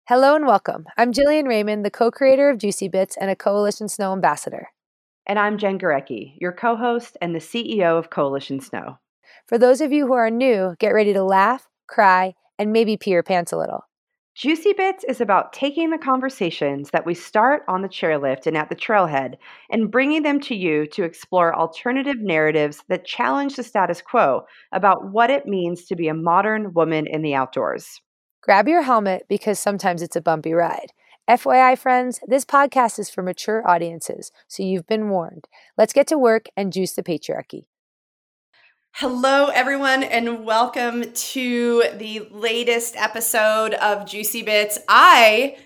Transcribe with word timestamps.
Hello 0.09 0.37
and 0.37 0.47
welcome. 0.47 0.85
I'm 0.95 1.11
Jillian 1.11 1.49
Raymond, 1.49 1.83
the 1.83 1.91
co 1.91 2.09
creator 2.09 2.49
of 2.49 2.59
Juicy 2.59 2.87
Bits 2.87 3.17
and 3.19 3.29
a 3.29 3.35
Coalition 3.35 3.89
Snow 3.89 4.13
ambassador. 4.13 4.69
And 5.25 5.37
I'm 5.37 5.57
Jen 5.57 5.77
Gurecki, 5.77 6.37
your 6.39 6.53
co 6.53 6.77
host 6.77 7.17
and 7.19 7.35
the 7.35 7.39
CEO 7.39 7.99
of 7.99 8.09
Coalition 8.09 8.61
Snow. 8.61 8.99
For 9.47 9.57
those 9.57 9.81
of 9.81 9.91
you 9.91 10.07
who 10.07 10.13
are 10.13 10.29
new, 10.29 10.75
get 10.79 10.93
ready 10.93 11.11
to 11.11 11.23
laugh, 11.23 11.67
cry, 11.89 12.35
and 12.57 12.71
maybe 12.71 12.95
pee 12.95 13.11
your 13.11 13.21
pants 13.21 13.51
a 13.51 13.57
little. 13.57 13.81
Juicy 14.33 14.71
Bits 14.71 15.03
is 15.03 15.19
about 15.19 15.51
taking 15.51 15.89
the 15.89 15.97
conversations 15.97 16.91
that 16.91 17.05
we 17.05 17.13
start 17.13 17.63
on 17.67 17.81
the 17.81 17.89
chairlift 17.89 18.47
and 18.47 18.55
at 18.55 18.69
the 18.69 18.77
trailhead 18.77 19.33
and 19.69 19.91
bringing 19.91 20.23
them 20.23 20.39
to 20.39 20.55
you 20.55 20.87
to 20.87 21.03
explore 21.03 21.53
alternative 21.53 22.21
narratives 22.21 22.81
that 22.87 23.03
challenge 23.03 23.57
the 23.57 23.63
status 23.63 24.01
quo 24.01 24.43
about 24.71 25.11
what 25.11 25.29
it 25.29 25.47
means 25.47 25.83
to 25.83 25.97
be 25.97 26.07
a 26.07 26.13
modern 26.13 26.71
woman 26.73 27.07
in 27.07 27.23
the 27.23 27.35
outdoors. 27.35 27.99
Grab 28.47 28.69
your 28.69 28.83
helmet 28.83 29.25
because 29.27 29.59
sometimes 29.59 30.01
it's 30.01 30.15
a 30.15 30.21
bumpy 30.21 30.53
ride. 30.53 30.93
FYI, 31.29 31.77
friends, 31.77 32.21
this 32.25 32.45
podcast 32.45 32.97
is 32.97 33.09
for 33.09 33.21
mature 33.21 33.61
audiences, 33.69 34.31
so 34.47 34.63
you've 34.63 34.87
been 34.87 35.09
warned. 35.09 35.49
Let's 35.77 35.91
get 35.91 36.07
to 36.07 36.17
work 36.17 36.45
and 36.55 36.71
juice 36.71 36.93
the 36.93 37.03
patriarchy. 37.03 37.65
Hello, 38.93 39.47
everyone, 39.47 40.01
and 40.01 40.45
welcome 40.45 41.11
to 41.11 41.83
the 41.95 42.25
latest 42.31 42.95
episode 42.95 43.73
of 43.73 44.07
Juicy 44.07 44.43
Bits. 44.43 44.79
I 44.87 45.57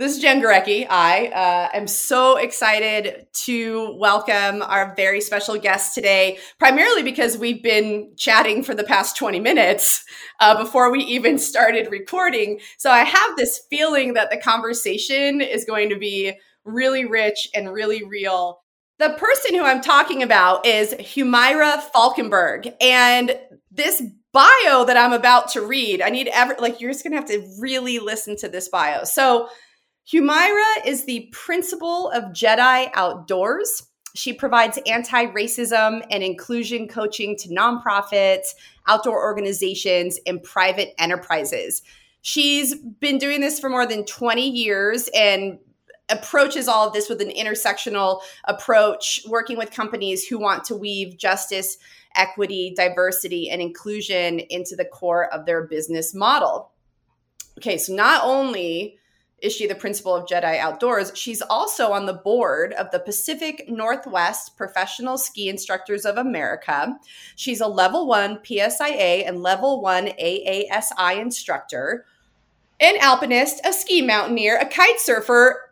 this 0.00 0.16
is 0.16 0.22
Jen 0.22 0.40
Gurecki. 0.40 0.86
I 0.88 1.26
uh, 1.26 1.76
am 1.76 1.86
so 1.86 2.38
excited 2.38 3.26
to 3.44 3.94
welcome 3.98 4.62
our 4.62 4.94
very 4.96 5.20
special 5.20 5.58
guest 5.58 5.94
today, 5.94 6.38
primarily 6.58 7.02
because 7.02 7.36
we've 7.36 7.62
been 7.62 8.14
chatting 8.16 8.62
for 8.62 8.74
the 8.74 8.82
past 8.82 9.18
20 9.18 9.40
minutes 9.40 10.02
uh, 10.40 10.56
before 10.56 10.90
we 10.90 11.00
even 11.04 11.36
started 11.38 11.90
recording. 11.90 12.60
So 12.78 12.90
I 12.90 13.04
have 13.04 13.36
this 13.36 13.60
feeling 13.68 14.14
that 14.14 14.30
the 14.30 14.38
conversation 14.38 15.42
is 15.42 15.66
going 15.66 15.90
to 15.90 15.98
be 15.98 16.32
really 16.64 17.04
rich 17.04 17.50
and 17.54 17.70
really 17.70 18.02
real. 18.02 18.62
The 19.00 19.10
person 19.18 19.54
who 19.54 19.66
I'm 19.66 19.82
talking 19.82 20.22
about 20.22 20.64
is 20.64 20.94
Humaira 20.94 21.78
Falkenberg. 21.94 22.72
And 22.80 23.38
this 23.70 24.02
bio 24.32 24.86
that 24.86 24.96
I'm 24.96 25.12
about 25.12 25.50
to 25.50 25.60
read, 25.60 26.00
I 26.00 26.08
need 26.08 26.28
ever, 26.28 26.56
like, 26.58 26.80
you're 26.80 26.90
just 26.90 27.04
going 27.04 27.12
to 27.12 27.18
have 27.18 27.28
to 27.28 27.46
really 27.60 27.98
listen 27.98 28.34
to 28.38 28.48
this 28.48 28.70
bio. 28.70 29.04
So, 29.04 29.50
Humaira 30.12 30.86
is 30.86 31.04
the 31.04 31.28
principal 31.30 32.10
of 32.10 32.32
Jedi 32.32 32.90
Outdoors. 32.94 33.84
She 34.14 34.32
provides 34.32 34.78
anti 34.86 35.26
racism 35.26 36.04
and 36.10 36.24
inclusion 36.24 36.88
coaching 36.88 37.36
to 37.36 37.48
nonprofits, 37.48 38.54
outdoor 38.88 39.22
organizations, 39.22 40.18
and 40.26 40.42
private 40.42 41.00
enterprises. 41.00 41.82
She's 42.22 42.74
been 42.74 43.18
doing 43.18 43.40
this 43.40 43.60
for 43.60 43.70
more 43.70 43.86
than 43.86 44.04
20 44.04 44.48
years 44.48 45.08
and 45.14 45.58
approaches 46.08 46.66
all 46.66 46.88
of 46.88 46.92
this 46.92 47.08
with 47.08 47.20
an 47.20 47.30
intersectional 47.30 48.20
approach, 48.46 49.20
working 49.28 49.56
with 49.56 49.70
companies 49.70 50.26
who 50.26 50.40
want 50.40 50.64
to 50.64 50.74
weave 50.74 51.18
justice, 51.18 51.78
equity, 52.16 52.74
diversity, 52.76 53.48
and 53.48 53.62
inclusion 53.62 54.40
into 54.40 54.74
the 54.74 54.84
core 54.84 55.32
of 55.32 55.46
their 55.46 55.68
business 55.68 56.12
model. 56.12 56.72
Okay, 57.58 57.78
so 57.78 57.94
not 57.94 58.22
only 58.24 58.98
is 59.42 59.54
she 59.54 59.66
the 59.66 59.74
principal 59.74 60.14
of 60.14 60.26
Jedi 60.26 60.58
Outdoors? 60.58 61.12
She's 61.14 61.40
also 61.42 61.92
on 61.92 62.06
the 62.06 62.14
board 62.14 62.72
of 62.74 62.90
the 62.90 63.00
Pacific 63.00 63.64
Northwest 63.68 64.56
Professional 64.56 65.16
Ski 65.16 65.48
Instructors 65.48 66.04
of 66.04 66.16
America. 66.16 66.96
She's 67.36 67.60
a 67.60 67.66
level 67.66 68.06
one 68.06 68.38
PSIA 68.38 69.26
and 69.26 69.42
level 69.42 69.80
one 69.80 70.08
AASI 70.08 71.20
instructor, 71.20 72.04
an 72.80 72.96
alpinist, 73.00 73.60
a 73.64 73.72
ski 73.72 74.02
mountaineer, 74.02 74.58
a 74.58 74.66
kite 74.66 75.00
surfer, 75.00 75.70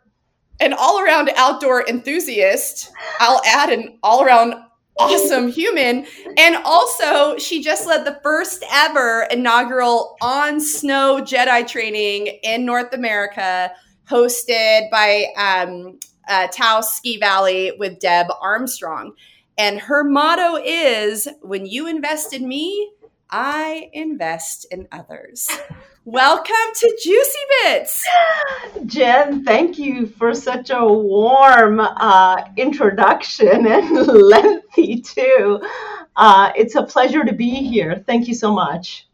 an 0.59 0.73
all 0.73 0.99
around 0.99 1.31
outdoor 1.37 1.87
enthusiast. 1.87 2.91
I'll 3.19 3.41
add 3.45 3.69
an 3.69 3.99
all 4.03 4.23
around 4.23 4.55
awesome 4.99 5.47
human. 5.47 6.05
And 6.37 6.57
also, 6.57 7.37
she 7.37 7.63
just 7.63 7.87
led 7.87 8.05
the 8.05 8.19
first 8.21 8.63
ever 8.71 9.27
inaugural 9.31 10.17
on 10.21 10.59
snow 10.59 11.21
Jedi 11.21 11.67
training 11.67 12.39
in 12.43 12.65
North 12.65 12.93
America, 12.93 13.71
hosted 14.07 14.89
by 14.91 15.27
um, 15.37 15.99
uh, 16.27 16.81
Ski 16.81 17.17
Valley 17.17 17.73
with 17.79 17.99
Deb 17.99 18.27
Armstrong. 18.41 19.13
And 19.57 19.79
her 19.79 20.03
motto 20.03 20.55
is 20.55 21.27
when 21.41 21.65
you 21.65 21.87
invest 21.87 22.33
in 22.33 22.47
me, 22.47 22.91
I 23.29 23.89
invest 23.93 24.65
in 24.71 24.87
others. 24.91 25.49
Welcome 26.05 26.55
to 26.75 26.97
Juicy 27.03 27.39
Bits. 27.63 28.07
Jen, 28.85 29.43
thank 29.43 29.77
you 29.77 30.07
for 30.07 30.33
such 30.33 30.69
a 30.69 30.85
warm 30.85 31.81
uh, 31.81 32.37
introduction 32.55 33.67
and 33.67 34.07
lengthy, 34.07 35.01
too. 35.01 35.61
Uh, 36.15 36.51
it's 36.55 36.75
a 36.75 36.83
pleasure 36.83 37.25
to 37.25 37.33
be 37.33 37.49
here. 37.49 38.01
Thank 38.07 38.29
you 38.29 38.33
so 38.33 38.53
much. 38.53 39.08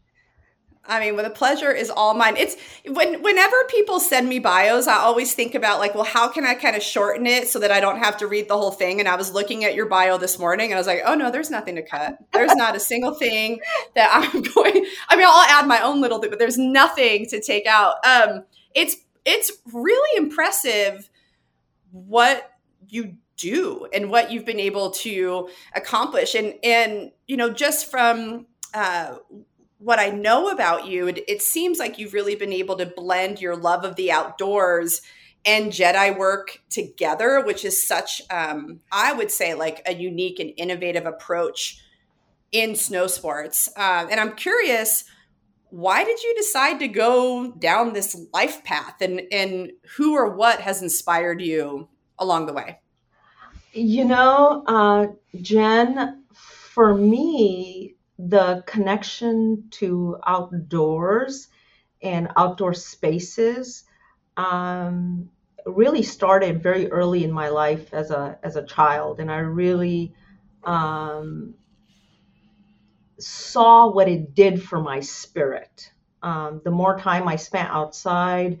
I 0.88 1.00
mean, 1.00 1.16
well, 1.16 1.24
the 1.24 1.30
pleasure 1.30 1.72
is 1.72 1.90
all 1.90 2.14
mine. 2.14 2.36
It's 2.36 2.56
when 2.86 3.22
whenever 3.22 3.56
people 3.68 4.00
send 4.00 4.28
me 4.28 4.38
bios, 4.38 4.86
I 4.86 4.96
always 4.96 5.34
think 5.34 5.54
about 5.54 5.80
like, 5.80 5.94
well, 5.94 6.04
how 6.04 6.28
can 6.28 6.44
I 6.44 6.54
kind 6.54 6.76
of 6.76 6.82
shorten 6.82 7.26
it 7.26 7.48
so 7.48 7.58
that 7.58 7.70
I 7.70 7.80
don't 7.80 7.98
have 7.98 8.16
to 8.18 8.26
read 8.26 8.48
the 8.48 8.56
whole 8.56 8.70
thing? 8.70 9.00
And 9.00 9.08
I 9.08 9.16
was 9.16 9.32
looking 9.32 9.64
at 9.64 9.74
your 9.74 9.86
bio 9.86 10.18
this 10.18 10.38
morning, 10.38 10.66
and 10.66 10.74
I 10.74 10.78
was 10.78 10.86
like, 10.86 11.02
oh 11.04 11.14
no, 11.14 11.30
there's 11.30 11.50
nothing 11.50 11.76
to 11.76 11.82
cut. 11.82 12.18
There's 12.32 12.54
not 12.54 12.76
a 12.76 12.80
single 12.80 13.14
thing 13.14 13.60
that 13.94 14.10
I'm 14.12 14.42
going. 14.54 14.86
I 15.08 15.16
mean, 15.16 15.26
I'll 15.28 15.60
add 15.60 15.66
my 15.66 15.80
own 15.82 16.00
little 16.00 16.18
bit, 16.18 16.30
but 16.30 16.38
there's 16.38 16.58
nothing 16.58 17.26
to 17.26 17.40
take 17.40 17.66
out. 17.66 17.96
Um, 18.06 18.44
it's 18.74 18.96
it's 19.24 19.50
really 19.72 20.18
impressive 20.18 21.10
what 21.90 22.52
you 22.88 23.16
do 23.36 23.86
and 23.92 24.10
what 24.10 24.30
you've 24.30 24.44
been 24.44 24.60
able 24.60 24.90
to 24.90 25.48
accomplish, 25.74 26.34
and 26.34 26.54
and 26.62 27.10
you 27.26 27.36
know, 27.36 27.50
just 27.50 27.90
from 27.90 28.46
uh, 28.74 29.16
what 29.86 30.00
I 30.00 30.08
know 30.08 30.48
about 30.48 30.88
you, 30.88 31.06
it, 31.06 31.22
it, 31.28 31.40
seems 31.40 31.78
like 31.78 31.96
you've 31.96 32.12
really 32.12 32.34
been 32.34 32.52
able 32.52 32.74
to 32.74 32.86
blend 32.86 33.40
your 33.40 33.54
love 33.54 33.84
of 33.84 33.94
the 33.94 34.10
outdoors 34.10 35.00
and 35.44 35.70
Jedi 35.70 36.18
work 36.18 36.58
together, 36.70 37.40
which 37.46 37.64
is 37.64 37.86
such, 37.86 38.20
um, 38.28 38.80
I 38.90 39.12
would 39.12 39.30
say, 39.30 39.54
like 39.54 39.82
a 39.86 39.94
unique 39.94 40.40
and 40.40 40.52
innovative 40.56 41.06
approach 41.06 41.80
in 42.50 42.74
snow 42.74 43.06
sports. 43.06 43.68
Uh, 43.76 44.08
and 44.10 44.18
I'm 44.18 44.34
curious, 44.34 45.04
why 45.70 46.02
did 46.02 46.20
you 46.20 46.34
decide 46.34 46.80
to 46.80 46.88
go 46.88 47.52
down 47.52 47.92
this 47.92 48.20
life 48.34 48.64
path, 48.64 49.00
and 49.00 49.22
and 49.30 49.70
who 49.96 50.14
or 50.16 50.34
what 50.34 50.60
has 50.60 50.82
inspired 50.82 51.40
you 51.40 51.88
along 52.18 52.46
the 52.46 52.52
way? 52.52 52.80
You 53.72 54.04
know, 54.04 54.64
uh, 54.66 55.06
Jen, 55.40 56.24
for 56.32 56.92
me, 56.92 57.95
the 58.18 58.62
connection 58.66 59.64
to 59.70 60.18
outdoors 60.26 61.48
and 62.02 62.28
outdoor 62.36 62.74
spaces 62.74 63.84
um, 64.36 65.28
really 65.66 66.02
started 66.02 66.62
very 66.62 66.90
early 66.90 67.24
in 67.24 67.32
my 67.32 67.48
life 67.48 67.92
as 67.92 68.10
a 68.10 68.38
as 68.42 68.56
a 68.56 68.64
child, 68.64 69.20
and 69.20 69.30
I 69.30 69.38
really 69.38 70.14
um, 70.64 71.54
saw 73.18 73.90
what 73.90 74.08
it 74.08 74.34
did 74.34 74.62
for 74.62 74.80
my 74.80 75.00
spirit. 75.00 75.92
Um, 76.22 76.60
the 76.64 76.70
more 76.70 76.98
time 76.98 77.28
I 77.28 77.36
spent 77.36 77.68
outside, 77.70 78.60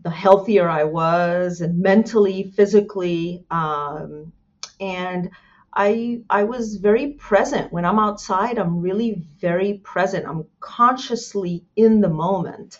the 0.00 0.10
healthier 0.10 0.68
I 0.68 0.84
was, 0.84 1.60
and 1.60 1.80
mentally, 1.80 2.44
physically, 2.44 3.44
um, 3.50 4.32
and 4.80 5.30
I 5.74 6.20
I 6.30 6.44
was 6.44 6.76
very 6.76 7.12
present 7.12 7.72
when 7.72 7.84
I'm 7.84 7.98
outside. 7.98 8.58
I'm 8.58 8.80
really 8.80 9.24
very 9.40 9.74
present. 9.84 10.26
I'm 10.26 10.46
consciously 10.60 11.64
in 11.76 12.00
the 12.00 12.08
moment, 12.08 12.78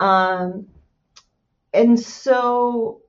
um, 0.00 0.66
and 1.72 1.98
so 1.98 3.02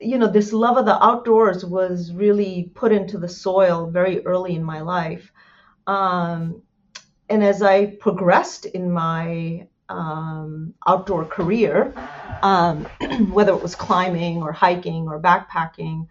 you 0.00 0.18
know 0.18 0.28
this 0.28 0.52
love 0.52 0.76
of 0.76 0.86
the 0.86 1.02
outdoors 1.04 1.64
was 1.64 2.12
really 2.12 2.70
put 2.74 2.92
into 2.92 3.18
the 3.18 3.28
soil 3.28 3.90
very 3.90 4.24
early 4.24 4.54
in 4.54 4.64
my 4.64 4.80
life. 4.80 5.32
Um, 5.86 6.62
and 7.28 7.44
as 7.44 7.62
I 7.62 7.86
progressed 7.86 8.66
in 8.66 8.90
my 8.90 9.68
um, 9.88 10.74
outdoor 10.86 11.24
career, 11.24 11.92
um, 12.42 12.84
whether 13.30 13.52
it 13.52 13.62
was 13.62 13.74
climbing 13.74 14.42
or 14.42 14.52
hiking 14.52 15.08
or 15.08 15.20
backpacking, 15.20 16.06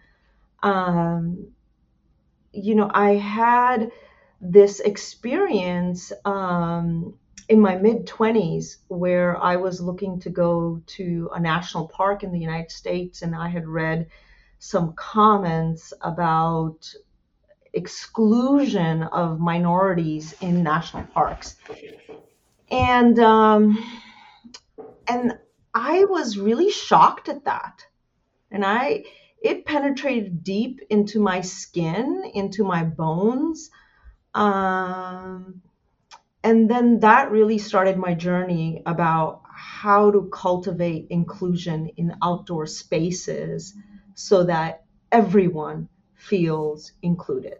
um, 0.62 1.52
you 2.52 2.74
know, 2.74 2.90
I 2.92 3.16
had 3.16 3.90
this 4.40 4.80
experience 4.80 6.12
um, 6.24 7.14
in 7.48 7.60
my 7.60 7.76
mid 7.76 8.06
20s 8.06 8.76
where 8.88 9.36
I 9.36 9.56
was 9.56 9.80
looking 9.80 10.20
to 10.20 10.30
go 10.30 10.80
to 10.86 11.30
a 11.34 11.40
national 11.40 11.88
park 11.88 12.22
in 12.22 12.32
the 12.32 12.38
United 12.38 12.70
States, 12.70 13.22
and 13.22 13.34
I 13.34 13.48
had 13.48 13.66
read 13.66 14.08
some 14.58 14.92
comments 14.94 15.92
about 16.02 16.92
exclusion 17.72 19.02
of 19.04 19.40
minorities 19.40 20.34
in 20.40 20.62
national 20.62 21.04
parks. 21.04 21.56
And 22.70 23.18
um, 23.18 23.78
and 25.08 25.38
I 25.74 26.04
was 26.04 26.38
really 26.38 26.70
shocked 26.70 27.28
at 27.28 27.44
that. 27.44 27.84
And 28.50 28.64
I 28.64 29.04
it 29.40 29.64
penetrated 29.64 30.44
deep 30.44 30.80
into 30.90 31.20
my 31.20 31.40
skin, 31.40 32.30
into 32.34 32.64
my 32.64 32.84
bones. 32.84 33.70
Um, 34.34 35.62
and 36.44 36.70
then 36.70 37.00
that 37.00 37.30
really 37.30 37.58
started 37.58 37.96
my 37.96 38.14
journey 38.14 38.82
about 38.86 39.42
how 39.52 40.10
to 40.10 40.28
cultivate 40.32 41.06
inclusion 41.10 41.90
in 41.96 42.16
outdoor 42.22 42.66
spaces 42.66 43.74
so 44.14 44.44
that 44.44 44.84
everyone 45.12 45.88
feels 46.14 46.92
included. 47.02 47.58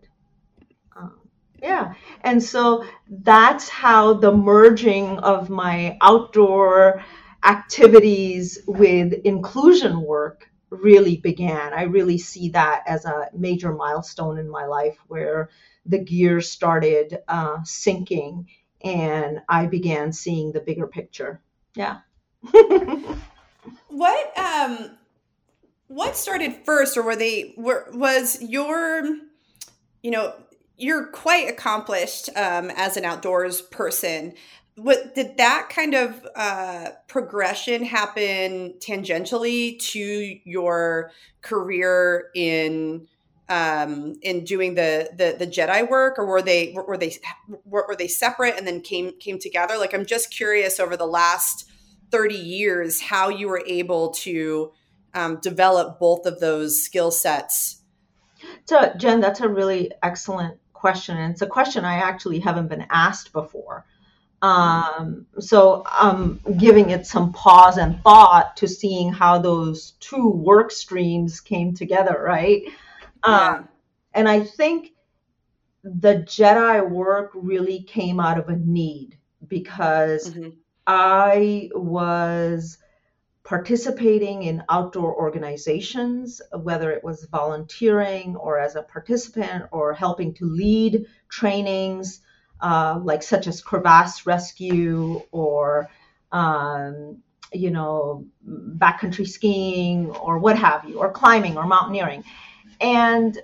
Um, 0.96 1.18
yeah, 1.62 1.94
and 2.22 2.42
so 2.42 2.84
that's 3.08 3.68
how 3.68 4.14
the 4.14 4.32
merging 4.32 5.18
of 5.18 5.50
my 5.50 5.98
outdoor 6.00 7.04
activities 7.42 8.58
with 8.66 9.12
inclusion 9.24 10.00
work 10.02 10.50
really 10.70 11.16
began. 11.16 11.72
I 11.72 11.82
really 11.82 12.18
see 12.18 12.50
that 12.50 12.84
as 12.86 13.04
a 13.04 13.28
major 13.34 13.72
milestone 13.72 14.38
in 14.38 14.48
my 14.48 14.66
life 14.66 14.96
where 15.08 15.50
the 15.84 15.98
gears 15.98 16.50
started 16.50 17.18
uh, 17.28 17.58
sinking 17.64 18.48
and 18.82 19.42
I 19.48 19.66
began 19.66 20.12
seeing 20.12 20.52
the 20.52 20.60
bigger 20.60 20.86
picture. 20.86 21.40
Yeah. 21.74 21.98
what 23.88 24.38
um 24.38 24.96
what 25.88 26.16
started 26.16 26.54
first 26.64 26.96
or 26.96 27.02
were 27.02 27.16
they 27.16 27.52
were 27.58 27.86
was 27.92 28.40
your 28.40 29.04
you 30.02 30.10
know 30.10 30.32
you're 30.78 31.08
quite 31.08 31.48
accomplished 31.48 32.30
um, 32.36 32.70
as 32.74 32.96
an 32.96 33.04
outdoors 33.04 33.60
person 33.60 34.32
what 34.76 35.14
did 35.14 35.36
that 35.36 35.68
kind 35.68 35.94
of 35.94 36.26
uh, 36.34 36.90
progression 37.08 37.84
happen 37.84 38.74
tangentially 38.78 39.78
to 39.78 40.38
your 40.44 41.10
career 41.42 42.30
in 42.34 43.06
um, 43.48 44.14
in 44.22 44.44
doing 44.44 44.74
the, 44.74 45.10
the 45.16 45.34
the 45.36 45.46
Jedi 45.46 45.88
work, 45.90 46.18
or 46.18 46.24
were 46.24 46.40
they 46.40 46.72
were 46.72 46.96
they 46.96 47.16
were, 47.64 47.96
they 47.98 48.06
separate 48.06 48.56
and 48.56 48.66
then 48.66 48.80
came 48.80 49.12
came 49.18 49.38
together? 49.38 49.76
Like, 49.76 49.92
I'm 49.92 50.06
just 50.06 50.30
curious 50.30 50.78
over 50.78 50.96
the 50.96 51.06
last 51.06 51.68
thirty 52.10 52.36
years 52.36 53.00
how 53.00 53.28
you 53.28 53.48
were 53.48 53.62
able 53.66 54.10
to 54.10 54.72
um, 55.14 55.40
develop 55.42 55.98
both 55.98 56.26
of 56.26 56.38
those 56.38 56.80
skill 56.82 57.10
sets. 57.10 57.82
So, 58.64 58.92
Jen, 58.96 59.20
that's 59.20 59.40
a 59.40 59.48
really 59.48 59.90
excellent 60.02 60.58
question, 60.72 61.16
and 61.16 61.32
it's 61.32 61.42
a 61.42 61.46
question 61.46 61.84
I 61.84 61.96
actually 61.96 62.38
haven't 62.38 62.68
been 62.68 62.86
asked 62.88 63.32
before. 63.32 63.84
Um, 64.42 65.26
so 65.38 65.82
I'm 65.86 66.40
giving 66.56 66.90
it 66.90 67.06
some 67.06 67.32
pause 67.32 67.76
and 67.76 68.02
thought 68.02 68.56
to 68.58 68.68
seeing 68.68 69.12
how 69.12 69.38
those 69.38 69.92
two 70.00 70.28
work 70.30 70.70
streams 70.70 71.40
came 71.40 71.74
together, 71.74 72.18
right? 72.22 72.62
Yeah. 72.64 72.70
Um, 73.22 73.68
and 74.14 74.28
I 74.28 74.40
think 74.40 74.92
the 75.84 76.16
Jedi 76.26 76.88
work 76.88 77.32
really 77.34 77.82
came 77.82 78.18
out 78.18 78.38
of 78.38 78.48
a 78.48 78.56
need 78.56 79.16
because 79.46 80.30
mm-hmm. 80.30 80.50
I 80.86 81.70
was 81.74 82.78
participating 83.44 84.44
in 84.44 84.62
outdoor 84.68 85.14
organizations, 85.14 86.40
whether 86.52 86.90
it 86.92 87.02
was 87.02 87.24
volunteering 87.24 88.36
or 88.36 88.58
as 88.58 88.76
a 88.76 88.82
participant 88.82 89.64
or 89.72 89.92
helping 89.92 90.34
to 90.34 90.44
lead 90.44 91.06
trainings 91.28 92.20
uh, 92.62 92.98
like 93.02 93.22
such 93.22 93.46
as 93.46 93.60
crevasse 93.62 94.26
rescue 94.26 95.22
or 95.30 95.88
um, 96.32 97.18
you 97.52 97.70
know 97.70 98.26
backcountry 98.46 99.28
skiing 99.28 100.10
or 100.10 100.38
what 100.38 100.56
have 100.58 100.84
you 100.88 100.98
or 100.98 101.10
climbing 101.10 101.56
or 101.56 101.66
mountaineering. 101.66 102.24
And 102.80 103.38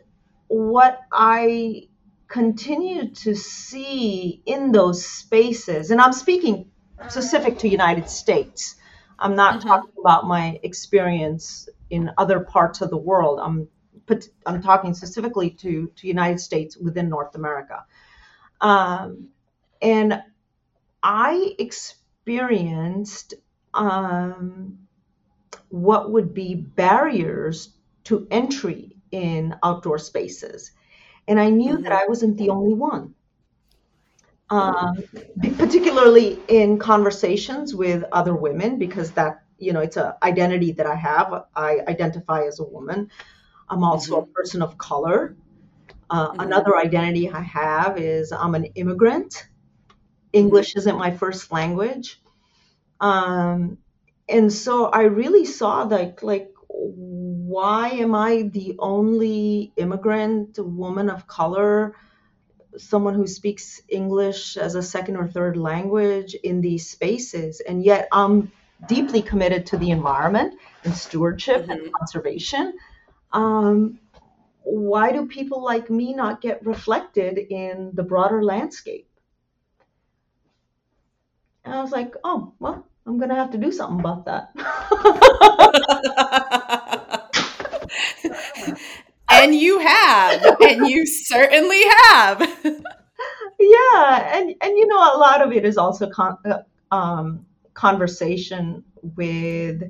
what 0.49 1.01
i 1.13 1.83
continue 2.29 3.09
to 3.11 3.35
see 3.35 4.43
in 4.47 4.71
those 4.73 5.05
spaces 5.05 5.91
and 5.91 6.01
i'm 6.01 6.13
speaking 6.13 6.71
specific 7.09 7.59
to 7.59 7.69
united 7.69 8.09
states. 8.09 8.77
I'm 9.19 9.35
not 9.35 9.61
mm-hmm. 9.61 9.69
talking 9.69 9.93
about 9.99 10.27
my 10.27 10.61
experience 10.63 11.69
in 11.89 12.11
other 12.19 12.41
parts 12.41 12.81
of 12.83 12.91
the 12.91 12.97
world. 12.97 13.41
I'm 13.41 13.69
i'm 14.47 14.63
talking 14.63 14.95
specifically 14.95 15.51
to 15.51 15.91
to 15.97 16.07
united 16.07 16.39
states 16.39 16.77
within 16.77 17.09
north 17.09 17.35
america 17.35 17.85
um, 18.61 19.29
and 19.83 20.23
I 21.03 21.55
experienced 21.59 23.35
um, 23.75 24.79
what 25.69 26.11
would 26.13 26.35
be 26.35 26.55
barriers 26.55 27.71
to 28.05 28.27
entry 28.31 28.97
in 29.11 29.55
outdoor 29.63 29.99
spaces. 29.99 30.73
And 31.29 31.41
I 31.41 31.51
knew 31.51 31.75
mm-hmm. 31.75 31.83
that 31.83 31.93
I 31.93 32.07
wasn't 32.07 32.39
the 32.39 32.51
only 32.51 32.75
one. 32.75 33.15
Um, 34.49 35.03
particularly 35.59 36.39
in 36.47 36.79
conversations 36.79 37.75
with 37.75 38.05
other 38.13 38.35
women, 38.35 38.79
because 38.79 39.11
that, 39.13 39.43
you 39.59 39.73
know, 39.73 39.81
it's 39.81 39.97
an 39.97 40.13
identity 40.23 40.71
that 40.73 40.87
I 40.87 40.95
have. 40.95 41.47
I 41.57 41.81
identify 41.89 42.45
as 42.45 42.61
a 42.61 42.65
woman. 42.65 43.11
I'm 43.69 43.83
also 43.83 44.21
mm-hmm. 44.21 44.31
a 44.31 44.35
person 44.35 44.63
of 44.63 44.79
color. 44.79 45.35
Uh, 46.09 46.31
mm-hmm. 46.31 46.41
Another 46.41 46.77
identity 46.77 47.31
I 47.31 47.41
have 47.43 47.99
is 47.99 48.33
I'm 48.33 48.55
an 48.55 48.67
immigrant. 48.75 49.49
English 50.33 50.77
isn't 50.77 50.99
my 50.99 51.11
first 51.17 51.51
language. 51.51 52.21
Um, 53.01 53.79
and 54.29 54.53
so 54.53 54.87
I 54.87 55.03
really 55.03 55.45
saw 55.45 55.83
like 55.83 56.23
like 56.23 56.53
why 56.69 57.89
am 57.91 58.15
I 58.15 58.43
the 58.53 58.77
only 58.79 59.73
immigrant 59.77 60.59
woman 60.59 61.09
of 61.09 61.27
color, 61.27 61.95
someone 62.77 63.15
who 63.15 63.27
speaks 63.27 63.81
English 63.89 64.57
as 64.57 64.75
a 64.75 64.83
second 64.83 65.17
or 65.17 65.29
third 65.29 65.57
language 65.57 66.35
in 66.35 66.61
these 66.61 66.91
spaces, 66.91 67.61
and 67.61 67.85
yet 67.85 68.09
I'm 68.13 68.53
deeply 68.89 69.23
committed 69.23 69.67
to 69.67 69.79
the 69.79 69.91
environment 69.91 70.55
and 70.85 70.95
stewardship 70.95 71.63
mm-hmm. 71.63 71.71
and 71.71 71.93
conservation. 71.93 72.75
Um, 73.33 74.01
why 74.67 75.13
do 75.13 75.27
people 75.27 75.63
like 75.63 75.89
me 75.91 76.13
not 76.13 76.41
get 76.41 76.67
reflected 76.67 77.39
in 77.39 77.93
the 77.95 78.03
broader 78.03 78.43
landscape? 78.43 79.09
And 81.65 81.73
I 81.73 81.81
was 81.81 81.93
like, 81.93 82.15
oh, 82.25 82.53
well, 82.59 82.85
I'm 83.07 83.17
going 83.17 83.29
to 83.29 83.37
have 83.37 83.53
to 83.53 83.59
do 83.59 83.71
something 83.71 84.01
about 84.01 84.25
that. 84.25 84.51
and 89.31 89.55
you 89.55 89.79
have, 89.79 90.45
and 90.61 90.89
you 90.89 91.07
certainly 91.07 91.83
have. 92.03 92.41
yeah, 93.61 94.37
and 94.37 94.55
and 94.61 94.77
you 94.77 94.87
know 94.89 94.99
a 94.99 95.19
lot 95.19 95.43
of 95.43 95.53
it 95.53 95.65
is 95.65 95.79
also 95.79 96.11
con- 96.11 96.39
uh, 96.45 96.59
um, 96.93 97.47
conversation 97.75 98.83
with 99.15 99.83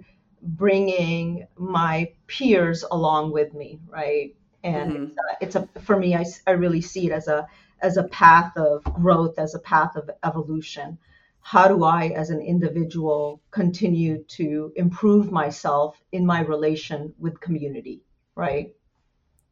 bringing 0.42 1.46
my 1.56 2.12
peers 2.26 2.84
along 2.90 3.32
with 3.32 3.54
me, 3.54 3.80
right? 3.88 4.34
And 4.66 4.92
mm-hmm. 4.92 5.04
it's, 5.40 5.54
a, 5.54 5.62
it's 5.62 5.76
a 5.76 5.80
for 5.80 5.96
me 5.96 6.14
I, 6.14 6.24
I 6.46 6.52
really 6.52 6.80
see 6.80 7.06
it 7.06 7.12
as 7.12 7.28
a 7.28 7.46
as 7.80 7.96
a 7.96 8.04
path 8.04 8.56
of 8.56 8.82
growth 8.84 9.38
as 9.38 9.54
a 9.54 9.58
path 9.60 9.96
of 9.96 10.10
evolution. 10.24 10.98
How 11.40 11.68
do 11.68 11.84
i 11.84 12.08
as 12.08 12.30
an 12.30 12.40
individual 12.40 13.40
continue 13.50 14.24
to 14.38 14.72
improve 14.74 15.30
myself 15.30 16.00
in 16.10 16.26
my 16.26 16.40
relation 16.40 17.14
with 17.18 17.40
community 17.40 18.02
right? 18.36 18.74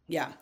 Yeah. 0.07 0.33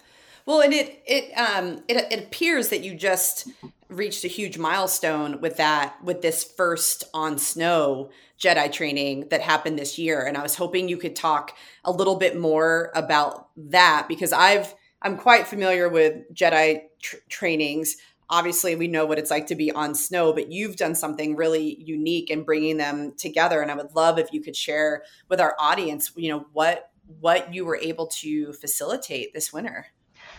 Well 0.45 0.61
and 0.61 0.75
it 0.75 1.03
it 1.07 1.33
um 1.39 1.85
it, 1.89 1.97
it 2.13 2.25
appears 2.25 2.69
that 2.69 2.83
you 2.83 2.95
just 2.95 3.49
reached 3.93 4.25
a 4.25 4.29
huge 4.29 4.59
milestone 4.59 5.41
with 5.41 5.57
that 5.59 6.03
with 6.03 6.23
this 6.23 6.45
first 6.45 7.05
on 7.15 7.39
snow 7.39 8.11
Jedi 8.39 8.71
training 8.73 9.29
that 9.31 9.41
happened 9.41 9.79
this 9.79 9.99
year. 9.99 10.25
And 10.27 10.37
I 10.37 10.43
was 10.43 10.57
hoping 10.57 10.89
you 10.89 10.97
could 10.97 11.15
talk 11.15 11.57
a 11.85 11.93
little 11.93 12.17
bit 12.17 12.39
more 12.39 12.91
about 12.95 13.49
that 13.57 14.07
because 14.09 14.33
I've 14.33 14.75
I'm 15.01 15.17
quite 15.17 15.47
familiar 15.47 15.89
with 15.89 16.33
Jedi 16.35 16.83
tr- 17.01 17.17
trainings. 17.29 17.97
Obviously 18.31 18.75
we 18.75 18.89
know 18.89 19.05
what 19.05 19.19
it's 19.19 19.31
like 19.31 19.47
to 19.49 19.55
be 19.55 19.71
on 19.71 19.95
snow 19.95 20.33
but 20.33 20.51
you've 20.51 20.77
done 20.77 20.95
something 20.95 21.37
really 21.37 21.83
unique 21.83 22.31
in 22.31 22.45
bringing 22.45 22.79
them 22.79 23.15
together. 23.17 23.61
And 23.61 23.71
i 23.71 23.75
would 23.75 23.95
love 23.95 24.19
if 24.19 24.33
you 24.33 24.41
could 24.41 24.57
share 24.57 25.03
with 25.29 25.41
our 25.41 25.55
audience 25.59 26.13
you 26.17 26.31
know 26.31 26.47
what 26.53 26.91
what 27.21 27.53
you 27.53 27.65
were 27.65 27.77
able 27.77 28.07
to 28.07 28.53
facilitate 28.55 29.35
this 29.35 29.53
winter. 29.53 29.87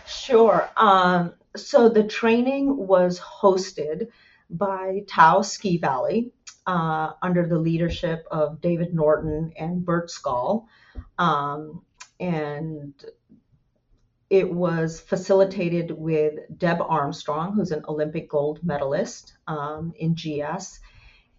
Sure. 0.06 0.68
Um, 0.76 1.34
so 1.56 1.88
the 1.88 2.04
training 2.04 2.76
was 2.76 3.20
hosted 3.20 4.08
by 4.50 5.02
Taos 5.08 5.52
ski 5.52 5.78
valley 5.78 6.32
uh, 6.66 7.12
under 7.22 7.46
the 7.46 7.58
leadership 7.58 8.26
of 8.30 8.60
david 8.60 8.94
Norden 8.94 9.52
and 9.58 9.84
bert 9.84 10.10
skull 10.10 10.68
um, 11.18 11.82
and 12.20 12.94
it 14.30 14.52
was 14.52 15.00
facilitated 15.00 15.90
with 15.90 16.40
Deb 16.58 16.80
Armstrong, 16.80 17.54
who's 17.54 17.70
an 17.70 17.84
Olympic 17.88 18.28
gold 18.28 18.58
medalist 18.64 19.34
um, 19.46 19.92
in 19.96 20.14
GS, 20.14 20.80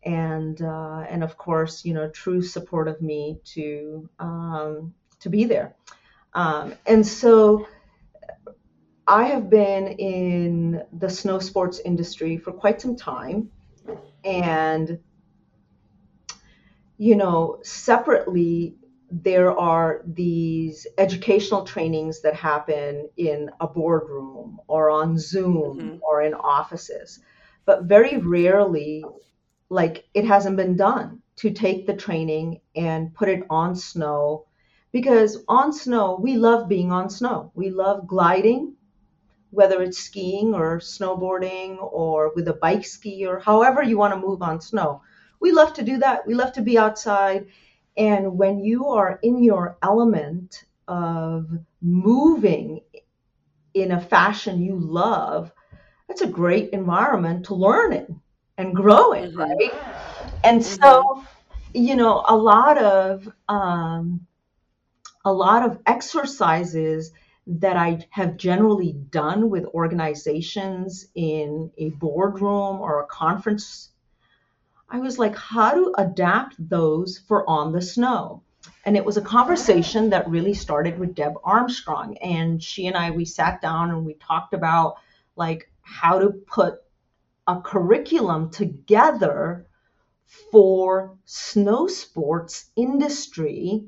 and 0.04 0.62
uh, 0.62 1.04
and 1.10 1.24
of 1.24 1.38
course, 1.38 1.84
you 1.84 1.94
know, 1.94 2.10
true 2.10 2.42
support 2.42 2.88
of 2.88 3.02
me 3.02 3.40
to 3.54 4.10
um, 4.20 4.94
to 5.20 5.30
be 5.30 5.46
there. 5.46 5.76
Um, 6.34 6.76
and 6.86 7.06
so, 7.06 7.68
I 9.08 9.26
have 9.26 9.50
been 9.50 9.88
in 9.88 10.84
the 10.92 11.10
snow 11.10 11.40
sports 11.40 11.80
industry 11.86 12.38
for 12.38 12.52
quite 12.52 12.82
some 12.82 12.96
time, 12.96 13.52
and 14.24 15.00
you 16.98 17.16
know, 17.16 17.60
separately 17.62 18.78
there 19.12 19.58
are 19.58 20.02
these 20.06 20.88
educational 20.98 21.64
trainings 21.64 22.22
that 22.22 22.34
happen 22.34 23.08
in 23.18 23.52
a 23.60 23.68
boardroom 23.68 24.60
or 24.68 24.90
on 24.90 25.18
Zoom 25.18 25.78
mm-hmm. 25.78 25.98
or 26.02 26.22
in 26.24 26.34
offices, 26.34 27.20
but 27.66 27.84
very 27.84 28.18
rarely, 28.18 29.06
like 29.70 30.06
it 30.14 30.26
hasn't 30.26 30.58
been 30.58 30.76
done 30.76 31.22
to 31.36 31.52
take 31.52 31.86
the 31.86 31.94
training 31.94 32.62
and 32.76 33.14
put 33.14 33.30
it 33.30 33.44
on 33.50 33.76
snow 33.76 34.46
because 34.92 35.44
on 35.50 35.74
snow, 35.74 36.18
we 36.22 36.38
love 36.38 36.70
being 36.70 36.90
on 36.90 37.10
snow. 37.10 37.52
We 37.54 37.70
love 37.70 38.08
gliding, 38.08 38.75
whether 39.56 39.82
it's 39.82 39.98
skiing 39.98 40.54
or 40.54 40.80
snowboarding 40.80 41.78
or 41.80 42.34
with 42.36 42.48
a 42.48 42.54
bike 42.54 42.86
ski 42.86 43.26
or 43.26 43.40
however 43.40 43.82
you 43.82 43.98
want 43.98 44.14
to 44.14 44.20
move 44.20 44.42
on 44.42 44.62
snow. 44.62 45.02
We 45.40 45.52
love 45.52 45.74
to 45.74 45.84
do 45.84 45.98
that. 45.98 46.28
We 46.28 46.34
love 46.34 46.54
to 46.54 46.62
be 46.62 46.78
outside 46.78 47.48
and 47.98 48.38
when 48.38 48.64
you 48.64 48.88
are 48.88 49.20
in 49.24 49.44
your 49.44 49.78
element 49.82 50.66
of 50.88 51.48
moving 51.82 52.82
in 53.74 53.92
a 53.92 54.02
fashion 54.02 54.62
you 54.62 54.78
love, 54.78 55.52
that's 56.08 56.22
a 56.22 56.28
great 56.28 56.72
environment 56.72 57.46
to 57.46 57.56
learn 57.56 57.94
in 57.94 58.22
and 58.58 58.76
grow 58.76 59.14
in, 59.14 59.32
mm-hmm. 59.32 59.40
right? 59.40 59.74
And 60.44 60.62
mm-hmm. 60.62 60.82
so, 60.82 61.24
you 61.74 61.96
know, 61.96 62.24
a 62.28 62.36
lot 62.36 62.78
of 62.78 63.30
um, 63.48 64.28
a 65.24 65.32
lot 65.32 65.64
of 65.64 65.80
exercises 65.86 67.12
that 67.48 67.78
I 67.78 68.06
have 68.10 68.38
generally 68.38 68.94
done 68.94 69.50
with 69.50 69.66
organizations 69.66 71.08
in 71.14 71.72
a 71.78 71.90
boardroom 71.92 72.82
or 72.82 73.02
a 73.02 73.08
conference 73.08 73.90
I 74.90 75.00
was 75.00 75.18
like, 75.18 75.36
how 75.36 75.72
to 75.74 75.94
adapt 75.98 76.56
those 76.70 77.18
for 77.18 77.48
on 77.50 77.72
the 77.72 77.82
snow. 77.82 78.44
And 78.86 78.96
it 78.96 79.06
was 79.06 79.18
a 79.18 79.22
conversation 79.22 80.12
that 80.12 80.30
really 80.30 80.54
started 80.54 81.00
with 81.00 81.16
Deb 81.16 81.34
Armstrong. 81.44 82.18
And 82.18 82.62
she 82.62 82.88
and 82.88 82.96
I, 82.96 83.12
we 83.12 83.26
sat 83.26 83.62
down 83.62 83.90
and 83.90 84.06
we 84.06 84.14
talked 84.16 84.54
about 84.54 84.96
like 85.36 85.70
how 85.82 86.20
to 86.20 86.30
put 86.30 86.82
a 87.48 87.62
curriculum 87.62 88.50
together 88.52 89.68
for 90.52 91.18
snow 91.26 91.88
sports 91.88 92.70
industry 92.76 93.86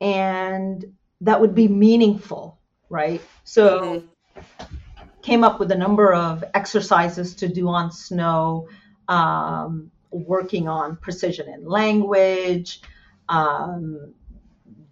and 0.00 0.84
that 1.20 1.40
would 1.40 1.54
be 1.54 1.66
meaningful, 1.66 2.57
right? 2.88 3.22
So 3.44 4.04
mm-hmm. 4.36 4.74
came 5.22 5.44
up 5.44 5.60
with 5.60 5.70
a 5.72 5.76
number 5.76 6.12
of 6.12 6.44
exercises 6.54 7.34
to 7.36 7.48
do 7.48 7.68
on 7.68 7.90
snow. 7.92 8.68
Um, 9.08 9.90
working 10.10 10.68
on 10.68 10.96
precision 10.96 11.48
in 11.48 11.64
language, 11.66 12.80
um, 13.28 14.14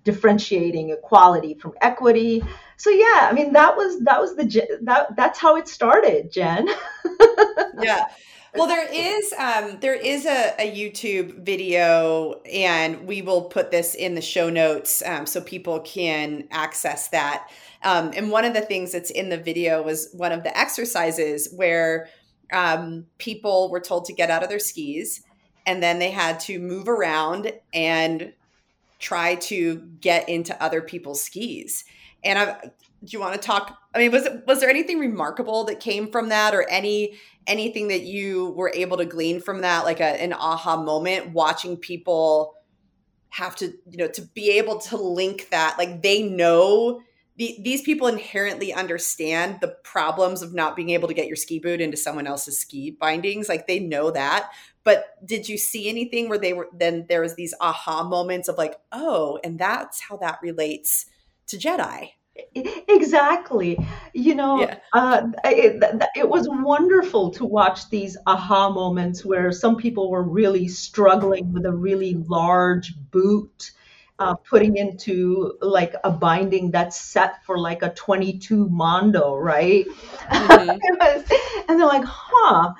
differentiating 0.05 0.91
equality 0.91 1.55
from 1.55 1.73
equity. 1.81 2.43
So 2.77 2.91
yeah, 2.91 3.29
I 3.31 3.33
mean 3.33 3.53
that 3.55 3.77
was 3.77 4.01
that 4.05 4.21
was 4.21 4.37
the 4.37 4.79
that 4.83 5.17
that's 5.17 5.39
how 5.39 5.57
it 5.57 5.69
started, 5.69 6.31
Jen. 6.31 6.69
yeah. 7.81 8.07
Well, 8.57 8.67
there 8.67 8.89
is 8.93 9.33
um, 9.35 9.79
there 9.81 9.95
is 9.95 10.25
a, 10.27 10.55
a, 10.59 10.71
YouTube 10.71 11.45
video, 11.45 12.41
and 12.51 13.07
we 13.07 13.23
will 13.23 13.43
put 13.43 13.71
this 13.71 13.95
in 13.95 14.15
the 14.15 14.23
show 14.23 14.49
notes 14.49 15.03
um, 15.05 15.27
so 15.27 15.41
people 15.41 15.81
can 15.81 16.49
access 16.51 17.09
that. 17.09 17.49
Um, 17.83 18.13
and 18.17 18.31
one 18.31 18.45
of 18.45 18.55
the 18.55 18.63
things 18.63 18.93
that's 18.93 19.11
in 19.11 19.29
the 19.29 19.39
video 19.39 19.83
was 19.83 20.09
one 20.13 20.33
of 20.33 20.43
the 20.43 20.57
exercises 20.57 21.53
where 21.55 22.09
um, 22.53 23.07
people 23.19 23.71
were 23.71 23.81
told 23.81 24.07
to 24.07 24.13
get 24.13 24.31
out 24.31 24.43
of 24.43 24.49
their 24.49 24.59
skis 24.59 25.23
and 25.67 25.83
then 25.83 25.99
they 25.99 26.11
had 26.11 26.39
to 26.41 26.59
move 26.59 26.89
around 26.89 27.53
and 27.75 28.33
try 28.99 29.35
to 29.35 29.77
get 30.01 30.29
into 30.29 30.61
other 30.63 30.81
people's 30.81 31.23
skis. 31.23 31.85
And 32.25 32.39
I, 32.39 32.71
do 33.07 33.17
you 33.17 33.21
want 33.21 33.41
to 33.41 33.41
talk? 33.41 33.79
I 33.95 33.99
mean, 33.99 34.13
was 34.13 34.27
it 34.27 34.47
was 34.47 34.61
there 34.61 34.69
anything 34.69 34.99
remarkable 34.99 35.65
that 35.65 35.81
came 35.81 36.11
from 36.11 36.29
that, 36.29 36.55
or 36.55 36.69
any 36.69 37.17
anything 37.47 37.89
that 37.89 38.03
you 38.03 38.51
were 38.51 38.73
able 38.75 38.97
to 38.97 39.05
glean 39.05 39.41
from 39.41 39.61
that, 39.61 39.85
like 39.85 40.01
a, 40.01 40.23
an 40.23 40.33
aha 40.33 40.77
moment, 40.77 41.33
watching 41.33 41.77
people 41.77 42.55
have 43.31 43.55
to, 43.57 43.67
you 43.89 43.99
know, 43.99 44.09
to 44.09 44.23
be 44.23 44.51
able 44.51 44.79
to 44.79 44.97
link 44.97 45.49
that, 45.51 45.77
like 45.79 46.03
they 46.03 46.23
know 46.23 47.01
the, 47.37 47.57
these 47.61 47.83
people 47.83 48.09
inherently 48.09 48.73
understand 48.73 49.59
the 49.61 49.77
problems 49.85 50.41
of 50.43 50.55
not 50.55 50.75
being 50.75 50.91
able 50.91 51.07
to 51.07 51.15
get 51.15 51.27
your 51.27 51.37
ski 51.37 51.59
boot 51.59 51.81
into 51.81 51.97
someone 51.97 52.27
else's 52.27 52.59
ski 52.59 52.91
bindings. 52.91 53.49
Like 53.49 53.67
they 53.67 53.79
know 53.79 54.11
that. 54.11 54.51
But 54.85 55.05
did 55.25 55.49
you 55.49 55.59
see 55.59 55.89
anything 55.89 56.29
where 56.29 56.39
they 56.39 56.55
were 56.55 56.69
then 56.73 57.07
there 57.09 57.21
was 57.21 57.35
these 57.35 57.55
aha 57.61 58.05
moments 58.05 58.49
of 58.49 58.57
like, 58.57 58.77
oh, 58.91 59.39
and 59.45 59.59
that's 59.59 60.01
how 60.01 60.17
that 60.19 60.39
relates 60.43 61.07
to 61.49 61.59
Jedi? 61.59 62.13
Exactly. 62.89 63.79
You 64.15 64.35
know, 64.35 64.61
yeah. 64.61 64.79
uh, 64.93 65.29
it, 65.45 65.83
it 66.15 66.29
was 66.29 66.49
wonderful 66.51 67.31
to 67.33 67.45
watch 67.45 67.89
these 67.91 68.17
aha 68.27 68.71
moments 68.71 69.25
where 69.25 69.53
some 69.53 69.77
people 69.77 70.11
were 70.11 70.23
really 70.23 70.69
struggling 70.69 71.53
with 71.53 71.67
a 71.67 71.73
really 71.73 72.15
large 72.15 72.95
boot 73.11 73.73
uh, 74.19 74.35
putting 74.35 74.77
into 74.77 75.55
like 75.61 75.95
a 76.05 76.11
binding 76.11 76.71
that's 76.71 76.99
set 76.99 77.45
for 77.45 77.59
like 77.59 77.83
a 77.83 77.91
22 77.91 78.69
mondo, 78.71 79.35
right? 79.35 79.87
Mm-hmm. 79.87 80.71
and 81.69 81.81
they're 81.81 81.87
like, 81.87 82.05
huh. 82.05 82.73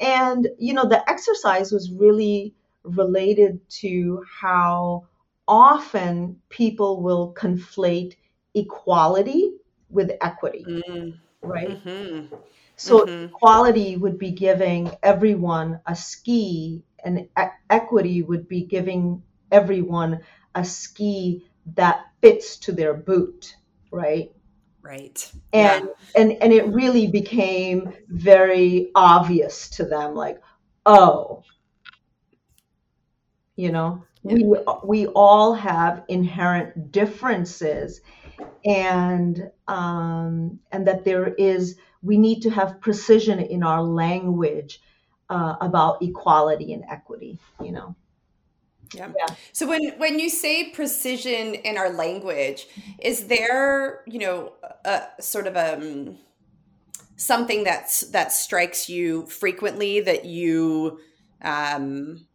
And, 0.00 0.48
you 0.58 0.74
know, 0.74 0.86
the 0.86 1.08
exercise 1.08 1.72
was 1.72 1.90
really 1.90 2.54
related 2.84 3.60
to 3.70 4.24
how 4.40 5.06
often 5.46 6.40
people 6.48 7.02
will 7.02 7.34
conflate 7.34 8.14
equality 8.54 9.54
with 9.90 10.10
equity, 10.20 10.64
mm. 10.66 11.14
right? 11.42 11.84
Mm-hmm. 11.84 12.34
So 12.76 13.06
mm-hmm. 13.06 13.26
equality 13.26 13.96
would 13.96 14.18
be 14.18 14.30
giving 14.30 14.90
everyone 15.02 15.80
a 15.86 15.94
ski, 15.94 16.82
and 17.04 17.28
e- 17.38 17.56
equity 17.70 18.22
would 18.22 18.48
be 18.48 18.62
giving 18.62 19.22
everyone 19.50 20.20
a 20.54 20.64
ski 20.64 21.46
that 21.74 22.06
fits 22.20 22.56
to 22.58 22.72
their 22.72 22.94
boot, 22.94 23.56
right? 23.90 24.32
Right. 24.82 25.30
And 25.52 25.84
yeah. 25.84 26.20
and 26.20 26.32
and 26.42 26.52
it 26.52 26.66
really 26.66 27.06
became 27.06 27.92
very 28.08 28.90
obvious 28.94 29.68
to 29.70 29.84
them 29.84 30.14
like, 30.16 30.42
oh, 30.84 31.44
you 33.54 33.70
know, 33.70 34.04
yeah. 34.24 34.34
we 34.34 34.56
we 34.82 35.06
all 35.08 35.54
have 35.54 36.02
inherent 36.08 36.90
differences 36.90 38.00
and 38.64 39.50
um 39.68 40.58
and 40.70 40.86
that 40.86 41.04
there 41.04 41.34
is 41.34 41.76
we 42.02 42.16
need 42.16 42.42
to 42.42 42.50
have 42.50 42.80
precision 42.80 43.38
in 43.38 43.62
our 43.62 43.82
language 43.82 44.80
uh, 45.30 45.56
about 45.60 46.02
equality 46.02 46.74
and 46.74 46.84
equity, 46.90 47.38
you 47.62 47.72
know. 47.72 47.94
Yeah. 48.92 49.10
yeah. 49.16 49.34
So 49.52 49.66
when 49.66 49.92
when 49.98 50.18
you 50.18 50.28
say 50.28 50.70
precision 50.70 51.54
in 51.54 51.78
our 51.78 51.90
language, 51.90 52.66
is 53.00 53.26
there 53.28 54.02
you 54.06 54.18
know 54.18 54.52
a 54.84 55.04
sort 55.20 55.46
of 55.46 55.56
a 55.56 55.76
um, 55.78 56.18
something 57.16 57.64
that's 57.64 58.00
that 58.10 58.32
strikes 58.32 58.90
you 58.90 59.24
frequently 59.26 60.00
that 60.00 60.26
you 60.26 61.00
um, 61.40 62.26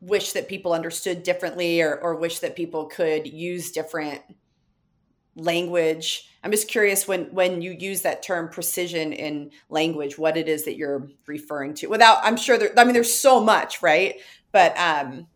wish 0.00 0.32
that 0.32 0.48
people 0.48 0.72
understood 0.72 1.22
differently 1.22 1.82
or, 1.82 1.96
or 1.96 2.16
wish 2.16 2.38
that 2.38 2.56
people 2.56 2.86
could 2.86 3.26
use 3.26 3.70
different 3.70 4.22
language 5.34 6.28
I'm 6.44 6.50
just 6.50 6.68
curious 6.68 7.06
when 7.06 7.26
when 7.26 7.62
you 7.62 7.72
use 7.78 8.02
that 8.02 8.22
term 8.22 8.48
precision 8.48 9.12
in 9.12 9.50
language, 9.68 10.18
what 10.18 10.36
it 10.36 10.48
is 10.48 10.64
that 10.64 10.76
you're 10.76 11.08
referring 11.26 11.74
to. 11.74 11.86
Without, 11.86 12.18
I'm 12.22 12.36
sure 12.36 12.58
there. 12.58 12.72
I 12.76 12.84
mean, 12.84 12.94
there's 12.94 13.14
so 13.14 13.40
much, 13.40 13.80
right? 13.80 14.16
But 14.50 14.76
um, 14.76 15.28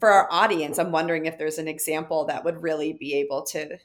for 0.00 0.10
our 0.10 0.28
audience, 0.30 0.78
I'm 0.78 0.90
wondering 0.90 1.26
if 1.26 1.38
there's 1.38 1.58
an 1.58 1.68
example 1.68 2.24
that 2.26 2.44
would 2.44 2.62
really 2.62 2.92
be 2.92 3.14
able 3.14 3.42
to 3.46 3.78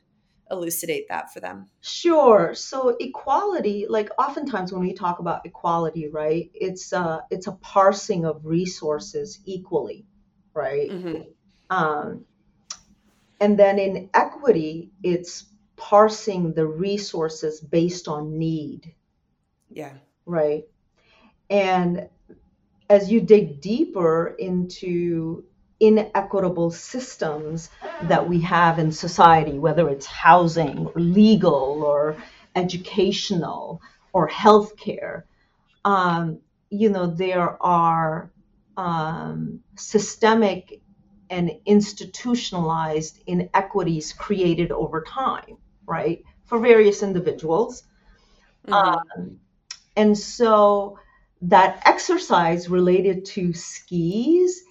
elucidate 0.49 1.07
that 1.09 1.31
for 1.31 1.39
them. 1.39 1.69
Sure. 1.81 2.53
So 2.55 2.97
equality, 2.99 3.85
like 3.87 4.09
oftentimes 4.17 4.73
when 4.73 4.81
we 4.81 4.93
talk 4.93 5.19
about 5.19 5.45
equality, 5.45 6.09
right? 6.09 6.49
It's 6.55 6.91
uh 6.91 7.19
it's 7.29 7.45
a 7.45 7.53
parsing 7.53 8.25
of 8.25 8.43
resources 8.45 9.41
equally, 9.45 10.07
right? 10.55 10.89
Mm-hmm. 10.89 11.21
Um, 11.69 12.25
and 13.39 13.59
then 13.59 13.77
in 13.77 14.09
equity, 14.13 14.91
it's 15.03 15.45
parsing 15.93 16.53
the 16.53 16.65
resources 16.65 17.61
based 17.61 18.07
on 18.07 18.39
need, 18.39 18.95
Yeah. 19.69 19.93
right? 20.25 20.63
And 21.51 22.09
as 22.89 23.11
you 23.11 23.21
dig 23.21 23.61
deeper 23.61 24.35
into 24.39 25.43
inequitable 25.79 26.71
systems 26.71 27.69
that 28.05 28.27
we 28.27 28.41
have 28.41 28.79
in 28.79 28.91
society, 28.91 29.59
whether 29.59 29.87
it's 29.87 30.07
housing 30.07 30.87
or 30.87 30.99
legal 30.99 31.83
or 31.83 32.17
educational 32.55 33.79
or 34.13 34.27
healthcare, 34.27 35.25
um, 35.85 36.39
you 36.71 36.89
know, 36.89 37.05
there 37.05 37.61
are 37.61 38.31
um, 38.77 39.59
systemic 39.75 40.81
and 41.29 41.51
institutionalized 41.67 43.21
inequities 43.27 44.11
created 44.11 44.71
over 44.71 45.03
time, 45.03 45.57
right, 45.85 46.23
for 46.45 46.59
various 46.59 47.03
individuals. 47.03 47.83
Mhm. 48.67 48.73
Um, 48.73 49.39
and 49.95 50.17
so 50.17 50.99
that 51.41 51.81
exercise 51.85 52.69
related 52.69 53.25
to 53.25 53.53
skis 53.53 54.63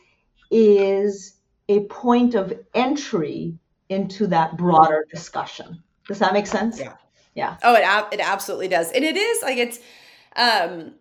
is 0.51 1.35
a 1.69 1.81
point 1.87 2.35
of 2.35 2.53
entry 2.75 3.59
into 3.89 4.27
that 4.29 4.57
broader 4.57 5.07
discussion. 5.11 5.83
Does 6.09 6.19
that 6.19 6.33
make 6.33 6.47
sense? 6.47 6.79
Yeah. 6.79 6.95
Yeah. 7.35 7.57
Oh, 7.63 7.75
it 7.75 7.83
ab- 7.83 8.13
it 8.13 8.21
absolutely 8.21 8.69
does, 8.69 8.91
and 8.93 9.05
it 9.05 9.17
is 9.17 9.43
like 9.43 9.59
it's. 9.59 9.79
Um, 10.37 10.95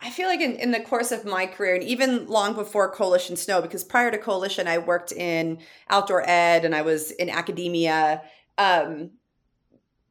I 0.00 0.10
feel 0.10 0.28
like 0.28 0.40
in, 0.40 0.56
in 0.56 0.70
the 0.70 0.80
course 0.80 1.12
of 1.12 1.24
my 1.24 1.46
career, 1.46 1.74
and 1.74 1.84
even 1.84 2.26
long 2.26 2.54
before 2.54 2.90
Coalition 2.90 3.36
Snow, 3.36 3.62
because 3.62 3.84
prior 3.84 4.10
to 4.10 4.18
Coalition, 4.18 4.66
I 4.68 4.78
worked 4.78 5.12
in 5.12 5.58
outdoor 5.88 6.28
ed 6.28 6.64
and 6.64 6.74
I 6.74 6.82
was 6.82 7.10
in 7.12 7.30
academia. 7.30 8.22
Um, 8.58 9.12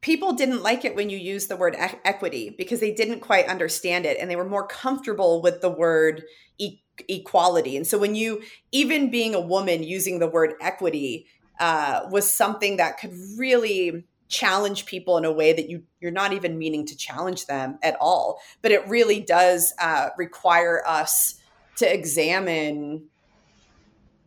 people 0.01 0.33
didn't 0.33 0.62
like 0.62 0.85
it 0.85 0.95
when 0.95 1.09
you 1.09 1.17
used 1.17 1.50
the 1.50 1.55
word 1.55 1.75
e- 1.75 2.00
equity 2.03 2.53
because 2.57 2.79
they 2.79 2.93
didn't 2.93 3.21
quite 3.21 3.47
understand 3.47 4.05
it, 4.05 4.17
and 4.19 4.29
they 4.29 4.35
were 4.35 4.47
more 4.47 4.67
comfortable 4.67 5.41
with 5.41 5.62
the 5.62 5.69
word 5.69 6.23
e- 6.57 6.81
equality. 7.07 7.77
And 7.77 7.88
so, 7.88 7.97
when 7.97 8.15
you 8.15 8.41
even 8.71 9.09
being 9.09 9.33
a 9.33 9.41
woman 9.41 9.83
using 9.83 10.19
the 10.19 10.27
word 10.27 10.53
equity 10.62 11.27
uh, 11.59 12.01
was 12.09 12.31
something 12.31 12.77
that 12.77 13.00
could 13.00 13.13
really 13.38 14.05
challenge 14.27 14.85
people 14.85 15.17
in 15.17 15.25
a 15.25 15.31
way 15.31 15.53
that 15.53 15.69
you 15.69 15.83
you're 16.00 16.12
not 16.12 16.33
even 16.33 16.57
meaning 16.57 16.85
to 16.88 16.97
challenge 16.97 17.45
them 17.45 17.77
at 17.83 17.95
all 18.01 18.39
but 18.63 18.71
it 18.71 18.88
really 18.88 19.19
does 19.19 19.73
uh, 19.79 20.09
require 20.17 20.81
us 20.88 21.35
to 21.75 21.91
examine 21.93 23.05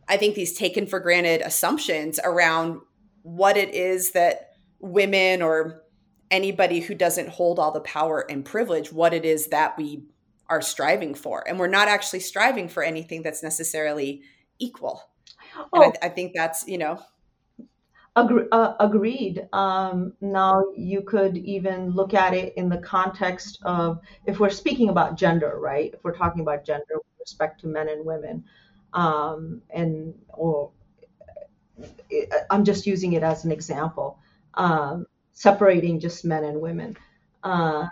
i 0.07 0.15
think 0.15 0.33
these 0.33 0.57
taken 0.57 0.87
for 0.87 1.01
granted 1.01 1.41
assumptions 1.41 2.21
around 2.23 2.79
what 3.27 3.57
it 3.57 3.73
is 3.73 4.11
that 4.11 4.51
women 4.79 5.41
or 5.41 5.83
anybody 6.31 6.79
who 6.79 6.95
doesn't 6.95 7.27
hold 7.27 7.59
all 7.59 7.71
the 7.71 7.81
power 7.81 8.25
and 8.29 8.45
privilege 8.45 8.91
what 8.91 9.13
it 9.13 9.25
is 9.25 9.47
that 9.47 9.77
we 9.77 10.01
are 10.49 10.61
striving 10.61 11.13
for 11.13 11.43
and 11.47 11.59
we're 11.59 11.67
not 11.67 11.89
actually 11.89 12.21
striving 12.21 12.69
for 12.69 12.83
anything 12.83 13.21
that's 13.21 13.43
necessarily 13.43 14.21
equal 14.59 15.01
and 15.73 15.83
Oh, 15.83 15.93
I, 16.01 16.05
I 16.05 16.09
think 16.09 16.31
that's 16.33 16.65
you 16.67 16.77
know 16.77 16.99
Agre- 18.15 18.47
uh, 18.51 18.73
agreed. 18.79 19.47
Um, 19.53 20.13
now 20.21 20.63
you 20.75 21.01
could 21.01 21.37
even 21.37 21.91
look 21.91 22.15
at 22.15 22.33
it 22.33 22.53
in 22.57 22.67
the 22.67 22.79
context 22.79 23.59
of 23.61 23.99
if 24.25 24.39
we're 24.39 24.49
speaking 24.49 24.89
about 24.89 25.17
gender, 25.17 25.59
right? 25.59 25.93
If 25.93 26.03
we're 26.03 26.15
talking 26.15 26.41
about 26.41 26.65
gender 26.65 26.95
with 26.95 27.19
respect 27.19 27.61
to 27.61 27.67
men 27.67 27.89
and 27.89 28.03
women, 28.03 28.43
um, 28.93 29.61
and 29.69 30.15
or 30.29 30.71
I'm 32.49 32.63
just 32.63 32.85
using 32.85 33.13
it 33.13 33.23
as 33.23 33.45
an 33.45 33.51
example, 33.51 34.19
um, 34.53 35.05
separating 35.33 35.99
just 35.99 36.25
men 36.25 36.43
and 36.43 36.61
women, 36.61 36.97
uh, 37.43 37.87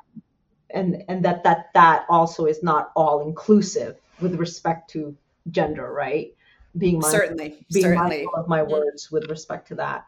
and 0.69 1.03
and 1.07 1.23
that 1.25 1.43
that 1.43 1.67
that 1.73 2.05
also 2.09 2.45
is 2.45 2.63
not 2.63 2.91
all 2.95 3.21
inclusive 3.21 3.97
with 4.21 4.35
respect 4.35 4.89
to 4.91 5.15
gender, 5.51 5.91
right? 5.91 6.33
Being 6.77 6.99
mindful 6.99 7.19
certainly 7.19 7.65
being 7.71 7.83
certainly 7.83 8.17
mindful 8.23 8.35
of 8.35 8.47
my 8.47 8.63
words 8.63 9.11
with 9.11 9.29
respect 9.29 9.67
to 9.69 9.75
that. 9.75 10.05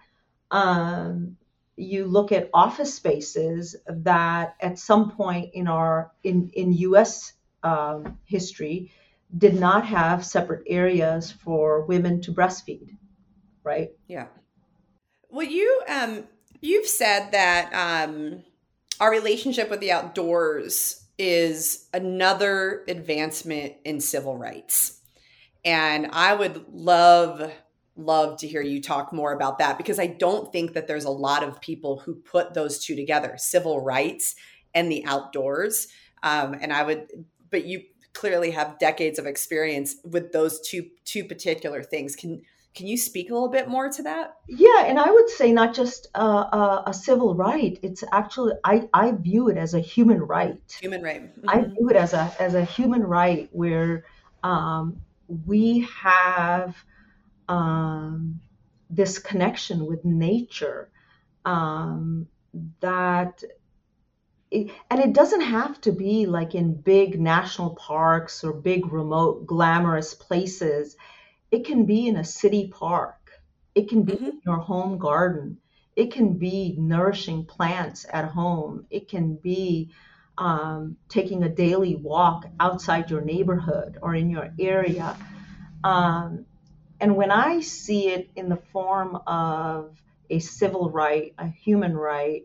Um, 0.52 1.38
you 1.76 2.06
look 2.06 2.32
at 2.32 2.50
office 2.54 2.94
spaces 2.94 3.76
that 3.88 4.56
at 4.60 4.80
some 4.80 5.12
point 5.12 5.52
in 5.54 5.68
our 5.68 6.12
in 6.24 6.50
in 6.54 6.74
U.S. 6.74 7.34
Um, 7.64 8.18
history 8.26 8.92
did 9.38 9.60
not 9.60 9.86
have 9.86 10.26
separate 10.26 10.64
areas 10.68 11.32
for 11.32 11.82
women 11.82 12.22
to 12.22 12.32
breastfeed, 12.32 12.96
right? 13.68 13.90
Yeah. 14.08 14.28
Well, 15.30 15.46
you 15.46 15.82
um 15.88 16.24
you've 16.62 16.88
said 16.88 17.32
that 17.34 17.72
um 17.74 18.44
our 19.00 19.12
relationship 19.12 19.70
with 19.70 19.80
the 19.80 19.92
outdoors 19.92 21.06
is 21.20 21.88
another 21.94 22.84
advancement 22.88 23.74
in 23.84 24.00
civil 24.00 24.38
rights. 24.38 25.02
And 25.66 26.08
I 26.12 26.34
would 26.34 26.66
love 26.72 27.52
love 27.96 28.38
to 28.38 28.48
hear 28.48 28.62
you 28.62 28.80
talk 28.80 29.12
more 29.12 29.34
about 29.34 29.58
that 29.58 29.76
because 29.78 30.00
I 30.00 30.06
don't 30.06 30.52
think 30.52 30.74
that 30.74 30.88
there's 30.88 31.06
a 31.06 31.10
lot 31.10 31.44
of 31.44 31.60
people 31.60 31.98
who 32.00 32.14
put 32.14 32.54
those 32.54 32.78
two 32.78 32.96
together, 32.96 33.34
civil 33.38 33.84
rights 33.84 34.36
and 34.76 34.92
the 34.92 35.04
outdoors. 35.06 35.88
Um, 36.22 36.56
and 36.62 36.72
I 36.72 36.84
would 36.84 37.08
but 37.50 37.66
you 37.66 37.82
clearly 38.14 38.52
have 38.52 38.80
decades 38.80 39.20
of 39.20 39.26
experience 39.26 39.96
with 40.04 40.32
those 40.32 40.60
two 40.62 40.86
two 41.06 41.24
particular 41.26 41.84
things. 41.84 42.16
Can 42.16 42.42
can 42.78 42.86
you 42.88 42.96
speak 42.96 43.32
a 43.32 43.34
little 43.34 43.50
bit 43.50 43.68
more 43.68 43.90
to 43.90 44.04
that? 44.04 44.36
Yeah, 44.48 44.86
and 44.86 45.00
I 45.00 45.10
would 45.10 45.30
say 45.30 45.52
not 45.52 45.74
just 45.74 46.08
uh, 46.14 46.46
a, 46.54 46.84
a 46.88 46.94
civil 46.94 47.36
right. 47.36 47.78
It's 47.82 48.04
actually 48.12 48.54
I, 48.64 48.88
I 48.94 49.12
view 49.12 49.50
it 49.50 49.58
as 49.58 49.74
a 49.74 49.80
human 49.80 50.22
right. 50.22 50.62
Human 50.80 51.02
right. 51.02 51.24
I 51.48 51.62
Mhm. 51.62 51.76
view 51.76 51.90
it 51.90 51.96
as 51.96 52.14
a 52.14 52.32
as 52.40 52.54
a 52.54 52.64
human 52.64 53.02
right 53.02 53.50
where 53.52 54.06
um, 54.44 55.02
we 55.46 55.88
have 56.02 56.76
um, 57.50 58.40
this 58.92 59.18
connection 59.18 59.86
with 59.88 60.06
nature 60.06 60.90
um, 61.46 62.28
that 62.80 63.44
it, 64.52 64.72
and 64.92 65.00
it 65.00 65.14
doesn't 65.14 65.42
have 65.42 65.82
to 65.82 65.92
be 65.92 66.26
like 66.26 66.54
in 66.54 66.74
big 66.74 67.20
national 67.20 67.72
parks 67.72 68.44
or 68.44 68.54
big 68.54 68.94
remote 68.94 69.48
glamorous 69.48 70.14
places 70.14 70.96
it 71.52 71.66
can 71.66 71.86
be 71.86 72.08
in 72.08 72.18
a 72.18 72.24
city 72.24 72.70
park. 72.70 73.32
It 73.76 73.90
can 73.90 74.04
be 74.04 74.14
Mhm. 74.14 74.28
in 74.28 74.42
your 74.46 74.58
home 74.58 74.98
garden. 74.98 75.60
It 75.96 76.12
can 76.14 76.38
be 76.38 76.76
nourishing 76.78 77.46
plants 77.46 78.06
at 78.12 78.26
home. 78.26 78.86
It 78.90 79.08
can 79.10 79.36
be 79.36 79.92
um, 80.38 80.98
taking 81.10 81.44
a 81.44 81.50
daily 81.50 81.96
walk 81.96 82.46
outside 82.60 83.10
your 83.10 83.22
neighborhood 83.22 83.98
or 84.02 84.16
in 84.16 84.30
your 84.30 84.54
area. 84.60 85.18
Um, 85.84 86.46
and 87.00 87.16
when 87.16 87.32
i 87.32 87.62
see 87.62 88.10
it 88.10 88.30
in 88.36 88.50
the 88.50 88.58
form 88.74 89.18
of 89.28 89.98
a 90.30 90.40
civil 90.40 90.90
right 90.92 91.34
a 91.38 91.48
human 91.48 91.96
right 91.98 92.44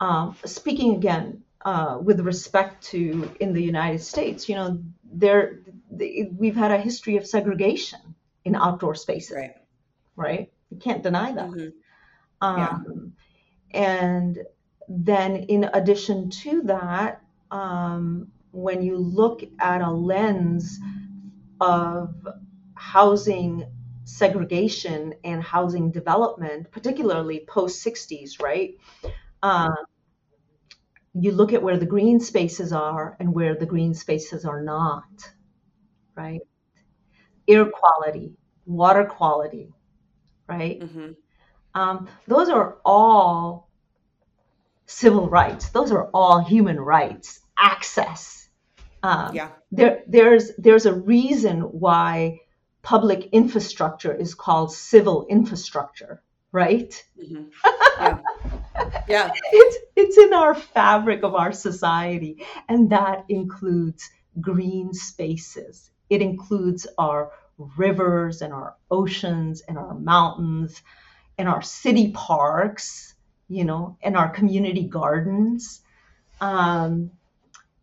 um, 0.00 0.36
speaking 0.44 0.94
again 0.96 1.42
uh, 1.64 1.98
with 2.02 2.20
respect 2.20 2.84
to 2.84 3.30
in 3.40 3.52
the 3.52 3.62
United 3.62 4.00
States, 4.02 4.48
you 4.48 4.54
know, 4.54 4.82
there 5.04 5.60
the, 5.90 6.28
we've 6.36 6.56
had 6.56 6.70
a 6.72 6.78
history 6.78 7.16
of 7.16 7.26
segregation 7.26 8.00
in 8.44 8.54
outdoor 8.54 8.94
spaces, 8.94 9.36
Right. 9.36 9.54
right? 10.16 10.52
You 10.70 10.78
can't 10.78 11.02
deny 11.02 11.32
that. 11.32 11.50
Mhm. 11.50 11.72
Yeah. 12.42 12.68
Um, 12.68 13.12
and 13.72 14.38
then, 14.88 15.36
in 15.36 15.64
addition 15.72 16.30
to 16.30 16.62
that, 16.62 17.22
um, 17.50 18.30
when 18.52 18.82
you 18.82 18.96
look 18.96 19.42
at 19.60 19.80
a 19.80 19.90
lens 19.90 20.78
of 21.60 22.14
housing 22.74 23.66
segregation 24.04 25.14
and 25.24 25.42
housing 25.42 25.90
development, 25.90 26.70
particularly 26.70 27.44
post 27.48 27.82
60s, 27.82 28.40
right? 28.40 28.76
Um, 29.42 29.74
you 31.14 31.30
look 31.32 31.52
at 31.52 31.62
where 31.62 31.76
the 31.78 31.86
green 31.86 32.18
spaces 32.20 32.72
are 32.72 33.16
and 33.20 33.32
where 33.32 33.54
the 33.54 33.66
green 33.66 33.94
spaces 33.94 34.44
are 34.44 34.62
not, 34.62 35.04
right? 36.16 36.40
Air 37.46 37.66
quality, 37.66 38.32
water 38.66 39.04
quality, 39.04 39.72
right? 40.48 40.80
Mhm. 40.80 41.16
Um, 41.74 42.08
those 42.26 42.48
are 42.48 42.78
all 42.84 43.70
civil 44.86 45.28
rights. 45.28 45.70
Those 45.70 45.92
are 45.92 46.08
all 46.12 46.40
human 46.40 46.80
rights. 46.80 47.40
Access. 47.56 48.48
Um, 49.02 49.34
Yeah. 49.34 49.50
there 49.70 50.02
there's 50.06 50.52
there's 50.56 50.86
a 50.86 50.94
reason 50.94 51.60
why 51.60 52.40
public 52.82 53.26
infrastructure 53.32 54.14
is 54.14 54.34
called 54.34 54.72
civil 54.72 55.26
infrastructure, 55.28 56.22
right? 56.52 57.02
Mhm. 57.18 57.50
Yeah. 58.00 58.18
Yeah. 59.08 59.30
It's 59.52 59.76
it's 59.96 60.18
in 60.18 60.32
our 60.32 60.54
fabric 60.54 61.22
of 61.22 61.34
our 61.34 61.52
society, 61.52 62.44
and 62.68 62.90
that 62.90 63.24
includes 63.28 64.10
green 64.40 64.92
spaces. 64.92 65.90
It 66.10 66.22
includes 66.22 66.86
our 66.98 67.30
rivers 67.78 68.42
and 68.42 68.52
our 68.52 68.74
oceans 68.90 69.62
and 69.68 69.78
our 69.78 69.94
mountains 69.94 70.82
and 71.38 71.48
our 71.48 71.62
city 71.62 72.10
parks, 72.12 73.14
you 73.48 73.64
know, 73.64 73.96
and 74.02 74.16
our 74.16 74.28
community 74.28 74.84
gardens. 74.84 75.80
Um, 76.40 77.10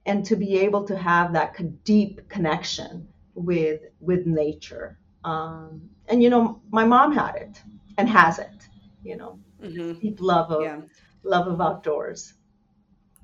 and 0.06 0.26
to 0.26 0.36
be 0.36 0.60
able 0.60 0.84
to 0.86 0.98
have 0.98 1.34
that 1.34 1.84
deep 1.84 2.28
connection 2.30 3.08
with 3.36 3.82
with 4.00 4.26
nature. 4.26 4.98
Um, 5.24 5.90
and 6.08 6.22
you 6.22 6.30
know, 6.30 6.62
my 6.72 6.86
mom 6.86 7.14
had 7.14 7.36
it 7.36 7.62
and 7.98 8.10
has 8.10 8.40
it. 8.40 8.68
You 9.04 9.18
know, 9.18 9.40
hmm 9.62 9.94
deep 9.94 10.20
love 10.20 10.52
of 10.52 10.64
Yeah. 10.64 10.82
love 11.24 11.48
of 11.48 11.62
outdoors. 11.62 12.34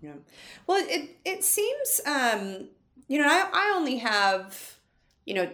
Yeah. 0.01 0.13
Well, 0.67 0.85
it 0.87 1.17
it 1.25 1.43
seems 1.43 2.01
um, 2.05 2.69
you 3.07 3.19
know, 3.19 3.27
I, 3.27 3.49
I 3.51 3.73
only 3.75 3.97
have, 3.97 4.77
you 5.25 5.33
know, 5.33 5.49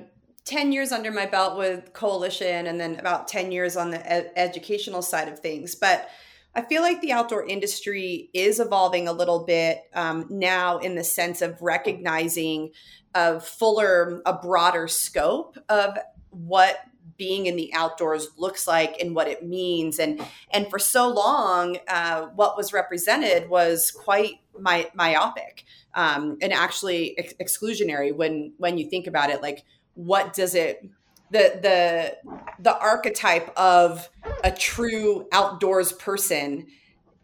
10 0.46 0.72
years 0.72 0.92
under 0.92 1.12
my 1.12 1.26
belt 1.26 1.58
with 1.58 1.94
coalition 1.94 2.68
and 2.68 2.80
then 2.80 3.00
about 3.00 3.28
10 3.28 3.52
years 3.52 3.78
on 3.78 3.92
the 3.92 4.12
ed- 4.12 4.32
educational 4.36 5.02
side 5.02 5.28
of 5.30 5.40
things, 5.40 5.76
but 5.76 6.10
I 6.56 6.62
feel 6.62 6.82
like 6.82 7.02
the 7.02 7.12
outdoor 7.14 7.46
industry 7.48 8.30
is 8.34 8.60
evolving 8.60 9.08
a 9.08 9.14
little 9.14 9.46
bit 9.46 9.84
um, 9.94 10.28
now 10.30 10.78
in 10.80 10.96
the 10.96 11.04
sense 11.04 11.42
of 11.42 11.62
recognizing 11.62 12.72
a 13.16 13.40
fuller, 13.40 14.22
a 14.26 14.34
broader 14.34 14.88
scope 14.88 15.58
of 15.70 15.98
what 16.30 16.78
being 17.18 17.46
in 17.46 17.56
the 17.56 17.74
outdoors 17.74 18.30
looks 18.38 18.68
like 18.68 19.00
and 19.00 19.16
what 19.16 19.28
it 19.28 19.46
means. 19.46 20.00
And 20.00 20.24
and 20.52 20.70
for 20.70 20.80
so 20.80 21.08
long 21.08 21.78
uh, 21.88 22.28
what 22.36 22.58
was 22.58 22.74
represented 22.74 23.50
was 23.50 23.92
quite 23.92 24.36
my, 24.60 24.90
myopic 24.94 25.66
um, 25.94 26.38
and 26.42 26.54
actually 26.54 27.18
ex- 27.18 27.34
exclusionary 27.42 28.16
when 28.16 28.54
when 28.58 28.78
you 28.78 28.90
think 28.90 29.08
about 29.08 29.30
it. 29.30 29.42
Like 29.42 29.64
what 29.96 30.34
does 30.34 30.56
it 30.56 30.84
the 31.32 31.60
the 31.62 32.18
the 32.60 32.78
archetype 32.78 33.52
of 33.58 34.10
a 34.44 34.52
true 34.52 35.28
outdoors 35.32 35.92
person 35.94 36.68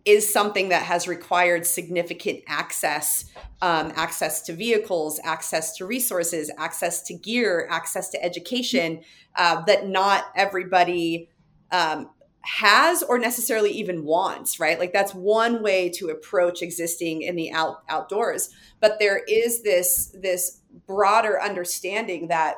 is 0.05 0.31
something 0.31 0.69
that 0.69 0.83
has 0.83 1.07
required 1.07 1.65
significant 1.65 2.41
access 2.47 3.25
um, 3.61 3.91
access 3.95 4.41
to 4.43 4.53
vehicles 4.53 5.19
access 5.23 5.75
to 5.75 5.85
resources 5.85 6.49
access 6.57 7.03
to 7.03 7.13
gear 7.13 7.67
access 7.69 8.09
to 8.09 8.23
education 8.23 9.01
uh, 9.35 9.61
that 9.65 9.87
not 9.87 10.25
everybody 10.35 11.29
um, 11.71 12.09
has 12.41 13.03
or 13.03 13.19
necessarily 13.19 13.71
even 13.71 14.05
wants 14.05 14.59
right? 14.59 14.79
Like 14.79 14.93
that's 14.93 15.13
one 15.13 15.61
way 15.61 15.89
to 15.89 16.09
approach 16.09 16.61
existing 16.61 17.21
in 17.21 17.35
the 17.35 17.51
out 17.51 17.83
outdoors. 17.89 18.49
But 18.79 18.97
there 18.99 19.21
is 19.27 19.61
this 19.61 20.15
this 20.19 20.61
broader 20.87 21.41
understanding 21.41 22.29
that 22.29 22.55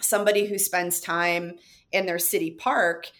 somebody 0.00 0.46
who 0.46 0.58
spends 0.58 1.00
time 1.00 1.56
in 1.90 2.06
their 2.06 2.18
city 2.18 2.50
park 2.50 3.10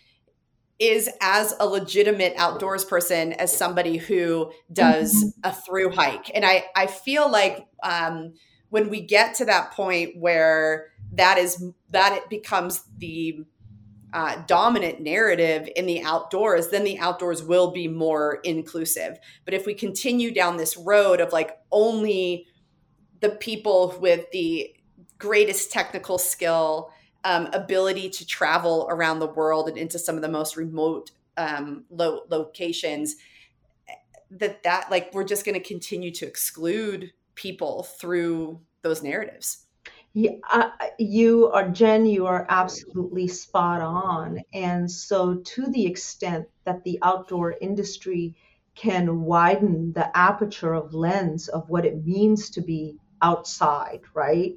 is 0.79 1.11
as 1.21 1.55
a 1.59 1.67
legitimate 1.67 2.35
outdoors 2.37 2.85
person 2.85 3.33
as 3.33 3.55
somebody 3.55 3.97
who 3.97 4.51
does 4.73 5.35
a 5.45 5.53
through 5.53 5.91
hike 5.91 6.31
and 6.35 6.45
i 6.45 6.65
i 6.77 6.87
feel 6.87 7.31
like 7.31 7.67
um, 7.83 8.33
when 8.71 8.89
we 8.91 9.01
get 9.01 9.35
to 9.35 9.45
that 9.45 9.73
point 9.73 10.17
where 10.19 10.89
that 11.13 11.39
is 11.39 11.65
that 11.91 12.13
it 12.13 12.29
becomes 12.29 12.85
the 12.99 13.45
uh, 14.13 14.43
dominant 14.47 15.01
narrative 15.01 15.69
in 15.77 15.87
the 15.87 16.03
outdoors, 16.03 16.69
then 16.69 16.85
the 16.85 16.99
outdoors 16.99 17.43
will 17.43 17.71
be 17.71 17.89
more 17.89 18.41
inclusive. 18.45 19.19
But 19.45 19.55
if 19.55 19.67
we 19.67 19.75
continue 19.75 20.33
down 20.33 20.57
this 20.57 20.77
road 20.77 21.21
of 21.21 21.33
like 21.33 21.59
only 21.71 22.47
the 23.21 23.31
people 23.31 23.95
with 24.01 24.31
the 24.33 24.75
greatest 25.19 25.71
technical 25.71 26.17
skill, 26.17 26.91
um, 27.25 27.49
ability 27.53 28.11
to 28.11 28.27
travel 28.27 28.87
around 28.91 29.19
the 29.19 29.27
world 29.27 29.69
and 29.69 29.77
into 29.77 29.99
some 29.99 30.17
of 30.17 30.23
the 30.23 30.29
most 30.29 30.57
remote 30.57 31.11
um, 31.37 31.85
lo- 31.91 32.23
locations, 32.31 33.17
that 34.31 34.63
that 34.63 34.91
like 34.91 35.13
we're 35.13 35.25
just 35.25 35.45
going 35.45 35.55
to 35.55 35.67
continue 35.67 36.11
to 36.11 36.27
exclude 36.27 37.13
people 37.35 37.85
through 37.85 38.61
those 38.83 39.03
narratives. 39.03 39.67
Yeah, 40.15 40.33
uh, 40.51 40.71
you 40.99 41.49
are 41.51 41.69
Jen. 41.69 42.07
You 42.07 42.27
are 42.27 42.47
absolutely 42.49 43.29
spot 43.29 43.81
on. 43.81 44.41
And 44.53 44.91
so, 44.91 45.35
to 45.35 45.67
the 45.67 45.87
extent 45.87 46.49
that 46.65 46.83
the 46.83 46.99
outdoor 47.03 47.55
industry 47.61 48.35
can 48.75 49.23
widen 49.23 49.93
the 49.93 50.17
aperture 50.17 50.73
of 50.73 50.95
lens 50.95 51.49
of 51.49 51.69
what 51.69 51.85
it 51.85 52.07
means 52.07 52.51
to 52.51 52.61
be 52.61 52.97
outside, 53.21 54.01
right, 54.15 54.57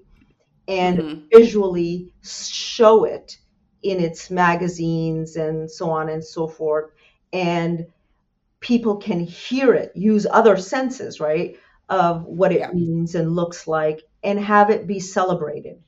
and 0.68 1.00
Mhm. 1.00 1.24
visually 1.34 2.10
show 2.24 3.04
it 3.04 3.38
in 3.84 4.00
its 4.00 4.30
magazines 4.30 5.36
and 5.36 5.70
so 5.70 5.90
on 5.90 6.10
and 6.10 6.24
so 6.24 6.48
forth, 6.48 6.92
and 7.34 7.86
people 8.60 8.96
can 8.98 9.20
hear 9.20 9.74
it, 9.74 9.92
use 9.96 10.28
other 10.30 10.56
senses, 10.56 11.20
right, 11.20 11.58
of 11.90 12.24
what 12.26 12.52
it 12.52 12.60
Yeah. 12.60 12.72
means 12.72 13.16
and 13.16 13.36
looks 13.36 13.68
like, 13.68 14.04
and 14.24 14.40
have 14.40 14.70
it 14.70 14.86
be 14.86 15.00
celebrated. 15.00 15.82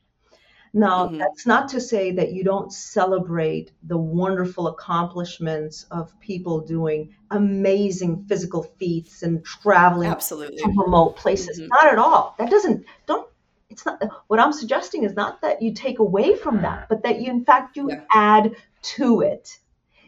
Now, 0.76 1.08
Mhm. 1.08 1.20
that's 1.20 1.46
not 1.46 1.70
to 1.70 1.80
say 1.80 2.12
that 2.14 2.34
you 2.34 2.44
don't 2.44 2.74
celebrate 2.74 3.74
the 3.84 3.98
wonderful 3.98 4.68
accomplishments 4.70 5.86
of 5.92 6.20
people 6.20 6.62
doing 6.62 7.14
amazing 7.30 8.26
physical 8.28 8.64
feats 8.64 9.22
and 9.22 9.46
traveling 9.46 10.10
Absolutely. 10.10 10.58
to 10.58 10.74
remote 10.76 11.16
places. 11.16 11.60
Mhm. 11.62 11.68
Not 11.70 11.92
at 11.94 12.00
all. 12.00 12.34
That 12.40 12.50
doesn't, 12.50 12.84
don't, 13.06 13.28
it's 13.74 13.86
not, 13.86 14.02
what 14.28 14.40
I'm 14.40 14.54
suggesting 14.54 15.04
is 15.04 15.16
not 15.16 15.42
that 15.42 15.62
you 15.62 15.74
take 15.74 16.00
away 16.00 16.36
from 16.36 16.62
that, 16.62 16.88
but 16.90 17.04
that 17.04 17.22
you, 17.22 17.32
in 17.32 17.46
fact, 17.46 17.78
you 17.78 17.90
Yeah. 17.90 18.02
add 18.14 18.56
to 18.98 19.22
it. 19.22 19.60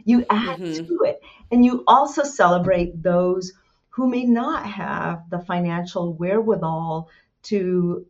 You 0.06 0.26
add 0.30 0.60
Mhm. 0.60 0.88
to 0.88 1.04
it. 1.04 1.22
And 1.52 1.66
you 1.66 1.84
also 1.88 2.24
celebrate 2.24 3.02
those 3.04 3.54
who 3.90 4.08
may 4.08 4.26
not 4.26 4.66
have 4.66 5.30
the 5.30 5.40
financial 5.40 6.14
wherewithal 6.14 7.10
to 7.44 8.06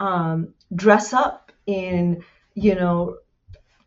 um, 0.00 0.54
dress 0.74 1.12
up 1.12 1.52
in, 1.66 2.24
you 2.54 2.74
know, 2.74 3.18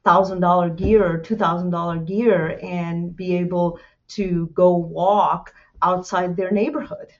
thousand 0.04 0.42
dollar 0.42 0.70
gear 0.70 1.06
or 1.06 1.18
two 1.20 1.36
thousand 1.36 1.72
dollar 1.72 1.98
gear 1.98 2.60
and 2.62 3.16
be 3.16 3.36
able 3.38 3.80
to 4.10 4.48
go 4.54 4.76
walk 4.76 5.54
outside 5.82 6.36
their 6.36 6.52
neighborhood 6.52 7.12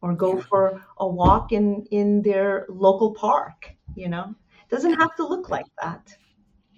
or 0.00 0.14
go 0.14 0.40
for 0.40 0.82
a 0.98 1.06
walk 1.06 1.52
in 1.52 1.86
in 1.90 2.22
their 2.22 2.66
local 2.68 3.14
park 3.14 3.74
you 3.94 4.08
know 4.08 4.34
it 4.62 4.74
doesn't 4.74 4.94
have 4.94 5.14
to 5.16 5.26
look 5.26 5.48
like 5.48 5.66
that 5.80 6.14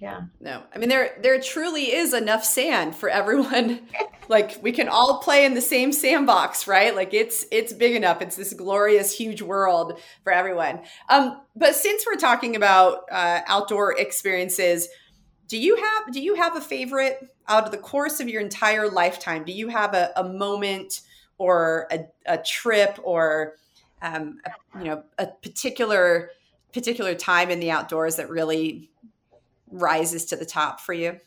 yeah 0.01 0.23
No, 0.41 0.63
I 0.75 0.79
mean 0.79 0.89
there 0.89 1.19
there 1.23 1.41
truly 1.41 1.93
is 1.93 2.15
enough 2.15 2.45
sand 2.45 2.97
for 2.97 3.09
everyone. 3.09 3.81
like 4.31 4.59
we 4.63 4.73
can 4.73 4.89
all 4.89 5.19
play 5.19 5.45
in 5.45 5.55
the 5.55 5.61
same 5.61 5.93
sandbox, 5.93 6.67
right? 6.67 6.95
Like 6.95 7.13
it's 7.13 7.45
it's 7.51 7.73
big 7.73 7.95
enough. 7.95 8.23
It's 8.23 8.37
this 8.37 8.55
glorious, 8.55 9.13
huge 9.13 9.43
world 9.43 10.01
for 10.25 10.33
everyone. 10.33 10.81
Um, 11.11 11.43
but 11.55 11.75
since 11.75 12.07
we're 12.07 12.17
talking 12.17 12.57
about 12.57 13.01
uh, 13.11 13.41
outdoor 13.47 13.99
experiences, 13.99 14.89
do 15.49 15.59
you 15.59 15.77
have 15.77 16.15
do 16.15 16.23
you 16.23 16.37
have 16.37 16.57
a 16.57 16.61
favorite 16.61 17.19
out 17.49 17.65
of 17.65 17.73
the 17.73 17.79
course 17.79 18.21
of 18.21 18.29
your 18.29 18.41
entire 18.41 18.89
lifetime? 18.89 19.45
Do 19.45 19.53
you 19.53 19.69
have 19.69 19.95
a, 19.95 20.13
a 20.17 20.25
moment 20.25 21.01
or 21.41 21.89
a, 21.91 22.07
a 22.27 22.37
trip 22.37 23.01
or 23.03 23.55
um, 24.03 24.39
a, 24.45 24.79
you 24.79 24.85
know 24.85 25.03
a 25.19 25.27
particular 25.27 26.31
particular 26.71 27.15
time 27.15 27.51
in 27.51 27.61
the 27.61 27.71
outdoors 27.71 28.17
that 28.17 28.29
really 28.29 28.91
rises 29.73 30.27
to 30.27 30.37
the 30.37 30.45
top 30.45 30.81
for 30.81 30.93
you? 30.93 31.19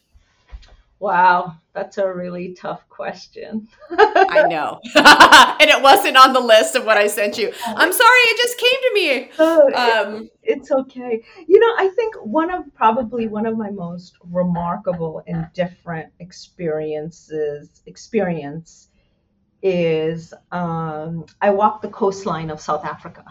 wow 0.99 1.55
that's 1.73 1.97
a 1.97 2.13
really 2.13 2.53
tough 2.53 2.87
question 2.87 3.67
I 3.89 4.45
know. 4.47 4.79
and 4.95 5.69
it 5.69 5.81
wasn't 5.81 6.15
on 6.15 6.31
the 6.31 6.39
list 6.39 6.75
of 6.75 6.85
what 6.85 6.95
I 6.95 7.07
sent 7.07 7.37
you. 7.37 7.51
I'm 7.65 7.91
sorry, 7.91 8.19
it 8.19 8.37
just 8.37 8.57
came 8.57 8.79
to 8.81 8.91
me. 8.93 9.31
Oh, 9.37 9.73
Um, 9.73 10.29
it's 10.43 10.71
okay 10.71 11.23
you 11.47 11.59
know 11.59 11.73
i 11.77 11.89
think 11.95 12.15
one 12.15 12.51
of 12.51 12.63
probably 12.75 13.27
one 13.27 13.45
of 13.45 13.57
my 13.57 13.69
most 13.69 14.17
remarkable 14.29 15.23
and 15.25 15.47
different 15.53 16.11
experiences 16.19 17.81
experience 17.85 18.89
is 19.63 20.33
um, 20.51 21.25
i 21.41 21.49
walked 21.49 21.81
the 21.81 21.89
coastline 21.89 22.51
of 22.51 22.61
south 22.61 22.85
africa 22.85 23.25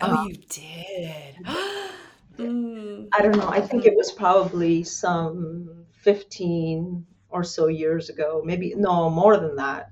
oh, 0.00 0.26
you 0.26 0.34
did. 0.48 1.36
Mm. 2.38 3.08
I 3.14 3.22
don't 3.22 3.38
know. 3.38 3.48
I 3.48 3.62
think 3.62 3.86
it 3.86 3.96
was 3.96 4.12
probably 4.12 4.84
some 4.84 5.86
15 5.92 7.06
or 7.30 7.42
so 7.42 7.68
years 7.68 8.10
ago, 8.10 8.42
maybe 8.44 8.74
no 8.76 9.08
more 9.08 9.38
than 9.38 9.56
that. 9.56 9.90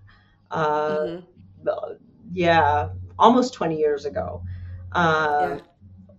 Uh, 0.50 1.20
Mm-hmm. 1.66 1.94
Yeah, 2.32 2.90
almost 3.18 3.54
20 3.54 3.78
years 3.78 4.04
ago. 4.04 4.42
Uh, 4.92 5.38
Yeah. 5.40 5.60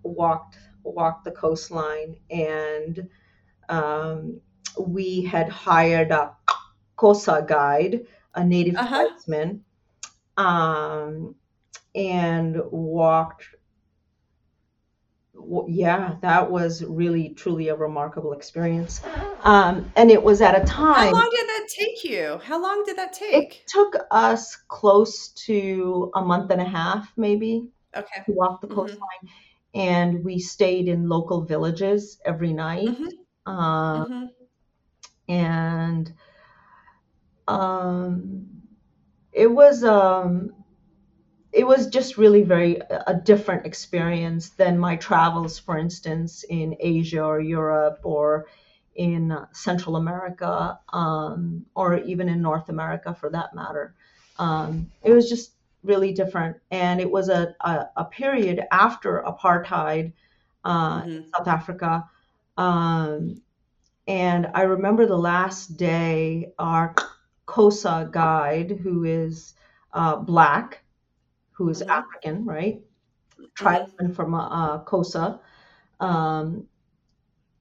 Walked 0.02 0.58
walked 0.82 1.24
the 1.24 1.32
coastline, 1.32 2.16
and 2.30 3.08
um, 3.68 4.40
we 4.78 5.22
had 5.22 5.48
hired 5.48 6.10
a 6.12 6.36
Xhosa 6.98 7.46
guide, 7.46 8.06
a 8.36 8.44
native 8.44 8.76
Uh-huh. 8.76 9.08
um, 10.36 11.34
and 11.94 12.56
walked. 12.70 13.44
w- 15.34 15.66
Yeah, 15.68 16.16
that 16.22 16.50
was 16.50 16.84
really 16.84 17.30
truly 17.30 17.68
a 17.68 17.74
remarkable 17.76 18.32
experience, 18.32 19.02
um, 19.44 19.90
and 19.96 20.10
it 20.10 20.22
was 20.22 20.40
at 20.42 20.60
a 20.60 20.64
time. 20.64 21.06
How 21.06 21.12
long 21.12 21.30
did 21.30 21.46
that 21.48 21.68
take 21.78 22.04
you? 22.04 22.38
How 22.42 22.60
long 22.60 22.82
did 22.84 22.96
that 22.98 23.12
take? 23.12 23.34
It 23.62 23.66
took 23.68 23.96
us 24.10 24.56
close 24.68 25.28
to 25.46 26.10
a 26.14 26.22
month 26.22 26.50
and 26.50 26.60
a 26.60 26.64
half, 26.64 27.12
maybe, 27.16 27.68
Okay. 27.96 28.22
to 28.26 28.32
walk 28.32 28.60
the 28.60 28.68
Mhm. 28.68 28.74
coastline, 28.74 29.24
and 29.74 30.24
we 30.24 30.38
stayed 30.38 30.88
in 30.88 31.08
local 31.08 31.42
villages 31.42 32.18
every 32.24 32.52
night. 32.52 32.88
Mhm. 32.88 33.08
Uh, 33.46 34.04
Mhm. 34.06 34.28
and 35.28 36.14
um, 37.48 38.46
it 39.32 39.48
was 39.50 39.84
um, 39.84 40.52
it 41.52 41.66
was 41.66 41.86
just 41.88 42.18
really 42.18 42.42
very 42.42 42.80
a 43.06 43.14
different 43.14 43.64
experience 43.66 44.50
than 44.50 44.78
my 44.78 44.96
travels, 44.96 45.58
for 45.58 45.78
instance, 45.78 46.44
in 46.44 46.76
Asia 46.80 47.22
or 47.22 47.40
Europe 47.40 48.00
or 48.02 48.46
in 48.94 49.36
Central 49.52 49.96
America 49.96 50.78
um, 50.92 51.64
or 51.74 51.98
even 51.98 52.28
in 52.28 52.42
North 52.42 52.68
America 52.68 53.14
for 53.14 53.30
that 53.30 53.54
matter. 53.54 53.94
Um, 54.38 54.90
it 55.02 55.12
was 55.12 55.28
just 55.28 55.52
really 55.82 56.12
different, 56.12 56.56
and 56.70 57.00
it 57.00 57.10
was 57.10 57.28
a 57.28 57.54
a, 57.60 57.86
a 57.96 58.04
period 58.04 58.62
after 58.70 59.22
apartheid 59.26 60.12
uh, 60.64 61.04
in 61.14 61.24
Mhm. 61.24 61.34
South 61.36 61.48
Africa. 61.48 62.04
Um, 62.58 63.40
and 64.06 64.48
I 64.54 64.62
remember 64.62 65.06
the 65.06 65.18
last 65.18 65.76
day, 65.76 66.52
our 66.58 66.94
Xhosa 67.46 68.10
guide, 68.10 68.72
who 68.82 69.04
is 69.04 69.54
uh, 69.92 70.16
black, 70.16 70.84
who 71.52 71.68
is 71.68 71.82
Mhm. 71.82 71.88
African, 71.88 72.44
right? 72.44 72.80
Tribesman 73.54 74.12
from 74.14 74.34
uh, 74.34 74.48
uh, 74.48 74.84
Xhosa. 74.84 75.40
Um, 76.00 76.66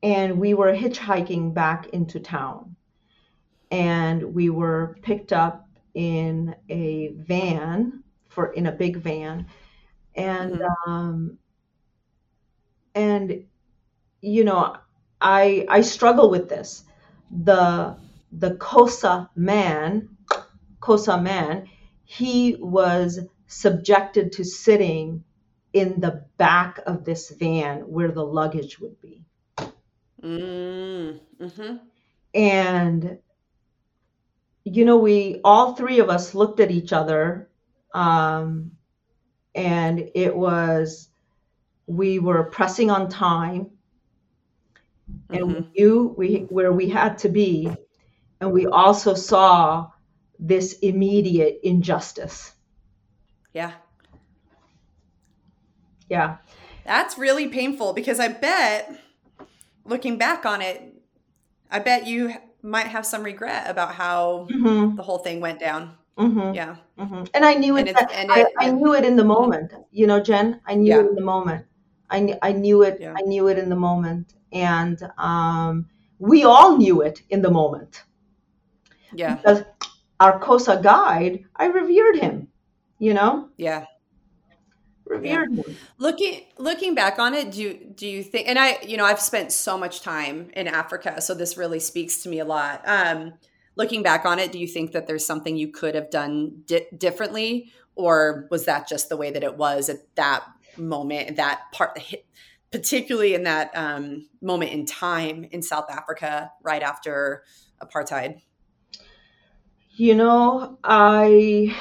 and 0.03 0.39
we 0.39 0.53
were 0.53 0.73
hitchhiking 0.73 1.53
back 1.53 1.87
into 1.89 2.19
town. 2.19 2.75
And 3.71 4.33
we 4.35 4.49
were 4.49 4.97
picked 5.01 5.33
up 5.33 5.67
in 5.93 6.55
a 6.69 7.09
van, 7.17 8.03
for 8.29 8.53
in 8.53 8.67
a 8.67 8.71
big 8.71 8.97
van. 8.97 9.47
And 10.15 10.53
Mhm. 10.53 10.67
um, 10.87 11.37
and 12.95 13.45
you 14.21 14.43
know 14.43 14.75
i 15.21 15.65
i 15.69 15.81
struggle 15.81 16.29
with 16.29 16.49
this 16.49 16.83
the 17.43 17.95
the 18.37 18.51
Xhosa 18.51 19.29
man 19.35 20.09
Xhosa 20.81 21.21
man 21.21 21.67
he 22.05 22.55
was 22.59 23.19
subjected 23.47 24.33
to 24.33 24.43
sitting 24.43 25.23
in 25.73 25.99
the 25.99 26.25
back 26.37 26.79
of 26.85 27.05
this 27.05 27.29
van 27.31 27.81
where 27.81 28.11
the 28.11 28.25
luggage 28.25 28.79
would 28.79 28.99
be 29.01 29.23
Mm. 30.23 31.19
Mhm. 31.39 31.79
and 32.33 33.19
you 34.63 34.85
know 34.85 34.97
we 34.97 35.39
all 35.43 35.75
three 35.75 35.99
of 35.99 36.09
us 36.09 36.33
looked 36.35 36.59
at 36.59 36.71
each 36.71 36.93
other 36.93 37.49
um, 37.93 38.71
and 39.55 40.09
it 40.15 40.35
was 40.35 41.09
we 41.87 42.19
were 42.19 42.45
pressing 42.45 42.89
on 42.91 43.09
time 43.09 43.67
and 45.29 45.47
we 45.47 45.69
knew 45.75 46.15
we 46.17 46.47
where 46.49 46.73
we 46.73 46.89
had 46.89 47.19
to 47.19 47.29
be 47.29 47.69
and 48.41 48.51
we 48.51 48.65
also 48.67 49.13
saw 49.13 49.87
this 50.39 50.73
immediate 50.81 51.59
injustice 51.63 52.53
Yeah. 53.53 53.71
yeah 56.09 56.37
That's 56.85 57.17
really 57.17 57.47
painful 57.47 57.93
because 57.93 58.19
I 58.19 58.27
bet, 58.27 58.93
looking 59.85 60.17
back 60.17 60.45
on 60.45 60.61
it, 60.61 60.81
I 61.71 61.79
bet 61.79 62.05
you 62.05 62.33
might 62.61 62.87
have 62.87 63.05
some 63.05 63.23
regret 63.23 63.69
about 63.69 63.93
how 63.95 64.47
hmm 64.51 64.95
the 64.95 65.03
whole 65.03 65.19
thing 65.19 65.39
went 65.41 65.59
down. 65.59 65.97
Mm-hmm. 66.17 66.53
Yeah. 66.53 66.75
Mm-hmm. 66.97 67.23
and 67.33 67.43
i 67.43 67.53
knew 67.55 67.75
And 67.75 67.87
it, 67.89 67.91
it's- 67.91 68.11
and 68.15 68.31
I, 68.31 68.39
it- 68.41 68.53
I 68.57 68.71
knew 68.71 68.93
it 68.95 69.03
in 69.03 69.17
the 69.17 69.23
moment 69.25 69.73
you 69.91 70.07
know 70.07 70.19
jen 70.21 70.61
i 70.65 70.73
knew 70.73 70.93
Yeah. 70.93 71.01
it 71.03 71.07
in 71.09 71.15
the 71.15 71.27
moment 71.33 71.65
i, 72.09 72.37
I 72.41 72.51
knew 72.53 72.83
it 72.83 73.01
Yeah. 73.01 73.13
i 73.17 73.21
knew 73.21 73.49
it 73.49 73.57
in 73.57 73.67
the 73.67 73.75
moment 73.75 74.33
and 74.53 74.97
um, 75.17 75.89
we 76.19 76.45
all 76.45 76.77
knew 76.77 77.01
it 77.01 77.21
in 77.29 77.41
the 77.41 77.51
moment 77.51 78.03
Yeah. 79.15 79.35
because 79.35 79.63
our 80.19 80.39
Xhosa 80.39 80.81
guide 80.81 81.45
i 81.55 81.65
revered 81.65 82.17
him 82.17 82.47
you 82.99 83.13
know 83.13 83.49
Yeah. 83.57 83.85
revered 85.05 85.51
him 85.51 85.63
Looking 85.97 86.41
looking 86.57 86.95
back 86.95 87.19
on 87.19 87.33
it, 87.33 87.51
do 87.51 87.61
you, 87.61 87.91
do 87.95 88.07
you 88.07 88.23
think? 88.23 88.47
And 88.47 88.57
I, 88.59 88.79
you 88.85 88.97
know, 88.97 89.05
I've 89.05 89.19
spent 89.21 89.51
so 89.51 89.77
much 89.77 90.01
time 90.01 90.49
in 90.53 90.67
Africa, 90.67 91.21
so 91.21 91.33
this 91.33 91.57
really 91.57 91.79
speaks 91.79 92.23
to 92.23 92.29
me 92.29 92.39
a 92.39 92.45
lot. 92.45 92.81
Um, 92.85 93.33
looking 93.75 94.03
back 94.03 94.25
on 94.25 94.39
it, 94.39 94.51
do 94.51 94.59
you 94.59 94.67
think 94.67 94.91
that 94.91 95.07
there's 95.07 95.25
something 95.25 95.55
you 95.55 95.71
could 95.71 95.95
have 95.95 96.09
done 96.09 96.63
di- 96.65 96.87
differently, 96.97 97.71
or 97.95 98.47
was 98.51 98.65
that 98.65 98.87
just 98.89 99.09
the 99.09 99.17
way 99.17 99.31
that 99.31 99.43
it 99.43 99.57
was 99.57 99.89
at 99.89 99.99
that 100.15 100.43
moment, 100.77 101.37
that 101.37 101.61
part, 101.71 101.97
particularly 102.71 103.33
in 103.35 103.43
that 103.43 103.71
um, 103.75 104.27
moment 104.41 104.71
in 104.71 104.85
time 104.85 105.45
in 105.51 105.61
South 105.61 105.89
Africa, 105.89 106.51
right 106.61 106.81
after 106.83 107.43
apartheid? 107.81 108.41
You 109.95 110.13
know, 110.15 110.77
I 110.83 111.75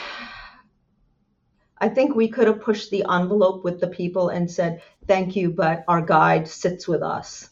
I 1.78 1.88
think 1.88 2.14
we 2.14 2.28
could 2.28 2.46
have 2.46 2.60
pushed 2.60 2.90
the 2.90 3.04
envelope 3.08 3.64
with 3.64 3.80
the 3.80 3.88
people 3.88 4.28
and 4.28 4.50
said, 4.50 4.82
"Thank 5.06 5.36
you, 5.36 5.50
but 5.50 5.84
our 5.88 6.00
guide 6.02 6.48
sits 6.48 6.88
with 6.88 7.02
us." 7.02 7.50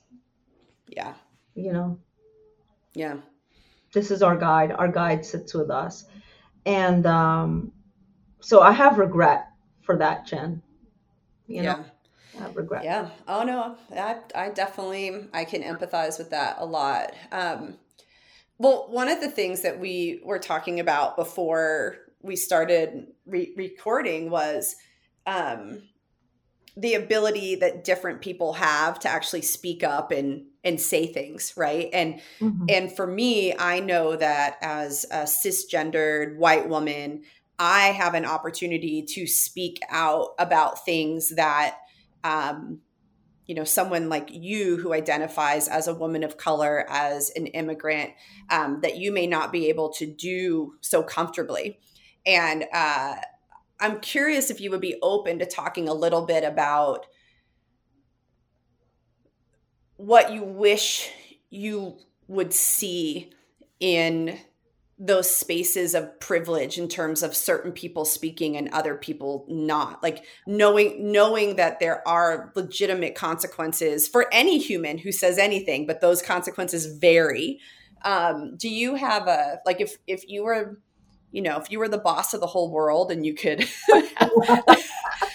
Yeah, 0.89 1.15
You 1.55 1.73
know, 1.73 1.99
yeah, 2.95 3.17
this 3.93 4.11
is 4.11 4.23
our 4.23 4.37
guide. 4.37 4.73
Our 4.73 4.89
guide 4.89 5.25
sits 5.25 5.55
with 5.55 5.71
us, 5.71 6.05
and 6.67 7.07
um, 7.07 7.73
so 8.41 8.61
I 8.63 8.73
have 8.73 8.99
regret 8.99 9.49
for 9.83 9.97
that, 9.99 10.27
Jen. 10.27 10.63
You 11.47 11.63
know, 11.63 11.77
yeah. 11.79 11.85
I 12.39 12.43
have 12.43 12.57
regret. 12.57 12.85
Yeah. 12.85 13.11
Oh 13.29 13.43
no, 13.45 13.77
I 13.95 14.19
I 14.35 14.51
definitely 14.51 15.29
I 15.33 15.45
can 15.45 15.63
empathize 15.63 16.19
with 16.19 16.31
that 16.31 16.57
a 16.59 16.65
lot. 16.67 17.13
Um, 17.33 17.79
well, 18.59 18.87
one 18.91 19.09
of 19.09 19.21
the 19.21 19.31
things 19.31 19.63
that 19.63 19.81
we 19.81 20.21
were 20.25 20.39
talking 20.39 20.81
about 20.81 21.17
before 21.17 21.97
we 22.21 22.37
started 22.37 23.07
re- 23.27 23.53
recording 23.57 24.31
was 24.31 24.77
um, 25.27 25.83
the 26.77 26.95
ability 26.95 27.57
that 27.57 27.85
different 27.85 28.21
people 28.21 28.55
have 28.55 28.99
to 29.01 29.09
actually 29.09 29.43
speak 29.43 29.83
up 29.83 30.11
and 30.11 30.47
and 30.65 30.81
say 30.81 31.07
things, 31.07 31.55
right? 31.57 31.89
And 31.93 32.21
Mhm. 32.41 32.67
and 32.69 32.95
for 32.95 33.07
me, 33.07 33.55
I 33.59 33.81
know 33.81 34.17
that 34.17 34.57
as 34.63 35.05
a 35.11 35.25
cisgendered 35.25 36.37
white 36.37 36.69
woman, 36.69 37.25
I 37.59 37.89
have 37.89 38.15
an 38.15 38.25
opportunity 38.25 39.03
to 39.03 39.27
speak 39.27 39.81
out 39.91 40.31
about 40.39 40.85
things 40.85 41.31
that, 41.31 41.79
um, 42.25 42.81
you 43.47 43.55
know, 43.55 43.65
someone 43.65 44.09
like 44.09 44.29
you 44.33 44.77
who 44.77 44.93
identifies 44.93 45.69
as 45.69 45.89
a 45.89 45.95
woman 45.95 46.23
of 46.23 46.37
color, 46.37 46.87
as 46.89 47.31
an 47.37 47.47
immigrant, 47.49 48.11
um, 48.51 48.81
that 48.83 48.97
you 48.97 49.13
may 49.13 49.27
not 49.27 49.53
be 49.53 49.69
able 49.69 49.91
to 49.95 50.07
do 50.07 50.75
so 50.81 51.03
comfortably. 51.03 51.81
And 52.25 52.65
uh, 52.73 53.17
I'm 53.81 54.01
curious 54.01 54.51
if 54.51 54.61
you 54.61 54.71
would 54.71 54.81
be 54.81 54.99
open 55.03 55.39
to 55.41 55.47
talking 55.47 55.89
a 55.89 55.95
little 55.95 56.25
bit 56.25 56.45
about 56.45 57.07
what 59.97 60.33
you 60.33 60.45
wish 60.45 61.11
you 61.51 61.99
would 62.29 62.53
see 62.53 63.33
in 63.81 64.39
those 64.99 65.35
spaces 65.35 65.95
of 65.95 66.21
privilege 66.21 66.79
in 66.79 66.89
terms 66.89 67.23
of 67.23 67.35
certain 67.35 67.73
people 67.73 68.05
speaking 68.05 68.57
and 68.57 68.69
other 68.69 68.95
people 68.95 69.45
not 69.49 70.03
like 70.03 70.25
knowing 70.47 71.11
knowing 71.11 71.57
that 71.57 71.81
there 71.81 72.07
are 72.07 72.53
legitimate 72.55 73.15
consequences 73.15 74.07
for 74.07 74.27
any 74.33 74.59
human 74.59 74.99
who 74.99 75.11
says 75.11 75.39
anything 75.39 75.87
but 75.87 76.01
those 76.01 76.23
consequences 76.23 76.87
vary 76.99 77.59
um, 78.05 78.57
do 78.57 78.69
you 78.69 78.95
have 78.95 79.27
a 79.29 79.61
like 79.65 79.81
if 79.81 79.97
if 80.07 80.29
you 80.29 80.45
were 80.45 80.79
you 81.33 81.43
know 81.43 81.59
if 81.59 81.71
you 81.71 81.79
were 81.79 81.89
the 81.89 81.99
boss 81.99 82.35
of 82.35 82.41
the 82.41 82.47
whole 82.47 82.71
world 82.71 83.11
and 83.11 83.25
you 83.25 83.35
could 83.35 83.67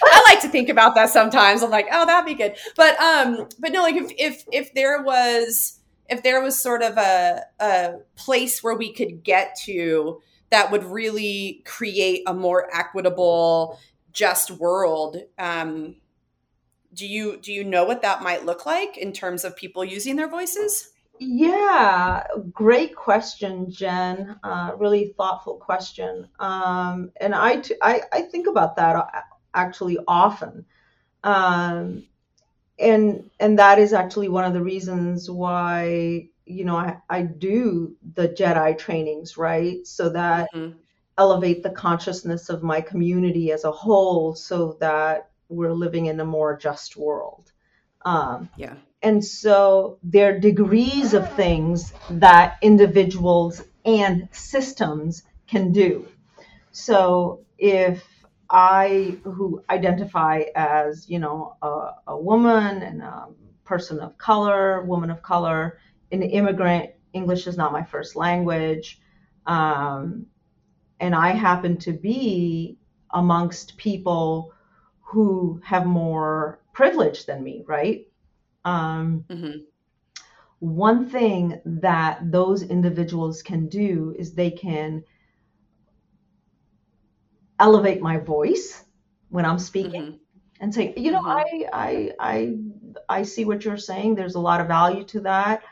I 0.09 0.23
like 0.27 0.41
to 0.41 0.49
think 0.49 0.69
about 0.69 0.95
that 0.95 1.09
sometimes. 1.09 1.63
I'm 1.63 1.69
like, 1.69 1.87
oh, 1.91 2.05
that'd 2.05 2.25
be 2.25 2.33
good. 2.33 2.55
But 2.75 2.99
um, 2.99 3.47
but 3.59 3.71
no, 3.71 3.81
like 3.81 3.95
if 3.95 4.11
if 4.17 4.43
if 4.51 4.73
there 4.73 5.01
was 5.01 5.79
if 6.09 6.23
there 6.23 6.41
was 6.41 6.59
sort 6.59 6.81
of 6.81 6.97
a 6.97 7.41
a 7.59 7.95
place 8.15 8.63
where 8.63 8.75
we 8.75 8.93
could 8.93 9.23
get 9.23 9.55
to 9.65 10.21
that 10.49 10.71
would 10.71 10.83
really 10.83 11.61
create 11.65 12.23
a 12.25 12.33
more 12.33 12.69
equitable, 12.73 13.79
just 14.11 14.51
world. 14.51 15.17
Um, 15.37 15.97
do 16.93 17.05
you 17.05 17.37
do 17.37 17.51
you 17.51 17.63
know 17.63 17.83
what 17.83 18.01
that 18.01 18.23
might 18.23 18.45
look 18.45 18.65
like 18.65 18.97
in 18.97 19.11
terms 19.11 19.43
of 19.43 19.55
people 19.55 19.83
using 19.83 20.15
their 20.15 20.29
voices? 20.29 20.91
Yeah, 21.19 22.23
great 22.51 22.95
question, 22.95 23.71
Jen. 23.71 24.35
Uh, 24.43 24.71
really 24.77 25.13
thoughtful 25.17 25.55
question. 25.55 26.27
Um, 26.39 27.11
and 27.19 27.33
I, 27.33 27.57
t- 27.57 27.75
I, 27.81 28.01
I 28.13 28.21
think 28.21 28.47
about 28.47 28.75
that 28.75 29.07
actually 29.53 29.97
often. 30.07 30.65
Um, 31.23 32.05
and 32.79 33.29
and 33.39 33.59
that 33.59 33.79
is 33.79 33.93
actually 33.93 34.29
one 34.29 34.45
of 34.45 34.53
the 34.53 34.61
reasons 34.61 35.29
why 35.29 36.29
you 36.45 36.65
know 36.65 36.75
I, 36.75 36.97
I 37.09 37.21
do 37.23 37.95
the 38.13 38.29
Jedi 38.29 38.77
trainings, 38.77 39.37
right? 39.37 39.85
So 39.85 40.09
that 40.09 40.49
mm-hmm. 40.53 40.77
elevate 41.17 41.63
the 41.63 41.69
consciousness 41.69 42.49
of 42.49 42.63
my 42.63 42.81
community 42.81 43.51
as 43.51 43.63
a 43.63 43.71
whole, 43.71 44.35
so 44.35 44.77
that 44.79 45.29
we're 45.49 45.73
living 45.73 46.07
in 46.07 46.19
a 46.19 46.25
more 46.25 46.57
just 46.57 46.97
world. 46.97 47.51
Um, 48.05 48.49
yeah. 48.57 48.75
And 49.01 49.23
so 49.23 49.99
there 50.03 50.35
are 50.35 50.39
degrees 50.39 51.13
of 51.13 51.31
things 51.33 51.93
that 52.09 52.57
individuals 52.61 53.63
and 53.85 54.27
systems 54.31 55.23
can 55.47 55.71
do. 55.71 56.07
So 56.71 57.45
if 57.57 58.03
I, 58.49 59.17
who 59.23 59.63
identify 59.69 60.43
as, 60.55 61.09
you 61.09 61.19
know, 61.19 61.55
a, 61.61 61.91
a 62.07 62.17
woman 62.19 62.81
and 62.81 63.01
a 63.01 63.27
person 63.63 63.99
of 63.99 64.17
color, 64.17 64.83
woman 64.83 65.09
of 65.09 65.21
color, 65.21 65.79
an 66.11 66.21
immigrant, 66.23 66.91
English 67.13 67.47
is 67.47 67.57
not 67.57 67.71
my 67.71 67.83
first 67.83 68.15
language, 68.15 68.99
um, 69.45 70.25
and 70.99 71.15
I 71.15 71.29
happen 71.29 71.77
to 71.77 71.93
be 71.93 72.77
amongst 73.11 73.77
people 73.77 74.53
who 75.01 75.61
have 75.63 75.85
more 75.85 76.59
privilege 76.73 77.25
than 77.25 77.43
me, 77.43 77.63
right? 77.65 78.07
Um, 78.65 79.25
mm-hmm. 79.29 79.59
One 80.59 81.09
thing 81.09 81.61
that 81.65 82.31
those 82.31 82.63
individuals 82.63 83.41
can 83.41 83.67
do 83.67 84.15
is 84.17 84.33
they 84.33 84.51
can 84.51 85.03
elevate 87.59 88.01
my 88.01 88.17
voice 88.17 88.83
when 89.29 89.45
I'm 89.45 89.59
speaking 89.59 90.03
mm-hmm. 90.03 90.61
and 90.61 90.73
say, 90.73 90.93
you 90.95 91.11
know, 91.11 91.21
mm-hmm. 91.21 91.65
I, 91.73 92.11
I, 92.19 92.57
I, 93.09 93.19
I 93.19 93.23
see 93.23 93.45
what 93.45 93.65
you're 93.65 93.77
saying. 93.77 94.15
There's 94.15 94.35
a 94.35 94.39
lot 94.39 94.61
of 94.61 94.67
value 94.67 95.03
to 95.05 95.21
that. 95.21 95.63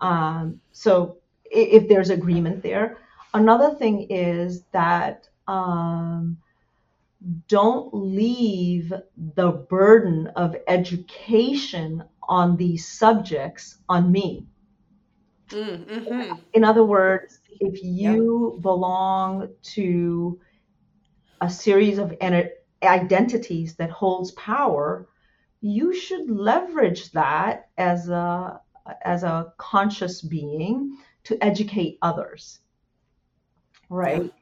Um, 0.00 0.60
so 0.72 1.18
if, 1.44 1.82
if 1.82 1.88
there's 1.88 2.10
agreement 2.10 2.62
there, 2.62 2.98
another 3.34 3.74
thing 3.74 4.06
is 4.10 4.64
that 4.72 5.28
um, 5.48 6.38
don't 7.48 7.92
leave 7.92 8.92
the 9.34 9.50
burden 9.50 10.28
of 10.28 10.56
education 10.66 12.04
on 12.28 12.56
these 12.56 12.86
subjects 12.86 13.78
on 13.88 14.10
me. 14.10 14.46
Mm-hmm. 15.48 16.34
In 16.54 16.64
other 16.64 16.84
words, 16.84 17.40
if 17.60 17.82
you 17.82 18.52
yeah. 18.54 18.60
belong 18.62 19.48
to 19.74 20.40
a 21.42 21.50
series 21.50 21.98
of 21.98 22.14
identities 22.82 23.74
that 23.74 23.90
holds 23.90 24.30
power, 24.32 25.08
you 25.60 25.94
should 25.94 26.30
leverage 26.30 27.10
that 27.10 27.68
as 27.76 28.08
a 28.08 28.60
as 29.02 29.22
a 29.24 29.52
conscious 29.58 30.22
being 30.22 30.96
to 31.24 31.36
educate 31.44 31.98
others, 32.00 32.60
right? 33.88 34.32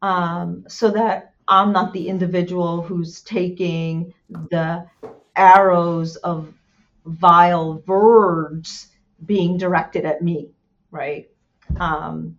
Um, 0.00 0.64
so 0.68 0.90
that 0.92 1.34
I'm 1.48 1.72
not 1.72 1.92
the 1.92 2.08
individual 2.08 2.82
who's 2.82 3.20
taking 3.20 4.14
the 4.30 4.86
arrows 5.36 6.16
of 6.16 6.52
vile 7.04 7.82
words 7.86 8.88
being 9.26 9.58
directed 9.58 10.04
at 10.04 10.22
me, 10.22 10.50
right? 10.90 11.28
Um, 11.78 12.38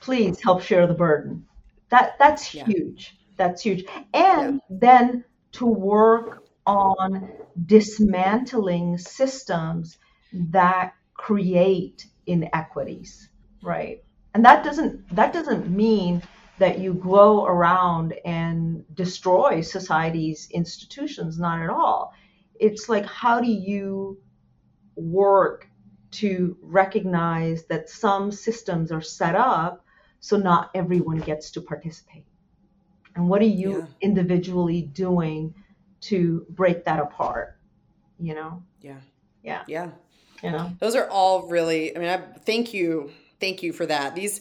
please 0.00 0.40
help 0.42 0.62
share 0.62 0.86
the 0.86 0.94
burden. 0.94 1.46
That 1.90 2.16
that's 2.18 2.52
yeah. 2.52 2.64
huge. 2.64 3.16
That's 3.36 3.62
huge. 3.62 3.84
And 4.12 4.54
yeah. 4.54 4.58
then 4.70 5.24
to 5.52 5.66
work 5.66 6.44
on 6.66 7.30
dismantling 7.66 8.98
systems 8.98 9.98
that 10.32 10.94
create 11.14 12.06
inequities, 12.26 13.28
right? 13.62 14.02
And 14.34 14.44
that 14.44 14.64
doesn't 14.64 15.14
that 15.14 15.32
doesn't 15.32 15.70
mean 15.70 16.22
that 16.58 16.78
you 16.78 16.94
go 16.94 17.44
around 17.44 18.14
and 18.24 18.84
destroy 18.94 19.60
society's 19.60 20.48
institutions, 20.50 21.38
not 21.38 21.60
at 21.60 21.70
all. 21.70 22.12
It's 22.58 22.88
like 22.88 23.06
how 23.06 23.40
do 23.40 23.50
you 23.50 24.18
work 24.96 25.68
to 26.12 26.56
recognize 26.62 27.64
that 27.66 27.88
some 27.88 28.30
systems 28.30 28.92
are 28.92 29.02
set 29.02 29.34
up 29.34 29.84
so 30.20 30.36
not 30.36 30.70
everyone 30.74 31.18
gets 31.18 31.50
to 31.52 31.60
participate? 31.60 32.24
And 33.14 33.28
what 33.28 33.40
are 33.40 33.46
you 33.46 33.78
yeah. 33.78 33.86
individually 34.00 34.82
doing 34.82 35.54
to 36.02 36.46
break 36.50 36.84
that 36.84 36.98
apart? 36.98 37.56
You 38.18 38.34
know? 38.34 38.62
Yeah. 38.80 39.00
Yeah. 39.42 39.62
Yeah. 39.68 39.90
You 40.42 40.50
know? 40.50 40.72
Those 40.78 40.94
are 40.94 41.08
all 41.08 41.48
really, 41.48 41.96
I 41.96 42.00
mean, 42.00 42.08
I 42.08 42.18
thank 42.40 42.74
you. 42.74 43.10
Thank 43.40 43.62
you 43.62 43.72
for 43.72 43.86
that. 43.86 44.14
These, 44.14 44.40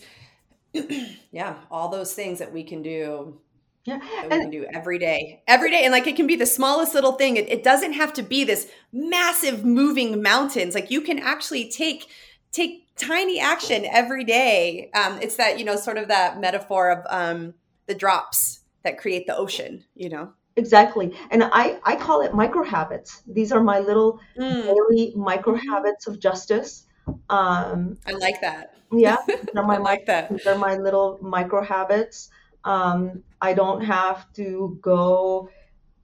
yeah, 1.31 1.55
all 1.69 1.89
those 1.89 2.13
things 2.13 2.39
that 2.39 2.51
we 2.51 2.63
can 2.63 2.81
do 2.81 3.39
yeah. 3.85 3.97
That 3.97 4.29
we 4.29 4.31
and, 4.31 4.41
can 4.43 4.49
do 4.49 4.65
every 4.73 4.97
day. 4.97 5.43
Every 5.45 5.69
day. 5.69 5.83
And 5.83 5.91
like 5.91 6.07
it 6.07 6.15
can 6.15 6.27
be 6.27 6.37
the 6.37 6.45
smallest 6.45 6.93
little 6.93 7.13
thing. 7.13 7.35
It, 7.35 7.49
it, 7.49 7.63
doesn't 7.63 7.93
have 7.93 8.13
to 8.13 8.23
be 8.23 8.45
this 8.45 8.69
massive 8.93 9.65
moving 9.65 10.21
mountains. 10.21 10.73
Like 10.73 10.89
you 10.89 11.01
can 11.01 11.19
actually 11.19 11.69
take 11.69 12.07
take 12.51 12.87
tiny 12.95 13.39
action 13.39 13.85
every 13.85 14.23
day. 14.23 14.89
Um, 14.93 15.19
it's 15.21 15.35
that, 15.35 15.59
you 15.59 15.65
know, 15.65 15.75
sort 15.75 15.97
of 15.97 16.07
that 16.07 16.39
metaphor 16.39 16.91
of 16.91 17.05
um, 17.09 17.55
the 17.87 17.95
drops 17.95 18.61
that 18.83 18.97
create 18.97 19.27
the 19.27 19.35
ocean, 19.35 19.83
you 19.95 20.09
know? 20.09 20.33
Exactly. 20.55 21.15
And 21.31 21.43
I, 21.51 21.79
I 21.83 21.95
call 21.95 22.21
it 22.21 22.33
micro 22.33 22.63
habits. 22.63 23.23
These 23.27 23.51
are 23.51 23.63
my 23.63 23.79
little 23.79 24.19
mm. 24.37 24.63
daily 24.63 25.13
micro 25.15 25.55
mm-hmm. 25.55 25.69
habits 25.69 26.07
of 26.07 26.19
justice. 26.19 26.85
Um, 27.29 27.97
I 28.05 28.11
like 28.11 28.39
that. 28.41 28.75
Yeah. 28.91 29.17
They're 29.53 29.63
my, 29.63 29.75
I 29.75 29.79
like 29.79 30.05
that. 30.05 30.43
They're 30.43 30.57
my 30.57 30.77
little 30.77 31.17
micro 31.21 31.63
habits. 31.63 32.29
Um, 32.63 33.23
I 33.41 33.53
don't 33.53 33.83
have 33.83 34.31
to 34.33 34.77
go 34.81 35.49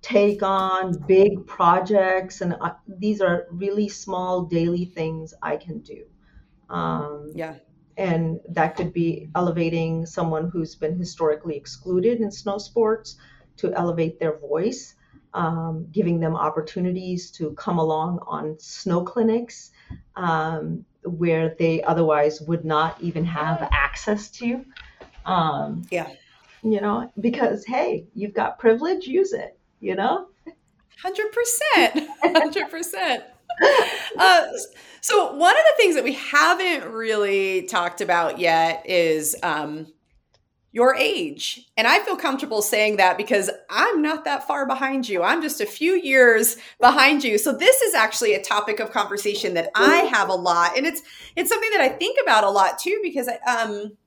take 0.02 0.42
on 0.42 0.98
big 1.08 1.46
projects. 1.46 2.42
And 2.42 2.56
I, 2.60 2.72
these 2.88 3.22
are 3.22 3.48
really 3.52 3.88
small 3.88 4.44
daily 4.44 4.86
things 4.86 5.34
I 5.44 5.58
can 5.58 5.80
do. 5.80 6.06
Um, 6.70 7.32
yeah 7.36 7.56
and 8.00 8.40
that 8.48 8.78
could 8.78 8.94
be 8.94 9.28
elevating 9.36 10.06
someone 10.06 10.50
who's 10.50 10.74
been 10.74 10.98
historically 10.98 11.58
excluded 11.58 12.22
in 12.22 12.32
snow 12.32 12.58
sports 12.58 13.18
to 13.58 13.74
elevate 13.74 14.22
their 14.22 14.38
voice, 14.38 14.96
um, 15.34 15.86
giving 15.92 16.22
them 16.22 16.34
opportunities 16.34 17.30
to 17.32 17.52
come 17.52 17.78
along 17.78 18.20
on 18.26 18.56
snow 18.58 19.04
clinics 19.04 19.72
um, 20.16 20.86
where 21.04 21.56
they 21.60 21.84
otherwise 21.84 22.40
would 22.40 22.64
not 22.64 22.96
even 23.02 23.26
have 23.26 23.68
access 23.74 24.32
to. 24.32 24.64
Um, 25.26 25.82
yeah. 25.92 26.10
You 26.64 26.80
know, 26.80 27.12
because 27.20 27.66
hey, 27.66 28.06
you've 28.16 28.34
got 28.34 28.60
privilege, 28.60 29.08
use 29.08 29.34
it, 29.34 29.60
you 29.82 29.96
know? 29.96 30.30
100%. 31.04 32.08
100%. 32.24 33.24
uh, 34.18 34.44
so 35.02 35.34
one 35.34 35.56
of 35.56 35.64
the 35.64 35.74
things 35.78 35.96
that 35.96 36.04
we 36.04 36.14
haven't 36.14 36.92
really 36.92 37.64
talked 37.64 38.02
about 38.02 38.40
yet 38.40 38.84
is 38.86 39.36
um, 39.44 39.88
your 40.72 40.96
age. 40.96 41.68
And 41.78 41.88
I 41.88 42.00
feel 42.00 42.16
comfortable 42.16 42.62
saying 42.62 42.98
that 42.98 43.18
because 43.18 43.50
I'm 43.70 44.02
not 44.02 44.26
that 44.26 44.46
far 44.46 44.68
behind 44.68 45.10
you. 45.10 45.24
I'm 45.24 45.42
just 45.42 45.62
a 45.62 45.66
few 45.66 45.94
years 45.94 46.58
behind 46.80 47.24
you. 47.24 47.38
So 47.38 47.54
this 47.54 47.82
is 47.82 47.94
actually 47.94 48.34
a 48.34 48.42
topic 48.42 48.80
of 48.80 48.92
conversation 48.92 49.56
that 49.56 49.72
I 49.74 50.10
have 50.14 50.30
a 50.30 50.36
lot. 50.36 50.78
And 50.78 50.86
it's 50.86 51.02
it's 51.36 51.50
something 51.50 51.72
that 51.72 51.82
I 51.82 51.90
think 51.90 52.18
about 52.22 52.44
a 52.44 52.50
lot 52.50 52.78
too 52.78 53.00
because 53.02 53.28
I, 53.28 53.38
um 53.52 53.98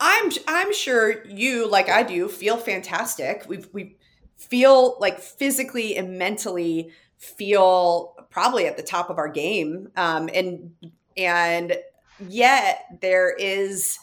I'm 0.00 0.32
I'm 0.48 0.74
sure 0.74 1.24
you 1.26 1.68
like 1.68 1.88
I 1.88 2.02
do 2.02 2.28
feel 2.28 2.56
fantastic. 2.56 3.44
We 3.46 3.64
we 3.72 3.96
feel 4.36 4.96
like 4.98 5.20
physically 5.20 5.96
and 5.96 6.18
mentally 6.18 6.90
feel 7.22 8.14
probably 8.30 8.66
at 8.66 8.76
the 8.76 8.82
top 8.82 9.08
of 9.08 9.18
our 9.18 9.28
game. 9.28 9.88
Um, 9.96 10.28
and 10.34 10.72
and 11.16 11.78
yet 12.28 12.84
there 13.00 13.30
is 13.30 13.98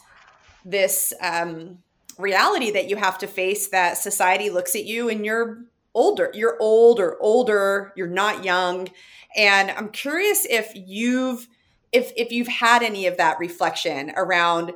this 0.64 1.12
um, 1.20 1.78
reality 2.18 2.70
that 2.70 2.88
you 2.88 2.96
have 2.96 3.18
to 3.18 3.26
face 3.26 3.68
that 3.68 3.98
society 3.98 4.50
looks 4.50 4.74
at 4.74 4.84
you 4.84 5.08
and 5.08 5.24
you're 5.24 5.64
older 5.92 6.30
you're 6.34 6.56
old 6.60 7.00
or 7.00 7.16
older 7.20 7.92
you're 7.96 8.06
not 8.06 8.44
young. 8.44 8.88
And 9.36 9.70
i'm 9.72 9.90
curious 9.90 10.46
if 10.48 10.72
you've 10.74 11.48
if 11.92 12.12
if 12.16 12.30
you've 12.30 12.48
had 12.48 12.82
any 12.82 13.06
of 13.06 13.16
that 13.16 13.38
reflection 13.38 14.12
around 14.16 14.72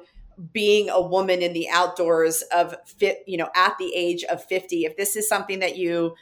being 0.53 0.91
a 0.91 1.01
woman 1.01 1.43
in 1.43 1.53
the 1.53 1.69
outdoors 1.71 2.43
of 2.53 2.75
fit, 2.87 3.23
you 3.27 3.37
know, 3.37 3.49
at 3.55 3.77
the 3.79 3.95
age 3.95 4.25
of 4.25 4.45
50, 4.45 4.85
if 4.85 4.97
this 4.97 5.15
is 5.15 5.29
something 5.29 5.61
that 5.61 5.77
you 5.77 6.15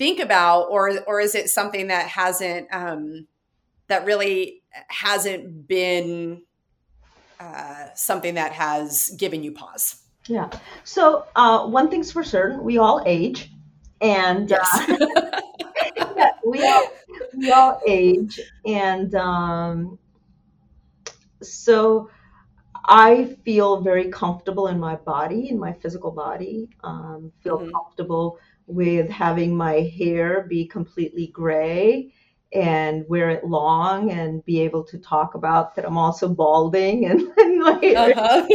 think 0.00 0.18
about, 0.18 0.62
or, 0.70 1.04
or 1.06 1.20
is 1.20 1.34
it 1.34 1.50
something 1.50 1.88
that 1.88 2.06
hasn't, 2.06 2.66
um, 2.72 3.26
that 3.88 4.06
really 4.06 4.62
hasn't 4.88 5.68
been 5.68 6.40
uh, 7.38 7.88
something 7.94 8.32
that 8.32 8.52
has 8.52 9.10
given 9.18 9.42
you 9.42 9.52
pause? 9.52 10.00
Yeah. 10.26 10.48
So 10.84 11.26
uh, 11.36 11.66
one 11.66 11.90
thing's 11.90 12.10
for 12.10 12.24
certain, 12.24 12.64
we 12.64 12.78
all 12.78 13.02
age, 13.04 13.50
and 14.00 14.48
yes. 14.48 14.66
uh, 14.88 15.40
yeah, 16.16 16.30
we 16.46 16.66
all 16.66 16.86
we 17.36 17.52
all 17.52 17.82
age, 17.86 18.40
and 18.64 19.14
um, 19.14 19.98
so 21.42 22.08
I 22.86 23.36
feel 23.44 23.82
very 23.82 24.08
comfortable 24.08 24.68
in 24.68 24.80
my 24.80 24.96
body, 24.96 25.50
in 25.50 25.58
my 25.58 25.74
physical 25.74 26.10
body. 26.10 26.68
Um, 26.84 27.32
feel 27.42 27.58
mm-hmm. 27.58 27.70
comfortable 27.72 28.38
with 28.70 29.08
having 29.10 29.56
my 29.56 29.80
hair 29.98 30.46
be 30.48 30.66
completely 30.66 31.28
gray 31.28 32.12
and 32.52 33.08
wear 33.08 33.30
it 33.30 33.44
long 33.44 34.10
and 34.10 34.44
be 34.44 34.60
able 34.60 34.82
to 34.82 34.98
talk 34.98 35.34
about 35.34 35.74
that 35.74 35.84
I'm 35.84 35.98
also 35.98 36.28
balding 36.28 37.06
and, 37.10 37.20
and 37.36 37.62
uh-huh. 37.62 38.46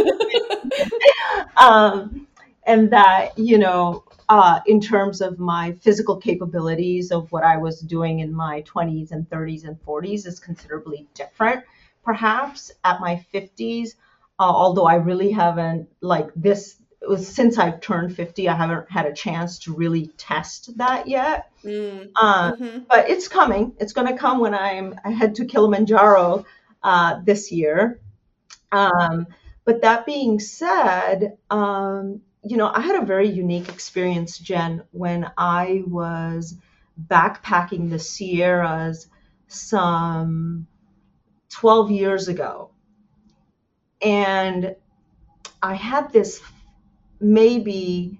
um, 1.57 2.27
and 2.65 2.91
that 2.91 3.37
you 3.37 3.57
know 3.57 4.03
uh, 4.27 4.59
in 4.65 4.81
terms 4.81 5.21
of 5.21 5.39
my 5.39 5.73
physical 5.81 6.17
capabilities 6.17 7.11
of 7.11 7.31
what 7.31 7.43
I 7.43 7.57
was 7.57 7.79
doing 7.79 8.19
in 8.19 8.33
my 8.33 8.63
20s 8.63 9.11
and 9.11 9.29
30s 9.29 9.65
and 9.65 9.79
40s 9.85 10.25
is 10.25 10.39
considerably 10.39 11.07
different 11.13 11.63
perhaps 12.03 12.71
at 12.83 12.99
my 12.99 13.23
50s 13.33 13.95
uh, 14.39 14.43
although 14.43 14.85
I 14.85 14.95
really 14.95 15.31
haven't 15.31 15.87
like 16.01 16.29
this 16.35 16.77
was 17.01 17.27
since 17.27 17.57
I've 17.57 17.81
turned 17.81 18.15
50, 18.15 18.49
I 18.49 18.55
haven't 18.55 18.89
had 18.89 19.05
a 19.05 19.13
chance 19.13 19.59
to 19.59 19.73
really 19.73 20.07
test 20.17 20.77
that 20.77 21.07
yet. 21.07 21.51
Mm. 21.63 22.11
Uh, 22.15 22.53
mm-hmm. 22.53 22.79
But 22.89 23.09
it's 23.09 23.27
coming. 23.27 23.73
It's 23.79 23.93
going 23.93 24.07
to 24.07 24.17
come 24.17 24.39
when 24.39 24.53
I'm 24.53 24.95
I 25.03 25.11
head 25.11 25.35
to 25.35 25.45
Kilimanjaro 25.45 26.45
uh, 26.83 27.21
this 27.23 27.51
year. 27.51 27.99
Um, 28.71 29.27
but 29.63 29.81
that 29.81 30.05
being 30.05 30.39
said, 30.39 31.37
um, 31.49 32.21
you 32.43 32.57
know, 32.57 32.71
I 32.71 32.81
had 32.81 33.01
a 33.01 33.05
very 33.05 33.29
unique 33.29 33.69
experience, 33.69 34.37
Jen, 34.37 34.83
when 34.91 35.31
I 35.37 35.83
was 35.87 36.55
backpacking 37.07 37.89
the 37.89 37.99
Sierras 37.99 39.07
some 39.47 40.67
12 41.49 41.91
years 41.91 42.27
ago. 42.27 42.69
And 44.01 44.75
I 45.61 45.73
had 45.73 46.11
this 46.13 46.39
maybe 47.19 48.19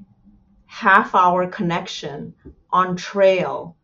half 0.65 1.15
hour 1.15 1.47
connection 1.47 2.33
on 2.71 2.95
trail 2.95 3.75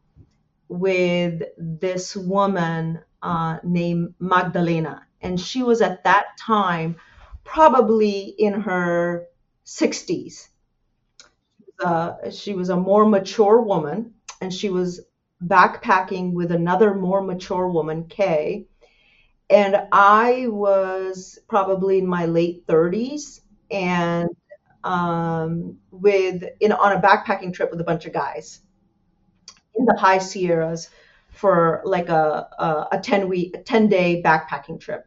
with 0.68 1.44
this 1.58 2.16
woman 2.16 3.00
uh, 3.22 3.58
named 3.64 4.14
Magdalena. 4.20 5.06
And 5.22 5.40
she 5.40 5.64
was 5.64 5.82
at 5.82 6.04
that 6.04 6.38
time 6.40 6.96
probably 7.44 8.36
in 8.38 8.54
her 8.62 9.28
60s. 9.66 10.50
Uh, 11.84 12.30
she 12.30 12.54
was 12.54 12.70
a 12.70 12.76
more 12.78 13.06
mature 13.06 13.62
woman, 13.62 14.14
and 14.40 14.54
she 14.54 14.70
was 14.70 15.02
backpacking 15.44 16.34
with 16.34 16.52
another 16.52 16.94
more 16.94 17.22
mature 17.22 17.68
woman, 17.68 18.06
Kay. 18.06 18.68
And 19.50 19.88
I 19.92 20.48
was 20.48 21.40
probably 21.48 22.00
in 22.00 22.08
my 22.08 22.26
late 22.26 22.66
30s, 22.68 23.42
and 23.72 24.30
um, 24.84 25.78
with 25.92 26.44
in 26.60 26.72
on 26.72 26.92
a 26.94 27.02
backpacking 27.02 27.54
trip 27.54 27.72
with 27.72 27.82
a 27.82 27.84
bunch 27.84 28.06
of 28.06 28.14
guys 28.14 28.62
in 29.76 29.86
the 29.86 29.98
high 29.98 30.18
Sierras 30.18 30.90
for 31.32 31.82
like 31.86 32.10
a 32.10 32.48
a, 32.60 32.88
a 32.94 33.00
10 33.00 33.30
week 33.30 33.64
10 33.66 33.90
day 33.90 34.22
backpacking 34.24 34.80
trip. 34.80 35.06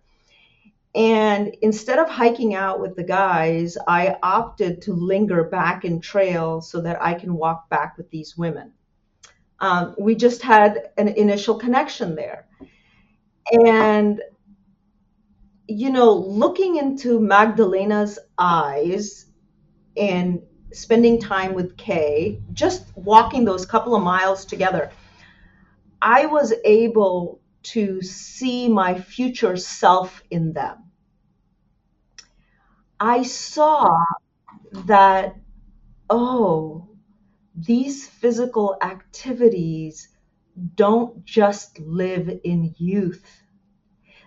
And 0.95 1.57
instead 1.61 1.99
of 1.99 2.09
hiking 2.09 2.55
out 2.55 2.81
with 2.81 2.95
the 2.95 3.03
guys, 3.03 3.77
I 3.89 4.17
opted 4.23 4.83
to 4.83 4.93
linger 4.93 5.45
back 5.45 5.85
in 5.85 6.01
trail 6.01 6.61
so 6.61 6.81
that 6.83 7.03
I 7.03 7.15
can 7.15 7.35
walk 7.35 7.69
back 7.69 7.97
with 7.99 8.11
these 8.11 8.37
women. 8.37 8.73
Um, 9.59 9.97
we 9.99 10.15
just 10.15 10.43
had 10.43 10.91
an 10.97 11.09
initial 11.09 11.57
connection 11.57 12.15
there. 12.15 12.47
And, 13.67 14.21
you 15.67 15.91
know, 15.91 16.13
looking 16.15 16.77
into 16.77 17.19
Magdalena's 17.19 18.19
eyes 18.39 19.27
and 19.97 20.43
spending 20.73 21.21
time 21.21 21.55
with 21.55 21.77
Kay, 21.77 22.41
just 22.53 22.85
walking 22.97 23.45
those 23.45 23.67
couple 23.67 23.95
of 23.95 24.03
miles 24.03 24.45
together, 24.45 24.91
I 26.03 26.27
was 26.27 26.53
able 26.65 27.41
to 27.65 28.03
see 28.03 28.69
my 28.69 29.01
future 29.01 29.57
self 29.57 30.23
in 30.31 30.53
them. 30.53 30.91
I 33.01 33.23
saw 33.23 33.89
that, 34.87 35.37
oh, 36.11 36.89
these 37.55 38.09
physical 38.09 38.77
activities 38.83 40.09
don't 40.75 41.25
just 41.25 41.79
live 41.79 42.31
in 42.45 42.75
youth, 42.79 43.25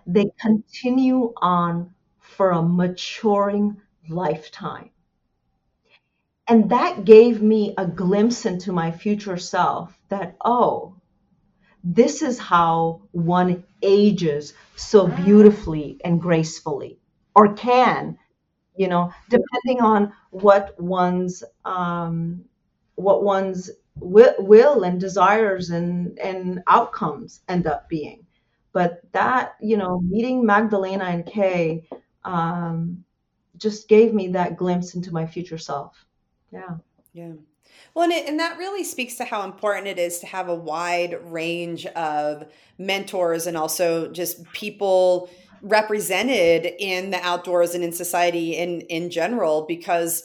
they 0.06 0.26
continue 0.40 1.34
on 1.38 1.94
for 2.20 2.52
a 2.52 2.62
maturing 2.62 3.82
lifetime. 4.10 4.90
And 6.50 6.70
that 6.70 7.06
gave 7.06 7.42
me 7.42 7.74
a 7.78 7.86
glimpse 7.86 8.46
into 8.46 8.72
my 8.72 8.92
future 8.92 9.38
self 9.38 9.98
that, 10.10 10.36
oh, 10.44 10.96
this 11.84 12.22
is 12.24 12.40
how 12.40 13.02
one 13.12 13.64
ages 13.82 14.54
so 14.76 15.08
beautifully 15.08 16.00
and 16.06 16.22
gracefully, 16.22 17.00
or 17.36 17.54
can, 17.56 18.18
you 18.76 18.88
know, 18.90 19.14
depending 19.30 19.82
on 19.84 20.14
what 20.32 20.80
one's 20.82 21.44
um, 21.66 22.46
what 22.96 23.24
one's 23.24 23.70
will, 23.96 24.36
will 24.40 24.84
and 24.84 25.00
desires 25.00 25.70
and 25.72 26.20
and 26.20 26.64
outcomes 26.68 27.42
end 27.50 27.68
up 27.68 27.90
being. 27.90 28.26
But 28.74 29.02
that, 29.14 29.56
you 29.62 29.78
know, 29.78 30.02
meeting 30.02 30.46
Magdalena 30.46 31.06
and 31.06 31.26
Kay 31.26 31.88
um, 32.26 33.06
just 33.58 33.90
gave 33.90 34.14
me 34.14 34.30
that 34.30 34.58
glimpse 34.58 34.96
into 34.96 35.14
my 35.14 35.28
future 35.28 35.60
self. 35.60 36.07
Yeah. 36.52 36.78
Yeah. 37.14 37.34
Well, 37.94 38.06
and, 38.06 38.14
it, 38.14 38.28
and 38.28 38.40
that 38.40 38.58
really 38.58 38.84
speaks 38.84 39.16
to 39.16 39.26
how 39.26 39.44
important 39.44 39.88
it 39.88 40.00
is 40.00 40.20
to 40.20 40.26
have 40.28 40.48
a 40.50 40.56
wide 40.56 41.18
range 41.24 41.86
of 41.88 42.46
mentors 42.78 43.48
and 43.48 43.58
also 43.58 44.12
just 44.12 44.44
people 44.54 45.30
represented 45.62 46.74
in 46.80 47.10
the 47.10 47.18
outdoors 47.18 47.74
and 47.74 47.84
in 47.84 47.92
society 47.92 48.56
in 48.56 48.82
in 48.82 49.10
general 49.10 49.66
because 49.68 50.24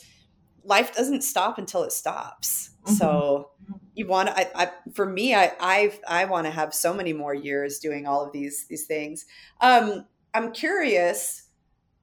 life 0.64 0.94
doesn't 0.94 1.22
stop 1.22 1.58
until 1.58 1.82
it 1.82 1.92
stops. 1.92 2.70
Mm-hmm. 2.84 2.94
So 2.94 3.50
you 3.94 4.06
want 4.06 4.28
to, 4.28 4.38
I, 4.38 4.64
I, 4.64 4.70
for 4.94 5.06
me, 5.06 5.34
I, 5.34 5.52
I, 5.60 5.92
I 6.08 6.24
want 6.24 6.46
to 6.46 6.50
have 6.50 6.74
so 6.74 6.94
many 6.94 7.12
more 7.12 7.34
years 7.34 7.78
doing 7.78 8.06
all 8.06 8.24
of 8.24 8.32
these, 8.32 8.66
these 8.66 8.86
things. 8.86 9.26
Um, 9.60 10.06
I'm 10.34 10.52
curious 10.52 11.48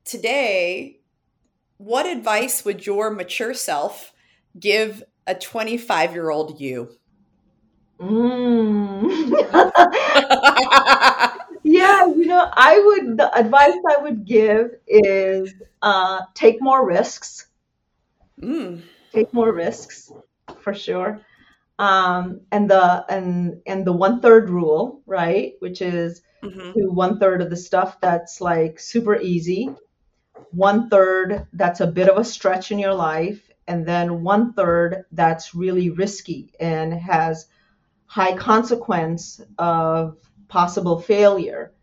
today, 0.05 0.98
what 1.79 2.05
advice 2.05 2.65
would 2.65 2.85
your 2.85 3.09
mature 3.09 3.53
self 3.53 4.13
give 4.59 5.01
a 5.25 5.33
25 5.33 6.13
year 6.13 6.29
old 6.29 6.59
you? 6.59 6.89
Mm. 7.99 9.09
yeah, 11.63 12.05
you 12.05 12.25
know, 12.25 12.49
I 12.51 12.81
would, 12.85 13.17
the 13.17 13.33
advice 13.33 13.77
I 13.89 14.01
would 14.01 14.25
give 14.25 14.71
is 14.87 15.53
uh, 15.81 16.21
take 16.33 16.61
more 16.61 16.85
risks. 16.85 17.47
Mm. 18.41 18.81
Take 19.13 19.33
more 19.33 19.51
risks 19.51 20.11
for 20.59 20.73
sure. 20.73 21.21
Um, 21.77 22.41
and 22.51 22.69
the 22.69 23.05
and 23.07 23.61
and 23.65 23.87
the 23.87 23.93
one 23.93 24.19
third 24.19 24.49
rule, 24.49 25.01
right? 25.05 25.53
Which 25.59 25.81
is 25.81 26.21
mm-hmm. 26.43 26.73
do 26.73 26.91
one 26.91 27.19
third 27.19 27.41
of 27.41 27.49
the 27.49 27.55
stuff 27.55 28.01
that's 28.01 28.41
like 28.41 28.81
super 28.81 29.15
easy, 29.15 29.69
one 30.51 30.89
third 30.89 31.47
that's 31.53 31.79
a 31.79 31.87
bit 31.87 32.09
of 32.09 32.17
a 32.17 32.23
stretch 32.23 32.71
in 32.71 32.79
your 32.79 32.93
life, 32.93 33.49
and 33.67 33.85
then 33.85 34.23
one 34.23 34.53
third 34.53 35.05
that's 35.11 35.55
really 35.55 35.89
risky 35.89 36.53
and 36.59 36.93
has 36.93 37.47
high 38.05 38.35
consequence 38.35 39.41
of 39.57 40.17
possible 40.47 40.99
failure. 40.99 41.73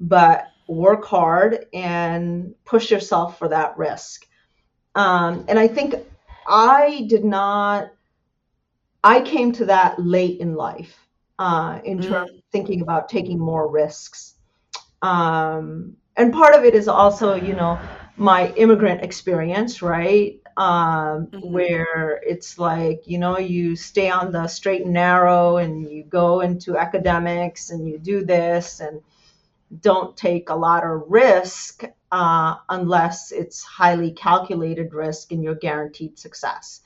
But 0.00 0.46
work 0.68 1.04
hard 1.04 1.66
and 1.72 2.54
push 2.64 2.90
yourself 2.90 3.38
for 3.38 3.48
that 3.48 3.76
risk. 3.76 4.26
Um, 4.94 5.44
and 5.48 5.58
I 5.58 5.68
think 5.68 5.94
I 6.46 7.06
did 7.08 7.24
not. 7.24 7.90
I 9.04 9.20
came 9.20 9.52
to 9.52 9.64
that 9.66 10.00
late 10.00 10.40
in 10.40 10.54
life 10.54 10.96
uh, 11.38 11.80
in 11.84 11.98
mm. 11.98 12.08
terms 12.08 12.30
of 12.30 12.36
thinking 12.52 12.82
about 12.82 13.08
taking 13.08 13.38
more 13.38 13.68
risks. 13.68 14.34
Um, 15.02 15.96
and 16.16 16.32
part 16.32 16.54
of 16.54 16.64
it 16.64 16.74
is 16.74 16.86
also, 16.86 17.34
you 17.34 17.54
know, 17.54 17.80
my 18.16 18.48
immigrant 18.54 19.02
experience, 19.02 19.82
right? 19.82 20.40
Um, 20.56 21.28
Mhm. 21.32 21.52
Where 21.52 22.20
it's 22.26 22.58
like, 22.58 23.02
you 23.06 23.18
know, 23.18 23.38
you 23.38 23.74
stay 23.76 24.10
on 24.10 24.32
the 24.32 24.46
straight 24.48 24.82
and 24.84 24.92
narrow 24.92 25.56
and 25.56 25.90
you 25.90 26.04
go 26.04 26.40
into 26.40 26.76
academics 26.76 27.70
and 27.70 27.88
you 27.88 27.98
do 27.98 28.24
this 28.24 28.80
and 28.80 29.00
don't 29.80 30.16
take 30.16 30.50
a 30.50 30.54
lot 30.54 30.84
of 30.84 31.02
risk 31.08 31.84
uh, 32.12 32.56
unless 32.68 33.32
it's 33.32 33.62
highly 33.62 34.12
calculated 34.12 34.92
risk 34.94 35.32
and 35.32 35.42
you're 35.44 35.54
guaranteed 35.56 36.18
success. 36.18 36.80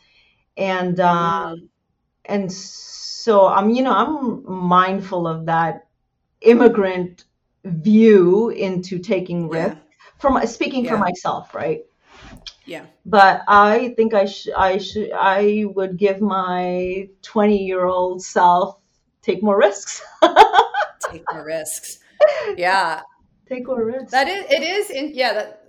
And 0.57 1.01
Mm. 1.01 1.69
and 2.25 2.53
so 2.53 3.47
I'm, 3.47 3.71
you 3.71 3.83
know, 3.83 3.93
I'm 3.93 4.45
mindful 4.69 5.27
of 5.27 5.47
that 5.47 5.87
immigrant 6.43 7.25
view 7.65 8.51
into 8.51 8.99
taking 8.99 9.49
Yeah. 9.51 9.73
From 10.19 10.45
speaking 10.47 10.87
for 10.87 10.99
myself, 10.99 11.55
right? 11.55 11.85
Yeah. 12.65 12.87
But 13.05 13.43
I 13.47 13.95
think 13.97 14.13
I 14.15 14.25
should, 14.25 14.55
I 14.55 14.79
should, 14.79 15.13
I 15.13 15.65
would 15.67 15.97
give 15.97 16.21
my 16.21 17.09
20 17.23 17.65
year 17.65 17.85
old 17.85 18.23
self 18.23 18.81
take 19.23 19.43
more 19.43 19.59
risks. 19.59 20.03
Take 21.11 21.23
more 21.33 21.45
risks. 21.45 22.01
Yeah. 22.57 23.03
take 23.47 23.67
more 23.67 23.85
risks. 23.85 24.11
That 24.11 24.27
is, 24.27 24.45
it 24.51 24.63
is, 24.63 24.91
in, 24.91 25.13
yeah, 25.15 25.35
that 25.35 25.66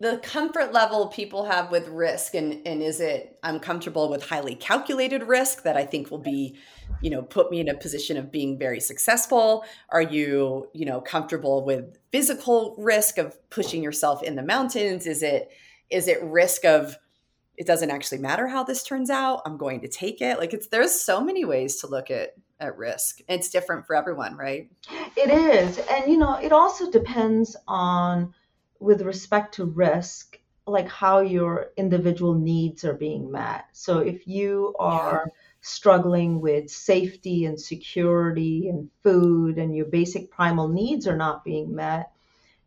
the 0.00 0.18
comfort 0.18 0.72
level 0.72 1.08
people 1.08 1.44
have 1.44 1.70
with 1.70 1.88
risk, 1.88 2.34
and 2.34 2.66
and 2.66 2.82
is 2.82 3.00
it 3.00 3.38
I'm 3.42 3.60
comfortable 3.60 4.08
with 4.08 4.28
highly 4.28 4.54
calculated 4.54 5.24
risk 5.24 5.62
that 5.64 5.76
I 5.76 5.84
think 5.84 6.10
will 6.10 6.18
be, 6.18 6.56
you 7.02 7.10
know, 7.10 7.22
put 7.22 7.50
me 7.50 7.60
in 7.60 7.68
a 7.68 7.74
position 7.74 8.16
of 8.16 8.30
being 8.30 8.58
very 8.58 8.80
successful. 8.80 9.64
Are 9.90 10.02
you, 10.02 10.68
you 10.72 10.86
know, 10.86 11.00
comfortable 11.00 11.64
with 11.64 11.96
physical 12.12 12.76
risk 12.78 13.18
of 13.18 13.36
pushing 13.50 13.82
yourself 13.82 14.22
in 14.22 14.36
the 14.36 14.42
mountains? 14.42 15.06
Is 15.06 15.22
it 15.22 15.50
is 15.90 16.06
it 16.06 16.22
risk 16.22 16.64
of 16.64 16.96
it 17.56 17.66
doesn't 17.66 17.90
actually 17.90 18.18
matter 18.18 18.46
how 18.46 18.62
this 18.62 18.84
turns 18.84 19.10
out. 19.10 19.42
I'm 19.44 19.56
going 19.56 19.80
to 19.80 19.88
take 19.88 20.20
it. 20.20 20.38
Like 20.38 20.54
it's 20.54 20.68
there's 20.68 20.92
so 20.92 21.20
many 21.20 21.44
ways 21.44 21.80
to 21.80 21.88
look 21.88 22.10
at 22.10 22.34
at 22.60 22.76
risk. 22.76 23.20
It's 23.28 23.50
different 23.50 23.86
for 23.86 23.94
everyone, 23.94 24.36
right? 24.36 24.70
It 25.16 25.30
is. 25.30 25.78
And, 25.90 26.10
you 26.10 26.18
know, 26.18 26.34
it 26.34 26.52
also 26.52 26.90
depends 26.90 27.56
on, 27.68 28.34
with 28.80 29.02
respect 29.02 29.54
to 29.54 29.64
risk, 29.64 30.38
like 30.66 30.88
how 30.88 31.20
your 31.20 31.70
individual 31.76 32.34
needs 32.34 32.84
are 32.84 32.94
being 32.94 33.30
met. 33.30 33.66
So 33.72 33.98
if 34.00 34.26
you 34.26 34.74
are 34.78 35.32
struggling 35.60 36.40
with 36.40 36.70
safety 36.70 37.44
and 37.44 37.60
security 37.60 38.68
and 38.68 38.90
food 39.02 39.58
and 39.58 39.74
your 39.74 39.86
basic 39.86 40.30
primal 40.30 40.68
needs 40.68 41.06
are 41.06 41.16
not 41.16 41.44
being 41.44 41.74
met, 41.74 42.12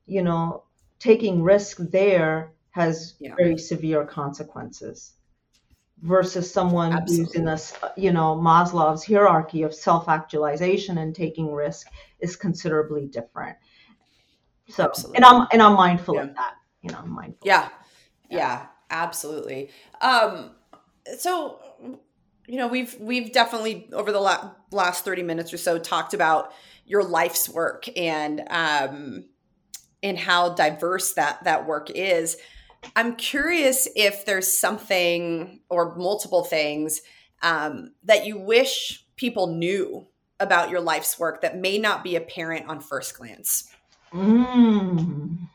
you 0.06 0.24
know, 0.24 0.64
taking 1.00 1.44
risk 1.44 1.78
there 1.80 2.52
has 2.72 3.16
Yeah. 3.20 3.38
very 3.38 3.58
severe 3.58 4.06
consequences 4.06 5.14
versus 6.02 6.52
someone 6.52 6.98
who's 6.98 7.34
in 7.36 7.48
Absolutely. 7.48 7.48
a 7.48 7.54
s- 7.54 7.74
you 7.96 8.12
know 8.12 8.36
Maslow's 8.36 9.06
hierarchy 9.06 9.62
of 9.64 9.74
self-actualization 9.74 10.98
and 10.98 11.16
taking 11.16 11.54
risk 11.54 11.88
is 12.20 12.36
considerably 12.36 13.06
different. 13.08 13.58
So 14.70 14.84
Absolutely. 14.86 15.18
and 15.18 15.26
I'm 15.26 15.48
and 15.52 15.62
I'm 15.62 15.74
mindful 15.74 16.16
Yeah. 16.16 16.22
of 16.24 16.36
that. 16.36 16.54
You 16.82 16.92
know, 16.92 17.00
I'm 17.00 17.10
mindful. 17.12 17.40
Yeah. 17.44 17.70
Yeah, 18.30 18.68
absolutely. 18.90 19.70
Um 20.02 20.52
so 21.18 21.60
you 22.48 22.58
know, 22.58 22.68
we've 22.68 22.96
we've 23.00 23.32
definitely 23.32 23.90
over 23.94 24.12
the 24.12 24.20
la- 24.20 24.52
last 24.72 25.04
30 25.06 25.24
minutes 25.24 25.54
or 25.54 25.58
so 25.58 25.78
talked 25.78 26.14
about 26.14 26.54
your 26.86 27.04
life's 27.04 27.48
work 27.50 27.86
and 27.98 28.42
um 28.50 29.26
and 30.04 30.18
how 30.18 30.54
diverse 30.54 31.14
that 31.14 31.44
that 31.44 31.66
work 31.66 31.90
is. 31.92 32.38
I'm 32.96 33.16
curious 33.16 33.88
if 33.96 34.26
there's 34.26 34.52
something 34.52 35.60
or 35.70 35.96
multiple 35.96 36.44
things 36.44 37.02
um, 37.44 37.92
that 38.04 38.26
you 38.26 38.40
wish 38.40 39.06
people 39.16 39.48
knew 39.56 40.08
about 40.40 40.72
your 40.72 40.82
life's 40.82 41.20
work 41.20 41.42
that 41.42 41.58
may 41.58 41.78
not 41.78 42.04
be 42.04 42.16
apparent 42.16 42.68
on 42.68 42.80
first 42.80 43.16
glance. 43.18 43.70
Mm. 44.14 45.48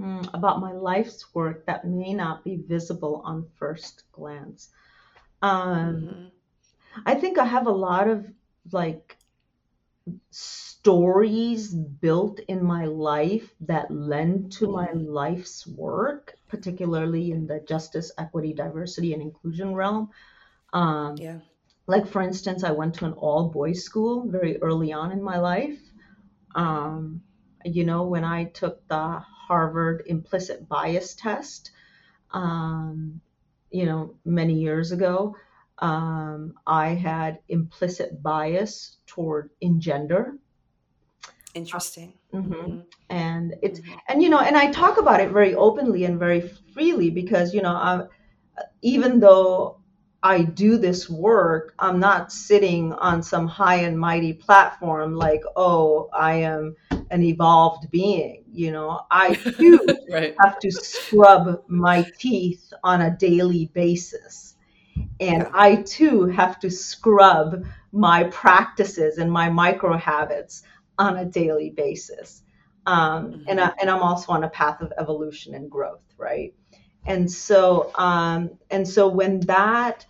Mm, 0.00 0.28
about 0.34 0.60
my 0.60 0.72
life's 0.72 1.34
work 1.34 1.66
that 1.66 1.84
may 1.86 2.12
not 2.14 2.44
be 2.44 2.56
visible 2.56 3.22
on 3.24 3.48
first 3.56 4.04
glance. 4.12 4.70
Um, 5.42 6.08
Mhm. 6.10 6.32
I 7.06 7.14
think 7.14 7.38
I 7.38 7.44
have 7.44 7.66
a 7.66 7.70
lot 7.72 8.08
of 8.08 8.26
like 8.72 9.18
stories 10.30 11.74
built 11.74 12.40
in 12.48 12.62
my 12.64 12.84
life 12.86 13.54
that 13.60 13.90
lend 13.90 14.52
to 14.52 14.68
my 14.68 14.90
life's 14.92 15.66
work, 15.66 16.34
particularly 16.48 17.30
in 17.32 17.46
the 17.46 17.60
justice, 17.60 18.10
equity, 18.18 18.52
diversity, 18.52 19.12
and 19.12 19.22
inclusion 19.22 19.74
realm. 19.74 20.08
Um, 20.72 21.22
Yeah. 21.22 21.40
like, 21.86 22.06
for 22.06 22.22
instance, 22.22 22.64
I 22.64 22.72
went 22.72 22.94
to 22.96 23.06
an 23.06 23.12
all 23.14 23.48
boys 23.50 23.84
school 23.84 24.28
very 24.28 24.60
early 24.62 24.92
on 24.92 25.12
in 25.12 25.22
my 25.22 25.38
life. 25.38 25.89
Um, 26.54 27.22
you 27.64 27.84
know, 27.84 28.04
when 28.04 28.24
I 28.24 28.44
took 28.44 28.86
the 28.88 29.18
Harvard 29.20 30.04
implicit 30.06 30.68
bias 30.68 31.14
test, 31.14 31.72
um, 32.30 33.20
you 33.70 33.86
know, 33.86 34.14
many 34.24 34.54
years 34.54 34.92
ago, 34.92 35.36
um, 35.78 36.54
I 36.66 36.88
had 36.88 37.40
implicit 37.48 38.22
bias 38.22 38.98
toward 39.06 39.50
in 39.60 39.80
gender. 39.80 40.36
Interesting. 41.54 42.14
Mhm. 42.32 42.48
Mhm. 42.48 42.86
And 43.08 43.54
it's 43.62 43.80
Mhm. 43.80 43.98
and 44.08 44.22
you 44.22 44.28
know, 44.28 44.38
and 44.40 44.56
I 44.56 44.70
talk 44.70 44.98
about 44.98 45.20
it 45.20 45.30
very 45.30 45.54
openly 45.54 46.04
and 46.04 46.18
very 46.18 46.40
freely 46.40 47.10
because 47.10 47.52
you 47.54 47.62
know, 47.62 47.72
I, 47.74 48.04
even 48.82 49.20
though 49.20 49.79
I 50.22 50.42
do 50.42 50.76
this 50.78 51.08
work, 51.08 51.74
I'm 51.78 51.98
not 51.98 52.32
sitting 52.32 52.92
on 52.94 53.22
some 53.22 53.46
high 53.48 53.76
and 53.82 53.98
mighty 53.98 54.34
platform 54.34 55.14
like, 55.14 55.42
oh, 55.56 56.10
I 56.12 56.34
am 56.36 56.76
an 57.10 57.22
evolved 57.22 57.90
being. 57.90 58.44
You 58.52 58.72
know, 58.72 59.00
I 59.10 59.40
too 59.60 59.78
Right. 60.08 60.42
have 60.42 60.58
to 60.60 60.70
scrub 60.70 61.62
my 61.68 62.06
teeth 62.18 62.72
on 62.84 63.02
a 63.02 63.16
daily 63.16 63.70
basis. 63.74 64.56
And 65.20 65.42
Yeah. 65.42 65.50
I 65.54 65.82
too 65.82 66.26
have 66.26 66.60
to 66.60 66.70
scrub 66.70 67.64
my 67.92 68.24
practices 68.24 69.18
and 69.18 69.32
my 69.32 69.50
micro 69.50 69.96
habits 69.96 70.62
on 70.98 71.16
a 71.18 71.24
daily 71.26 71.70
basis. 71.70 72.42
Um, 72.86 73.36
and, 73.46 73.60
I, 73.60 73.72
and 73.80 73.90
I'm 73.90 74.02
also 74.02 74.32
on 74.32 74.44
a 74.44 74.50
path 74.50 74.80
of 74.82 74.92
evolution 74.98 75.54
and 75.54 75.70
growth, 75.70 76.02
right? 76.18 76.54
And 77.06 77.30
so, 77.30 77.90
um, 77.94 78.50
and 78.70 78.86
so 78.86 79.08
when 79.08 79.40
that 79.40 80.04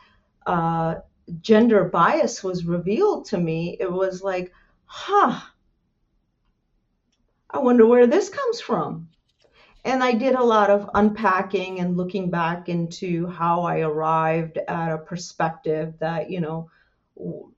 uh, 0.47 0.97
gender 1.41 1.85
bias 1.85 2.43
was 2.43 2.65
revealed 2.65 3.27
to 3.27 3.39
me, 3.39 3.77
it 3.79 3.91
was 3.91 4.23
like, 4.23 4.53
huh, 4.85 5.41
I 7.51 7.59
wonder 7.59 7.87
where 7.87 8.07
this 8.07 8.29
comes 8.29 8.61
from. 8.61 9.09
And 9.85 10.03
I 10.03 10.13
did 10.13 10.35
a 10.35 10.45
lot 10.45 10.69
of 10.71 10.91
unpacking 10.95 11.81
and 11.81 11.97
looking 11.97 12.31
back 12.31 12.69
into 12.69 13.27
how 13.27 13.63
I 13.63 13.81
arrived 13.81 14.59
at 14.59 14.93
a 14.93 14.99
perspective 14.99 15.95
that, 16.01 16.31
you 16.31 16.41
know, 16.41 16.71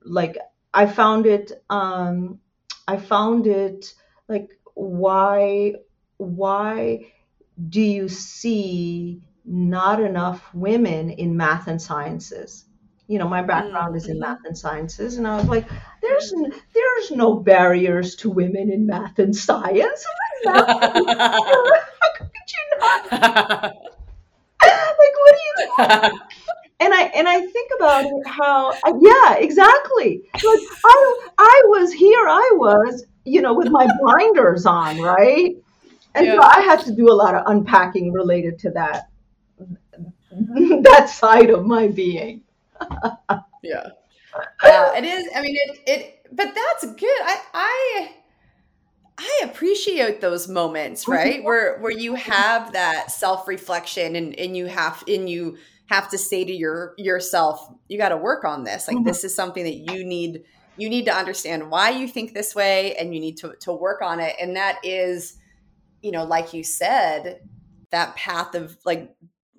like 0.05 0.37
I 0.73 0.85
found 0.85 1.25
it, 1.25 1.51
um, 1.69 2.39
I 2.87 2.97
found 2.97 3.45
it 3.47 3.93
like, 4.29 4.51
why, 4.73 5.75
why 6.17 7.12
do 7.69 7.81
you 7.81 8.09
see 8.09 9.21
not 9.45 10.01
enough 10.01 10.41
women 10.53 11.09
in 11.11 11.37
math 11.37 11.67
and 11.67 11.81
sciences? 11.81 12.65
You 13.07 13.19
know, 13.19 13.27
my 13.27 13.41
background 13.43 13.95
is 13.95 14.07
in 14.07 14.17
Mhm. 14.17 14.21
math 14.21 14.39
and 14.45 14.57
sciences, 14.57 15.17
and 15.17 15.27
I 15.27 15.35
was 15.37 15.45
like, 15.45 15.67
"There's 16.01 16.33
n- 16.33 16.51
there's 16.73 17.11
no 17.11 17.35
barriers 17.35 18.15
to 18.17 18.29
women 18.29 18.71
in 18.71 18.85
math 18.87 19.19
and 19.19 19.35
science." 19.35 20.05
How 20.45 20.65
could 22.17 22.47
you 22.53 22.63
not? 22.79 23.11
like, 23.11 23.73
what 25.21 25.35
do 25.35 25.83
you? 25.83 25.89
And 26.79 26.93
I 26.93 27.03
and 27.15 27.27
I 27.29 27.39
think 27.41 27.71
about 27.77 28.05
it 28.05 28.27
how 28.27 28.73
yeah, 28.99 29.35
exactly. 29.35 30.21
Like 30.41 30.59
I 30.83 31.15
I 31.37 31.61
was 31.67 31.93
here, 31.93 32.27
I 32.27 32.51
was 32.55 33.05
you 33.25 33.41
know 33.41 33.53
with 33.53 33.69
my 33.69 33.87
blinders 34.01 34.65
on, 34.65 34.99
right? 34.99 35.55
And 36.15 36.27
so 36.27 36.41
I 36.41 36.61
had 36.61 36.79
to 36.81 36.95
do 36.95 37.11
a 37.11 37.13
lot 37.13 37.33
of 37.35 37.43
unpacking 37.47 38.11
related 38.11 38.59
to 38.59 38.69
that 38.71 39.09
that 40.31 41.09
side 41.09 41.49
of 41.49 41.65
my 41.65 41.87
being. 41.87 42.41
yeah. 43.63 43.89
Yeah, 44.63 44.97
it 44.97 45.03
is. 45.03 45.27
I 45.35 45.41
mean, 45.41 45.55
it, 45.55 45.79
it, 45.85 46.27
but 46.31 46.53
that's 46.55 46.93
good. 46.95 47.21
I, 47.23 47.39
I, 47.53 48.11
I 49.19 49.41
appreciate 49.43 50.21
those 50.21 50.47
moments, 50.47 51.07
right? 51.07 51.43
Where, 51.43 51.79
where 51.79 51.91
you 51.91 52.15
have 52.15 52.73
that 52.73 53.11
self 53.11 53.47
reflection 53.47 54.15
and, 54.15 54.37
and 54.39 54.57
you 54.57 54.65
have, 54.65 55.03
and 55.07 55.29
you 55.29 55.57
have 55.87 56.09
to 56.09 56.17
say 56.17 56.43
to 56.43 56.51
your, 56.51 56.95
yourself, 56.97 57.71
you 57.89 57.97
got 57.99 58.09
to 58.09 58.17
work 58.17 58.43
on 58.43 58.63
this. 58.63 58.87
Like, 58.87 58.97
Mhm. 58.97 59.05
this 59.05 59.23
is 59.23 59.35
something 59.35 59.63
that 59.63 59.75
you 59.75 60.03
need, 60.03 60.43
you 60.77 60.89
need 60.89 61.05
to 61.05 61.13
understand 61.15 61.69
why 61.69 61.91
you 61.91 62.07
think 62.07 62.33
this 62.33 62.55
way 62.55 62.95
and 62.95 63.13
you 63.13 63.21
need 63.21 63.37
to, 63.37 63.53
to 63.59 63.71
work 63.71 64.01
on 64.01 64.19
it. 64.19 64.35
And 64.41 64.55
that 64.55 64.79
is, 64.83 65.37
you 66.03 66.11
know, 66.11 66.23
like 66.23 66.53
you 66.53 66.63
said, 66.63 67.39
that 67.91 68.15
path 68.15 68.55
of 68.55 68.77
like 68.85 69.15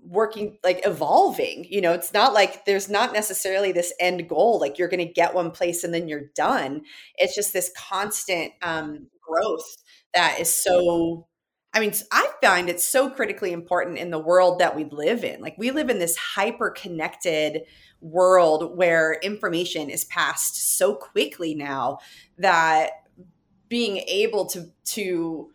working 0.07 0.59
like 0.63 0.83
evolving 0.85 1.65
you 1.71 1.81
know 1.81 1.95
it's 1.95 2.13
not 2.13 2.35
like 2.35 2.67
there's 2.67 2.91
not 2.91 3.15
necessarily 3.15 3.73
this 3.73 3.91
end 3.99 4.29
goal 4.29 4.61
like 4.61 4.79
you're 4.79 4.89
going 4.89 4.99
to 4.99 5.11
get 5.11 5.33
one 5.35 5.51
place 5.51 5.83
and 5.83 5.95
then 5.95 6.09
you're 6.09 6.29
done 6.35 6.83
it's 7.17 7.35
just 7.35 7.55
this 7.55 7.73
constant 7.75 8.53
um 8.61 9.07
growth 9.27 9.83
that 10.13 10.39
is 10.39 10.55
so 10.55 11.27
I 11.75 11.81
mean, 11.81 11.93
I 12.13 12.31
find 12.41 12.69
it 12.69 12.81
so 12.81 13.11
critically 13.11 13.53
important 13.53 13.99
in 13.99 14.13
the 14.13 14.19
world 14.19 14.61
that 14.61 14.77
we 14.77 14.85
live 14.85 15.25
in. 15.25 15.41
Like, 15.41 15.59
we 15.59 15.73
live 15.73 15.91
in 15.91 15.99
this 15.99 16.17
hyper 16.17 16.71
connected 16.71 17.63
world 18.01 18.77
where 18.79 19.15
information 19.25 19.91
is 19.91 20.05
passed 20.05 20.77
so 20.77 20.95
quickly 20.95 21.57
now 21.57 21.99
that 22.39 22.91
being 23.69 23.97
able 24.07 24.47
to, 24.47 24.71
to, 24.85 25.51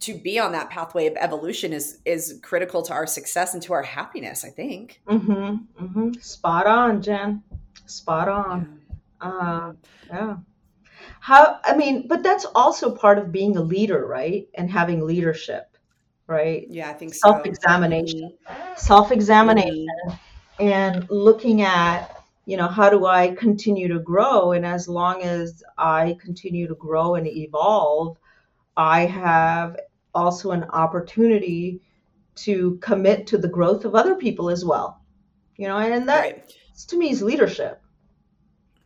to 0.00 0.14
be 0.14 0.38
on 0.38 0.52
that 0.52 0.70
pathway 0.70 1.06
of 1.06 1.16
evolution 1.16 1.72
is 1.72 1.98
is 2.04 2.38
critical 2.42 2.82
to 2.82 2.92
our 2.92 3.06
success 3.06 3.54
and 3.54 3.62
to 3.62 3.72
our 3.72 3.82
happiness 3.82 4.44
i 4.44 4.48
think. 4.50 5.00
Mm-hmm, 5.08 5.84
mm-hmm. 5.84 6.12
spot 6.20 6.66
on 6.66 7.02
jen. 7.02 7.42
Spot 7.86 8.28
on. 8.28 8.80
Yeah. 9.22 9.28
Uh, 9.28 9.72
yeah. 10.08 10.36
How 11.20 11.60
i 11.64 11.76
mean 11.76 12.06
but 12.08 12.22
that's 12.22 12.44
also 12.54 12.94
part 12.94 13.18
of 13.18 13.32
being 13.32 13.56
a 13.56 13.62
leader 13.62 14.06
right? 14.06 14.48
And 14.54 14.70
having 14.70 15.04
leadership 15.04 15.76
right? 16.26 16.66
Yeah 16.68 16.90
i 16.90 16.92
think 16.92 17.14
self-examination. 17.14 18.32
Mm-hmm. 18.48 18.72
self-examination. 18.76 19.86
Mm-hmm. 20.08 20.62
and 20.66 21.06
looking 21.10 21.62
at 21.62 22.22
you 22.44 22.56
know 22.56 22.68
how 22.68 22.90
do 22.90 23.06
i 23.06 23.34
continue 23.34 23.88
to 23.88 23.98
grow? 23.98 24.52
And 24.52 24.66
as 24.66 24.88
long 24.88 25.22
as 25.22 25.62
i 25.78 26.16
continue 26.20 26.68
to 26.68 26.74
grow 26.74 27.14
and 27.14 27.26
evolve 27.26 28.18
i 28.76 29.06
have 29.06 29.76
also 30.16 30.50
an 30.50 30.64
opportunity 30.64 31.80
to 32.34 32.76
commit 32.82 33.26
to 33.26 33.38
the 33.38 33.48
growth 33.48 33.84
of 33.84 33.94
other 33.94 34.14
people 34.14 34.50
as 34.50 34.64
well 34.64 35.00
you 35.56 35.68
know 35.68 35.76
and 35.76 36.08
that 36.08 36.20
right. 36.20 36.56
to 36.88 36.96
me 36.96 37.10
is 37.10 37.22
leadership 37.22 37.80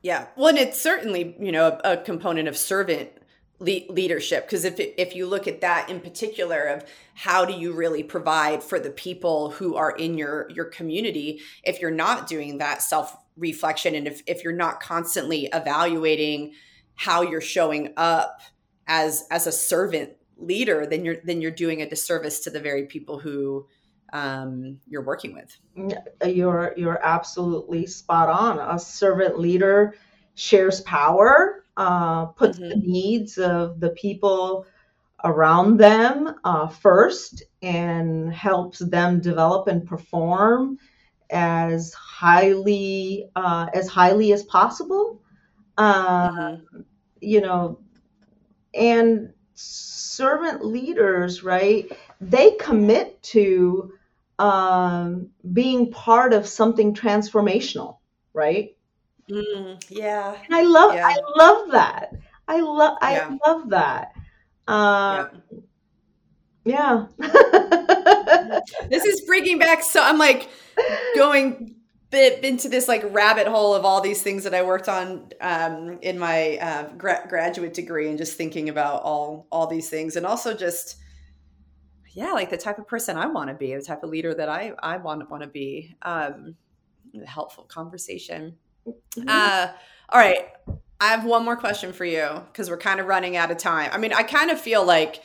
yeah. 0.03 0.29
Well, 0.37 0.49
and 0.49 0.59
it's 0.59 0.81
certainly, 0.81 1.37
you 1.39 1.53
know, 1.53 1.79
a, 1.85 1.93
a 1.93 1.97
component 1.99 2.49
of 2.49 2.57
servant 2.57 3.11
le- 3.59 3.91
leadership 3.91 4.47
because 4.47 4.65
if 4.65 4.77
if 4.79 5.15
you 5.15 5.27
look 5.27 5.47
at 5.47 5.61
that 5.61 5.91
in 5.91 6.01
particular 6.01 6.65
of 6.65 6.85
how 7.15 7.45
do 7.45 7.53
you 7.53 7.73
really 7.73 8.03
provide 8.03 8.63
for 8.63 8.81
the 8.81 8.91
people 8.91 9.51
who 9.51 9.77
are 9.77 9.91
in 9.91 10.17
your 10.17 10.49
your 10.51 10.65
community 10.65 11.41
if 11.63 11.81
you're 11.81 11.91
not 11.91 12.27
doing 12.27 12.59
that 12.59 12.81
self 12.81 13.15
reflection 13.37 13.95
and 13.95 14.07
if 14.07 14.23
if 14.27 14.43
you're 14.43 14.53
not 14.55 14.81
constantly 14.81 15.47
evaluating 15.53 16.53
how 16.95 17.21
you're 17.21 17.43
showing 17.43 17.93
up 17.99 18.41
as 18.87 19.27
as 19.31 19.47
a 19.47 19.53
servant 19.53 20.11
leader 20.41 20.87
then 20.87 21.05
you're 21.05 21.17
then 21.25 21.41
you're 21.41 21.51
doing 21.51 21.83
a 21.83 21.89
disservice 21.89 22.41
to 22.41 22.51
the 22.51 22.61
very 22.61 22.87
people 22.87 23.19
who 23.19 23.67
um, 24.13 24.79
you're 24.87 25.05
working 25.05 25.35
with. 25.35 25.57
You're 26.25 26.75
you're 26.77 27.01
absolutely 27.05 27.87
spot 27.87 28.29
on. 28.29 28.59
A 28.59 28.79
servant 28.79 29.39
leader 29.39 29.95
shares 30.35 30.81
power, 30.83 31.65
uh, 31.77 32.27
puts 32.27 32.59
mm-hmm. 32.59 32.69
the 32.69 32.77
needs 32.77 33.39
of 33.39 33.81
the 33.81 33.91
people 33.91 34.67
around 35.25 35.77
them 35.77 36.35
uh, 36.45 36.69
first, 36.69 37.43
and 37.63 38.33
helps 38.33 38.79
them 38.79 39.21
develop 39.21 39.69
and 39.69 39.87
perform 39.87 40.79
as 41.31 41.93
highly 41.95 43.31
uh, 43.37 43.67
as 43.75 43.89
highly 43.89 44.33
as 44.33 44.43
possible. 44.45 45.23
Uh, 45.79 46.31
mm-hmm. 46.31 46.81
You 47.21 47.43
know, 47.43 47.81
and 48.75 49.33
servant 49.61 50.65
leaders, 50.65 51.43
right? 51.43 51.91
They 52.21 52.53
commit 52.53 53.23
to 53.25 53.93
um, 54.39 55.29
being 55.53 55.91
part 55.91 56.33
of 56.33 56.47
something 56.47 56.95
transformational, 56.95 57.99
right? 58.33 58.77
Mm, 59.31 59.83
yeah. 59.89 60.37
And 60.45 60.55
I 60.55 60.63
love, 60.63 60.95
yeah. 60.95 61.07
I 61.07 61.17
love 61.37 61.71
that. 61.73 62.13
I 62.49 62.61
love, 62.61 62.99
I 63.01 63.13
yeah. 63.13 63.37
love 63.47 63.71
that. 63.71 64.13
Uh, 64.67 65.29
yeah. 66.65 67.07
yeah. 67.19 68.61
this 68.89 69.05
is 69.05 69.23
freaking 69.29 69.59
back. 69.59 69.83
So 69.83 70.03
I'm 70.03 70.19
like 70.19 70.49
going 71.15 71.77
bit 72.11 72.45
into 72.45 72.69
this 72.69 72.89
like 72.89 73.03
rabbit 73.13 73.47
hole 73.47 73.75
of 73.75 73.85
all 73.85 74.01
these 74.01 74.23
things 74.23 74.45
that 74.45 74.55
I 74.55 74.63
worked 74.63 74.89
on 74.89 75.31
um, 75.41 75.99
in 76.03 76.19
my 76.19 76.59
uh, 76.59 76.89
gra- 76.97 77.27
graduate 77.29 77.75
degree, 77.75 78.09
and 78.09 78.19
just 78.19 78.37
thinking 78.37 78.69
about 78.69 79.03
all 79.03 79.47
all 79.51 79.67
these 79.67 79.89
things, 79.89 80.17
and 80.17 80.27
also 80.27 80.55
just 80.55 80.97
yeah, 82.13 82.33
like 82.33 82.51
the 82.51 82.57
type 82.57 82.79
of 82.79 82.89
person 82.89 83.17
I 83.17 83.27
want 83.27 83.49
to 83.49 83.55
be, 83.55 83.75
the 83.75 83.83
type 83.83 84.03
of 84.03 84.11
leader 84.11 84.35
that 84.35 84.49
I 84.49 84.73
I 84.83 84.97
want 84.97 85.31
want 85.31 85.43
to 85.43 85.49
be. 85.49 85.95
Um, 86.03 86.57
helpful 87.27 87.65
conversation. 87.65 88.57
Mm-hmm. 88.87 89.29
Uh, 89.29 89.69
all 90.11 90.21
right, 90.21 90.49
I 91.01 91.09
have 91.09 91.25
one 91.25 91.45
more 91.45 91.57
question 91.57 91.93
for 91.93 92.05
you 92.05 92.29
because 92.53 92.71
we're 92.71 92.79
kind 92.79 93.01
of 93.01 93.07
running 93.07 93.37
out 93.37 93.51
of 93.51 93.59
time. 93.59 93.91
I 93.93 93.99
mean, 93.99 94.13
I 94.13 94.23
kind 94.23 94.51
of 94.51 94.61
feel 94.61 94.85
like 94.85 95.23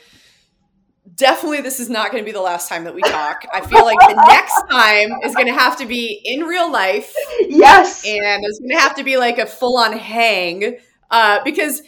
definitely 1.14 1.60
this 1.60 1.80
is 1.80 1.88
not 1.88 2.10
going 2.10 2.22
to 2.22 2.26
be 2.26 2.32
the 2.32 2.40
last 2.40 2.68
time 2.68 2.84
that 2.84 2.94
we 2.94 3.02
talk. 3.02 3.46
I 3.52 3.60
feel 3.60 3.84
like 3.84 3.98
the 4.00 4.24
next 4.28 4.62
time 4.70 5.10
is 5.22 5.34
going 5.34 5.46
to 5.46 5.54
have 5.54 5.76
to 5.78 5.86
be 5.86 6.20
in 6.24 6.40
real 6.44 6.70
life. 6.70 7.14
Yes, 7.40 8.04
and 8.06 8.44
it's 8.44 8.58
going 8.58 8.70
to 8.70 8.80
have 8.80 8.96
to 8.96 9.04
be 9.04 9.16
like 9.16 9.38
a 9.38 9.46
full 9.46 9.76
on 9.76 9.92
hang 9.92 10.78
uh, 11.10 11.40
because 11.44 11.82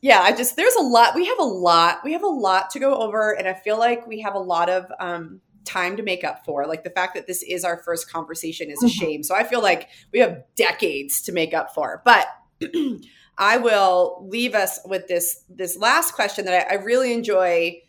yeah, 0.00 0.20
I 0.20 0.32
just 0.32 0.56
there's 0.56 0.74
a 0.74 0.82
lot. 0.82 1.14
We 1.14 1.26
have 1.26 1.38
a 1.38 1.44
lot. 1.44 2.00
We 2.04 2.12
have 2.12 2.22
a 2.22 2.28
lot 2.28 2.70
to 2.70 2.78
go 2.78 2.94
over, 2.96 3.32
and 3.32 3.48
I 3.48 3.54
feel 3.54 3.78
like 3.78 4.06
we 4.06 4.20
have 4.20 4.34
a 4.34 4.40
lot 4.40 4.68
of 4.68 4.90
um, 5.00 5.40
time 5.64 5.96
to 5.96 6.02
make 6.02 6.24
up 6.24 6.44
for. 6.44 6.66
Like 6.66 6.84
the 6.84 6.90
fact 6.90 7.14
that 7.14 7.26
this 7.26 7.42
is 7.42 7.64
our 7.64 7.82
first 7.82 8.10
conversation 8.10 8.70
is 8.70 8.82
a 8.82 8.86
mm-hmm. 8.86 9.04
shame. 9.04 9.22
So 9.22 9.34
I 9.34 9.44
feel 9.44 9.62
like 9.62 9.88
we 10.12 10.20
have 10.20 10.42
decades 10.56 11.22
to 11.22 11.32
make 11.32 11.52
up 11.52 11.74
for. 11.74 12.02
But 12.04 12.28
I 13.38 13.58
will 13.58 14.26
leave 14.28 14.54
us 14.54 14.80
with 14.84 15.08
this 15.08 15.44
this 15.48 15.76
last 15.76 16.14
question 16.14 16.44
that 16.46 16.70
I, 16.70 16.76
I, 16.76 16.78
really 16.82 17.12
enjoy 17.12 17.80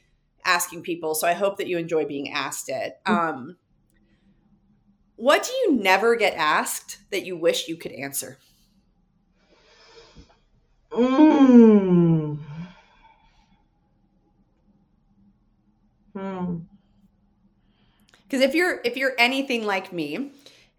asking 0.46 0.84
people. 0.84 1.16
So 1.16 1.28
I 1.28 1.34
hope 1.34 1.58
that 1.58 1.68
you 1.68 1.78
enjoy 1.78 2.06
being 2.06 2.32
asked 2.32 2.70
it. 2.70 3.00
Mm-hmm. 3.06 3.14
Um, 3.14 3.58
what 5.16 5.44
do 5.44 5.52
you 5.52 5.82
never 5.82 6.16
get 6.16 6.34
asked 6.36 7.00
that 7.12 7.26
you 7.26 7.36
wish 7.36 7.68
you 7.68 7.76
could 7.76 7.92
answer? 7.92 8.38
Mm. 10.92 12.38
Hmm. 16.16 16.58
Because 18.24 18.42
if 18.42 18.56
you're 18.56 18.80
if 18.84 18.96
you're 18.96 19.14
anything 19.18 19.66
like 19.66 19.92
me, 19.92 20.32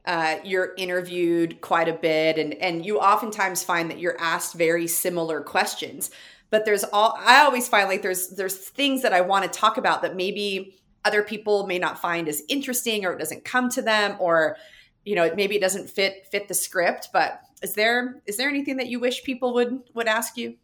uh, 0.05 0.37
you're 0.45 0.75
interviewed 0.77 1.61
quite 1.61 1.89
a 1.89 1.93
bit, 1.93 2.39
and 2.39 2.55
and 2.55 2.85
you 2.85 2.99
oftentimes 2.99 3.63
find 3.63 3.91
that 3.91 3.99
you're 3.99 4.21
asked 4.21 4.55
very 4.55 4.87
similar 4.87 5.41
questions. 5.41 6.11
But 6.51 6.65
there's 6.65 6.85
all 6.85 7.17
I 7.19 7.43
always 7.43 7.69
find 7.69 7.89
like 7.89 8.03
there's 8.03 8.29
there's 8.31 8.57
things 8.57 9.03
that 9.03 9.13
I 9.13 9.21
want 9.21 9.51
to 9.51 9.59
talk 9.59 9.77
about 9.77 10.03
that 10.03 10.17
maybe 10.17 10.77
other 11.05 11.23
people 11.23 11.67
may 11.67 11.79
not 11.79 12.01
find 12.01 12.29
as 12.29 12.43
interesting, 12.49 13.05
or 13.05 13.13
it 13.13 13.19
doesn't 13.19 13.45
come 13.45 13.71
to 13.71 13.83
them, 13.83 14.17
or 14.19 14.57
you 15.05 15.15
know 15.15 15.33
maybe 15.35 15.57
it 15.57 15.61
doesn't 15.61 15.89
fit 15.89 16.27
fit 16.31 16.49
the 16.49 16.55
script. 16.55 17.11
But 17.13 17.41
is 17.63 17.75
there 17.75 18.21
is 18.27 18.37
there 18.37 18.49
anything 18.49 18.77
that 18.79 18.89
you 18.89 18.99
wish 19.01 19.23
people 19.23 19.55
would 19.55 19.81
would 19.95 20.09
ask 20.09 20.37
you? 20.37 20.57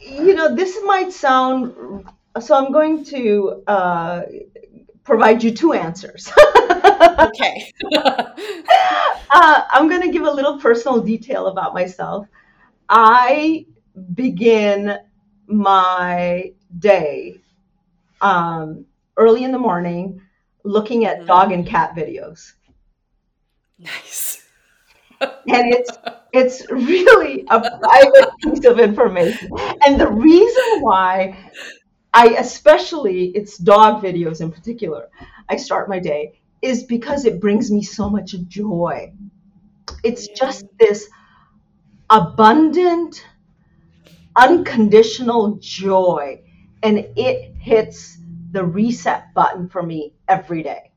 You 0.00 0.34
know, 0.34 0.54
this 0.54 0.78
might 0.84 1.12
sound 1.12 2.06
so. 2.40 2.54
I'm 2.54 2.72
going 2.72 3.04
to 3.06 3.62
uh, 3.66 4.22
provide 5.04 5.42
you 5.42 5.52
two 5.52 5.72
answers. 5.72 6.30
okay. 7.18 7.72
uh, 7.96 9.62
I'm 9.70 9.88
going 9.88 10.02
to 10.02 10.10
give 10.10 10.24
a 10.24 10.30
little 10.30 10.58
personal 10.60 11.00
detail 11.00 11.46
about 11.46 11.72
myself. 11.72 12.26
I 12.88 13.66
begin 14.14 14.98
my 15.46 16.52
day 16.78 17.40
um, 18.20 18.84
early 19.16 19.44
in 19.44 19.52
the 19.52 19.58
morning 19.58 20.20
looking 20.64 21.04
at 21.04 21.18
mm-hmm. 21.18 21.26
dog 21.26 21.52
and 21.52 21.66
cat 21.66 21.94
videos. 21.94 22.52
Nice 23.78 24.36
and 25.20 25.72
it's 25.72 25.90
it's 26.32 26.70
really 26.70 27.44
a 27.48 27.60
private 27.60 28.30
piece 28.42 28.64
of 28.64 28.78
information. 28.78 29.50
And 29.86 29.98
the 30.00 30.08
reason 30.08 30.80
why 30.80 31.50
I 32.12 32.28
especially 32.38 33.28
it's 33.28 33.58
dog 33.58 34.02
videos 34.02 34.40
in 34.40 34.50
particular, 34.50 35.08
I 35.48 35.56
start 35.56 35.88
my 35.88 35.98
day 35.98 36.40
is 36.62 36.84
because 36.84 37.24
it 37.24 37.40
brings 37.40 37.70
me 37.70 37.82
so 37.82 38.10
much 38.10 38.34
joy. 38.48 39.12
It's 40.02 40.28
just 40.28 40.66
this 40.78 41.08
abundant, 42.10 43.24
unconditional 44.36 45.56
joy, 45.60 46.42
and 46.82 46.98
it 47.16 47.54
hits 47.58 48.18
the 48.52 48.64
reset 48.64 49.34
button 49.34 49.68
for 49.68 49.82
me 49.82 50.14
every 50.28 50.62
day. 50.62 50.92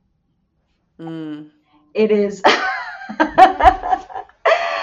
Mm. 1.00 1.50
It 1.94 2.12
is. 2.12 2.42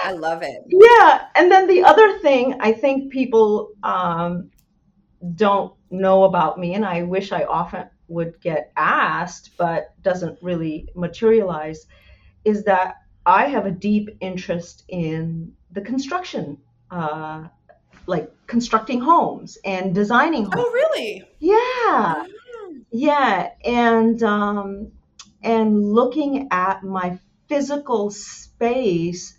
I 0.03 0.11
love 0.13 0.41
it. 0.41 0.63
Yeah. 0.67 1.27
And 1.35 1.51
then 1.51 1.67
the 1.67 1.83
other 1.83 2.19
thing 2.19 2.57
I 2.59 2.71
think 2.71 3.11
people 3.11 3.71
um, 3.83 4.51
don't 5.35 5.73
know 5.89 6.23
about 6.23 6.59
me, 6.59 6.73
and 6.75 6.85
I 6.85 7.03
wish 7.03 7.31
I 7.31 7.43
often 7.43 7.89
would 8.07 8.39
get 8.41 8.71
asked, 8.77 9.51
but 9.57 9.93
doesn't 10.01 10.39
really 10.41 10.87
materialize, 10.95 11.87
is 12.45 12.63
that 12.63 12.95
I 13.25 13.45
have 13.47 13.65
a 13.65 13.71
deep 13.71 14.09
interest 14.21 14.85
in 14.87 15.51
the 15.71 15.81
construction, 15.81 16.57
uh, 16.89 17.47
like 18.07 18.31
constructing 18.47 19.01
homes 19.01 19.57
and 19.63 19.93
designing 19.93 20.45
homes. 20.45 20.55
Oh, 20.57 20.71
really? 20.71 21.23
Yeah, 21.39 22.25
yeah, 22.91 23.49
and 23.63 24.21
um, 24.23 24.91
and 25.43 25.93
looking 25.93 26.47
at 26.51 26.83
my 26.83 27.19
physical 27.47 28.09
space 28.09 29.37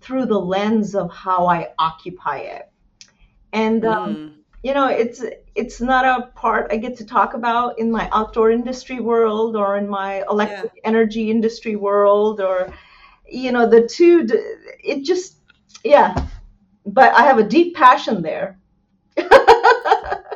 through 0.00 0.26
the 0.26 0.38
lens 0.38 0.94
of 0.94 1.10
how 1.10 1.46
I 1.46 1.70
occupy 1.78 2.38
it, 2.38 2.70
and 3.52 3.84
um, 3.84 4.16
Mm. 4.16 4.32
you 4.62 4.74
know, 4.74 4.86
it's 4.88 5.24
it's 5.54 5.80
not 5.80 6.04
a 6.04 6.26
part 6.28 6.70
I 6.72 6.76
get 6.76 6.96
to 6.98 7.06
talk 7.06 7.34
about 7.34 7.78
in 7.78 7.90
my 7.90 8.08
outdoor 8.12 8.50
industry 8.50 9.00
world 9.00 9.56
or 9.56 9.76
in 9.76 9.88
my 9.88 10.22
electric 10.30 10.72
energy 10.84 11.30
industry 11.30 11.76
world 11.76 12.40
or 12.40 12.72
you 13.28 13.52
know 13.52 13.68
the 13.68 13.86
two 13.86 14.26
it 14.82 15.04
just 15.04 15.36
yeah 15.84 16.26
but 16.86 17.12
I 17.14 17.22
have 17.22 17.38
a 17.38 17.44
deep 17.44 17.74
passion 17.76 18.22
there 18.22 18.58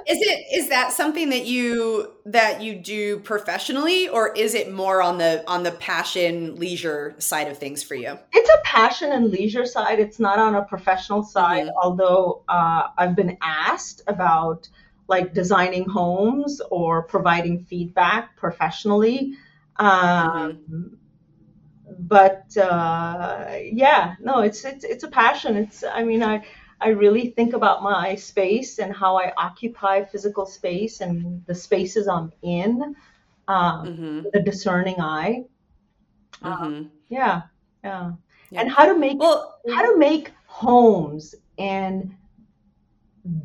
Is 0.09 0.19
it 0.21 0.47
is 0.55 0.69
that 0.69 0.93
something 0.93 1.31
that 1.31 1.47
you 1.47 2.13
that 2.27 2.63
you 2.63 2.77
do 2.77 3.19
professionally 3.19 4.09
or 4.09 4.33
is 4.35 4.55
it 4.55 4.73
more 4.73 5.03
on 5.03 5.19
the 5.19 5.43
on 5.49 5.65
the 5.65 5.73
passion 5.73 6.55
leisure 6.57 7.17
side 7.19 7.49
of 7.49 7.59
things 7.59 7.83
for 7.83 7.97
you? 7.97 8.17
it's 8.33 8.49
a 8.49 8.59
passion 8.65 9.11
and 9.11 9.31
leisure 9.33 9.67
side 9.67 9.99
it's 9.99 10.21
not 10.21 10.39
on 10.39 10.55
a 10.55 10.63
professional 10.63 11.25
side 11.25 11.67
Mhm. 11.67 11.73
although 11.83 12.43
uh, 12.49 12.87
I've 12.97 13.17
been 13.17 13.37
asked 13.43 14.03
about 14.07 14.69
like 15.09 15.35
designing 15.35 15.89
homes 15.89 16.61
or 16.71 17.03
providing 17.03 17.65
feedback 17.65 18.37
professionally 18.37 19.35
um, 19.77 20.97
but 22.01 22.57
uh, 22.57 23.47
yeah, 23.63 24.15
no, 24.21 24.41
it's 24.41 24.65
it's 24.65 24.85
it's 24.85 25.05
a 25.05 25.09
passion. 25.09 25.57
It's 25.57 25.85
I 25.85 26.03
mean 26.05 26.23
I 26.23 26.45
I 26.81 26.89
really 26.89 27.31
think 27.31 27.55
about 27.55 27.83
my 27.83 28.15
space 28.15 28.79
and 28.79 28.95
how 28.95 29.17
I 29.17 29.33
occupy 29.37 30.05
physical 30.05 30.47
space 30.47 31.01
and 31.01 31.45
the 31.47 31.55
spaces 31.55 32.09
I'm 32.09 32.33
in. 32.43 32.95
Um, 33.49 33.87
Mhm. 33.87 34.25
with 34.25 34.35
a 34.35 34.43
discerning 34.43 35.01
eye. 35.01 35.45
Mhm. 36.43 36.91
Yeah, 37.09 37.43
yeah. 37.85 38.13
Yeah. 38.51 38.61
And 38.61 38.71
how 38.71 38.87
to 38.87 38.99
make 38.99 39.19
Well, 39.19 39.61
how 39.75 39.83
to 39.93 39.99
make 39.99 40.33
homes 40.47 41.35
and 41.59 42.15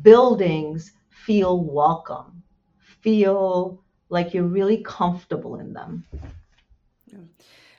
buildings 0.02 0.92
feel 1.08 1.60
welcome, 1.60 2.42
feel 2.80 3.80
like 4.08 4.34
you're 4.34 4.44
really 4.44 4.82
comfortable 4.82 5.56
in 5.56 5.72
them. 5.72 6.04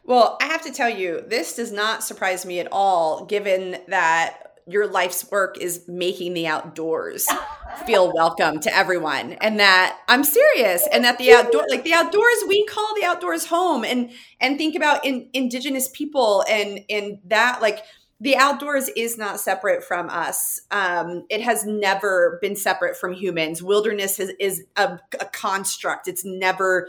Well, 0.05 0.37
I 0.41 0.45
have 0.45 0.63
to 0.63 0.71
tell 0.71 0.89
you, 0.89 1.23
this 1.25 1.55
does 1.55 1.71
not 1.71 2.03
surprise 2.03 2.45
me 2.45 2.59
at 2.59 2.67
all, 2.71 3.25
given 3.25 3.77
that 3.87 4.39
your 4.67 4.87
life's 4.87 5.29
work 5.29 5.57
is 5.57 5.85
making 5.87 6.33
the 6.33 6.47
outdoors 6.47 7.27
feel 7.85 8.13
welcome 8.13 8.59
to 8.61 8.75
everyone. 8.75 9.33
And 9.33 9.59
that 9.59 9.99
I'm 10.07 10.23
serious. 10.23 10.87
And 10.91 11.03
that 11.03 11.17
the 11.17 11.33
outdoor 11.33 11.65
like 11.69 11.83
the 11.83 11.93
outdoors, 11.93 12.43
we 12.47 12.65
call 12.65 12.95
the 12.95 13.05
outdoors 13.05 13.45
home. 13.45 13.83
And 13.83 14.11
and 14.39 14.57
think 14.57 14.75
about 14.75 15.05
in 15.05 15.29
indigenous 15.33 15.89
people 15.89 16.43
and 16.49 16.81
and 16.89 17.19
that 17.25 17.61
like 17.61 17.83
the 18.19 18.37
outdoors 18.37 18.89
is 18.95 19.17
not 19.17 19.41
separate 19.41 19.83
from 19.83 20.09
us. 20.09 20.61
Um, 20.71 21.25
it 21.29 21.41
has 21.41 21.65
never 21.65 22.39
been 22.41 22.55
separate 22.55 22.95
from 22.95 23.11
humans. 23.11 23.61
Wilderness 23.61 24.17
is, 24.17 24.31
is 24.39 24.63
a, 24.77 24.97
a 25.19 25.25
construct. 25.25 26.07
It's 26.07 26.23
never 26.23 26.87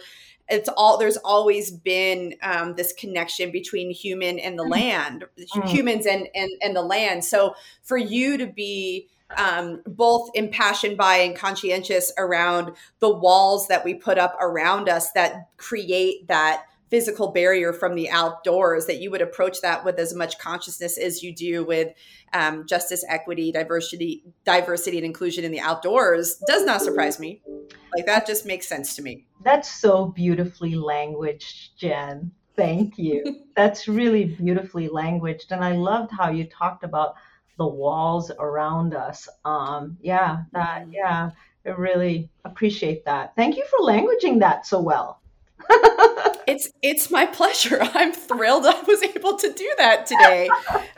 it's 0.55 0.68
all 0.76 0.96
there's 0.96 1.18
always 1.18 1.70
been 1.70 2.34
um, 2.42 2.74
this 2.76 2.92
connection 2.94 3.50
between 3.50 3.90
human 3.90 4.38
and 4.38 4.59
the 4.59 4.62
land 4.64 5.24
Mm. 5.55 5.68
humans 5.68 6.07
and, 6.07 6.28
and 6.34 6.50
and 6.62 6.74
the 6.74 6.82
land 6.82 7.24
so 7.24 7.55
for 7.82 7.98
you 7.98 8.38
to 8.38 8.46
be 8.46 9.09
um, 9.36 9.82
both 9.86 10.30
impassioned 10.34 10.96
by 10.96 11.16
and 11.16 11.36
conscientious 11.36 12.12
around 12.18 12.72
the 13.00 13.12
walls 13.12 13.68
that 13.68 13.84
we 13.84 13.94
put 13.94 14.16
up 14.16 14.36
around 14.40 14.88
us 14.88 15.11
that 15.12 15.48
create 15.57 16.28
that 16.28 16.64
physical 16.95 17.32
barrier 17.32 17.72
from 17.72 17.97
the 17.97 18.09
outdoors 18.09 18.86
that 18.86 19.01
you 19.01 19.11
would 19.11 19.20
approach 19.20 19.61
that 19.62 19.84
with 19.84 19.99
as 19.99 20.14
much 20.14 20.38
consciousness 20.38 20.97
as 20.97 21.24
you 21.24 21.34
do 21.34 21.64
with 21.64 21.92
um, 22.32 22.64
justice 22.68 23.05
equity 23.09 23.51
diversity 23.51 24.22
diversity 24.45 24.97
and 24.97 25.05
inclusion 25.05 25.42
in 25.42 25.51
the 25.51 25.59
outdoors 25.59 26.36
does 26.47 26.64
not 26.64 26.80
surprise 26.80 27.18
me 27.18 27.42
like 27.97 28.07
that 28.07 28.24
just 28.26 28.47
makes 28.47 28.68
sense 28.68 28.95
to 28.95 29.03
me 29.03 29.26
That's 29.45 29.68
so 29.68 30.07
beautifully 30.07 30.74
languaged, 30.74 31.78
Jen. 31.78 32.30
Thank 32.57 32.97
you. 32.97 33.42
That's 33.57 33.88
really 33.88 34.24
beautifully 34.24 34.88
languaged. 34.88 35.53
And 35.53 35.62
I 35.62 35.72
loved 35.72 36.12
how 36.12 36.30
you 36.30 36.45
talked 36.45 36.84
about 36.84 37.14
the 37.59 37.66
walls 37.66 38.30
around 38.38 38.95
us. 38.95 39.28
Um, 39.45 39.99
yeah, 40.01 40.45
that, 40.53 40.86
yeah, 40.90 41.30
I 41.66 41.68
really 41.70 42.30
appreciate 42.45 43.05
that. 43.05 43.34
Thank 43.36 43.57
you 43.57 43.64
for 43.66 43.80
languaging 43.80 44.40
that 44.40 44.66
so 44.66 44.80
well. 44.80 45.20
It's 46.47 46.70
it's 46.82 47.11
my 47.11 47.26
pleasure. 47.26 47.78
I'm 47.95 48.12
thrilled 48.12 48.66
I 48.66 48.80
was 48.82 49.03
able 49.03 49.36
to 49.38 49.53
do 49.53 49.74
that 49.78 50.07
today. 50.07 50.49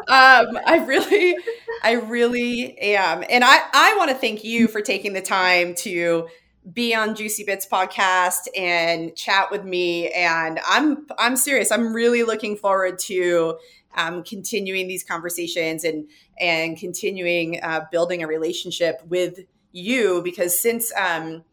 Um, 0.09 0.59
I 0.67 0.85
really, 0.87 1.37
I 1.83 1.93
really 1.93 2.79
am, 2.79 3.25
and 3.29 3.45
I 3.45 3.59
I 3.73 3.95
want 3.97 4.11
to 4.11 4.17
thank 4.17 4.45
you 4.45 4.69
for 4.69 4.81
taking 4.81 5.13
the 5.13 5.23
time 5.23 5.75
to 5.77 6.29
be 6.73 6.95
on 6.95 7.15
Juicy 7.15 7.45
Bits 7.45 7.67
podcast 7.71 8.49
and 8.57 9.15
chat 9.15 9.51
with 9.51 9.65
me. 9.65 10.11
And 10.11 10.61
I'm 10.69 11.07
I'm 11.19 11.37
serious. 11.37 11.71
I'm 11.71 11.95
really 11.95 12.23
looking 12.23 12.57
forward 12.57 12.99
to 13.01 13.59
um, 13.97 14.23
continuing 14.25 14.89
these 14.89 15.05
conversations 15.05 15.85
and 15.85 16.09
and 16.39 16.79
continuing 16.79 17.61
uh, 17.63 17.87
building 17.91 18.23
a 18.23 18.27
relationship 18.27 19.01
with 19.09 19.41
you 19.73 20.23
because 20.23 20.59
since 20.59 20.93
um, 20.97 21.45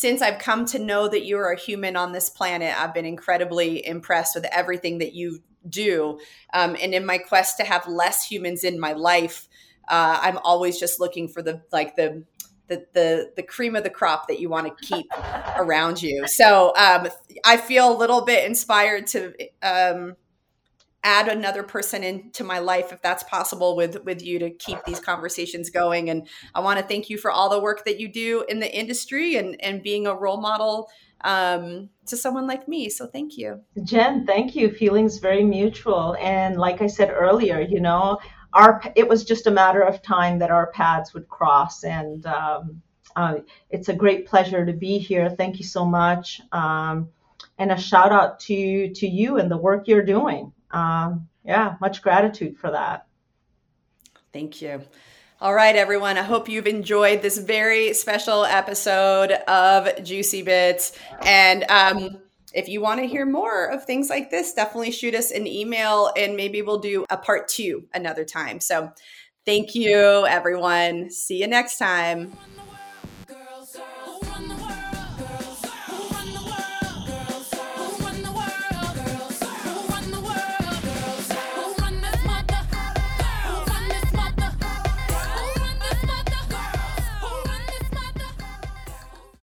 since 0.00 0.22
I've 0.22 0.38
come 0.38 0.64
to 0.66 0.78
know 0.78 1.08
that 1.08 1.26
you 1.26 1.36
are 1.36 1.50
a 1.50 1.58
human 1.58 1.94
on 1.94 2.12
this 2.12 2.30
planet, 2.30 2.74
I've 2.74 2.94
been 2.94 3.04
incredibly 3.04 3.86
impressed 3.86 4.34
with 4.34 4.46
everything 4.46 4.96
that 4.98 5.12
you 5.12 5.42
do. 5.68 6.18
Um, 6.54 6.74
and 6.80 6.94
in 6.94 7.04
my 7.04 7.18
quest 7.18 7.58
to 7.58 7.64
have 7.64 7.86
less 7.86 8.24
humans 8.24 8.64
in 8.64 8.80
my 8.80 8.94
life, 8.94 9.46
uh, 9.88 10.18
I'm 10.22 10.38
always 10.38 10.80
just 10.80 11.00
looking 11.00 11.28
for 11.28 11.42
the 11.42 11.60
like 11.70 11.96
the 11.96 12.24
the 12.68 12.86
the, 12.94 13.32
the 13.36 13.42
cream 13.42 13.76
of 13.76 13.82
the 13.82 13.90
crop 13.90 14.26
that 14.28 14.40
you 14.40 14.48
want 14.48 14.68
to 14.68 14.86
keep 14.86 15.06
around 15.58 16.00
you. 16.00 16.26
So 16.26 16.72
um, 16.78 17.08
I 17.44 17.58
feel 17.58 17.94
a 17.94 17.98
little 17.98 18.24
bit 18.24 18.46
inspired 18.46 19.06
to 19.08 19.34
um, 19.62 20.16
add 21.02 21.28
another 21.28 21.62
person 21.62 22.04
into 22.04 22.44
my 22.44 22.58
life 22.58 22.92
if 22.92 23.00
that's 23.00 23.22
possible 23.24 23.74
with 23.74 24.04
with 24.04 24.22
you 24.22 24.38
to 24.38 24.50
keep 24.50 24.78
these 24.84 25.00
conversations 25.00 25.70
going 25.70 26.10
and 26.10 26.28
i 26.54 26.60
want 26.60 26.78
to 26.78 26.84
thank 26.84 27.08
you 27.08 27.16
for 27.16 27.30
all 27.30 27.48
the 27.48 27.58
work 27.58 27.84
that 27.86 27.98
you 27.98 28.06
do 28.06 28.44
in 28.48 28.60
the 28.60 28.78
industry 28.78 29.36
and 29.36 29.56
and 29.62 29.82
being 29.82 30.06
a 30.06 30.14
role 30.14 30.40
model 30.40 30.88
um, 31.22 31.90
to 32.06 32.16
someone 32.16 32.46
like 32.46 32.66
me 32.66 32.88
so 32.88 33.06
thank 33.06 33.36
you 33.36 33.60
Jen, 33.84 34.26
thank 34.26 34.56
you. 34.56 34.70
Feelings 34.70 35.18
very 35.18 35.44
mutual. 35.44 36.16
And 36.18 36.56
like 36.56 36.82
I 36.82 36.86
said 36.86 37.10
earlier, 37.10 37.60
you 37.60 37.80
know, 37.80 38.18
our 38.52 38.82
it 38.96 39.08
was 39.08 39.24
just 39.24 39.46
a 39.46 39.50
matter 39.50 39.82
of 39.82 40.02
time 40.02 40.38
that 40.38 40.50
our 40.50 40.70
paths 40.72 41.14
would 41.14 41.28
cross. 41.28 41.84
And 41.84 42.24
um, 42.26 42.82
uh, 43.16 43.36
it's 43.70 43.88
a 43.88 43.94
great 43.94 44.26
pleasure 44.26 44.64
to 44.64 44.72
be 44.72 44.98
here. 44.98 45.30
Thank 45.30 45.58
you 45.58 45.64
so 45.64 45.84
much. 45.84 46.40
Um, 46.52 47.10
and 47.58 47.70
a 47.72 47.78
shout 47.78 48.12
out 48.12 48.40
to 48.40 48.90
to 48.94 49.06
you 49.06 49.38
and 49.38 49.50
the 49.50 49.56
work 49.56 49.88
you're 49.88 50.04
doing. 50.04 50.52
Um, 50.70 51.28
yeah, 51.44 51.76
much 51.80 52.02
gratitude 52.02 52.58
for 52.58 52.70
that. 52.70 53.06
Thank 54.32 54.62
you. 54.62 54.82
All 55.40 55.54
right, 55.54 55.74
everyone. 55.74 56.18
I 56.18 56.22
hope 56.22 56.48
you've 56.48 56.66
enjoyed 56.66 57.22
this 57.22 57.38
very 57.38 57.94
special 57.94 58.44
episode 58.44 59.32
of 59.32 60.04
Juicy 60.04 60.42
Bits. 60.42 60.92
And 61.22 61.64
um, 61.70 62.18
if 62.52 62.68
you 62.68 62.82
want 62.82 63.00
to 63.00 63.06
hear 63.06 63.24
more 63.24 63.64
of 63.66 63.84
things 63.84 64.10
like 64.10 64.30
this, 64.30 64.52
definitely 64.52 64.90
shoot 64.90 65.14
us 65.14 65.30
an 65.30 65.46
email 65.46 66.12
and 66.16 66.36
maybe 66.36 66.60
we'll 66.60 66.78
do 66.78 67.06
a 67.08 67.16
part 67.16 67.48
two 67.48 67.84
another 67.94 68.24
time. 68.24 68.60
So 68.60 68.92
thank 69.46 69.74
you, 69.74 70.26
everyone. 70.26 71.10
See 71.10 71.40
you 71.40 71.46
next 71.46 71.78
time. 71.78 72.36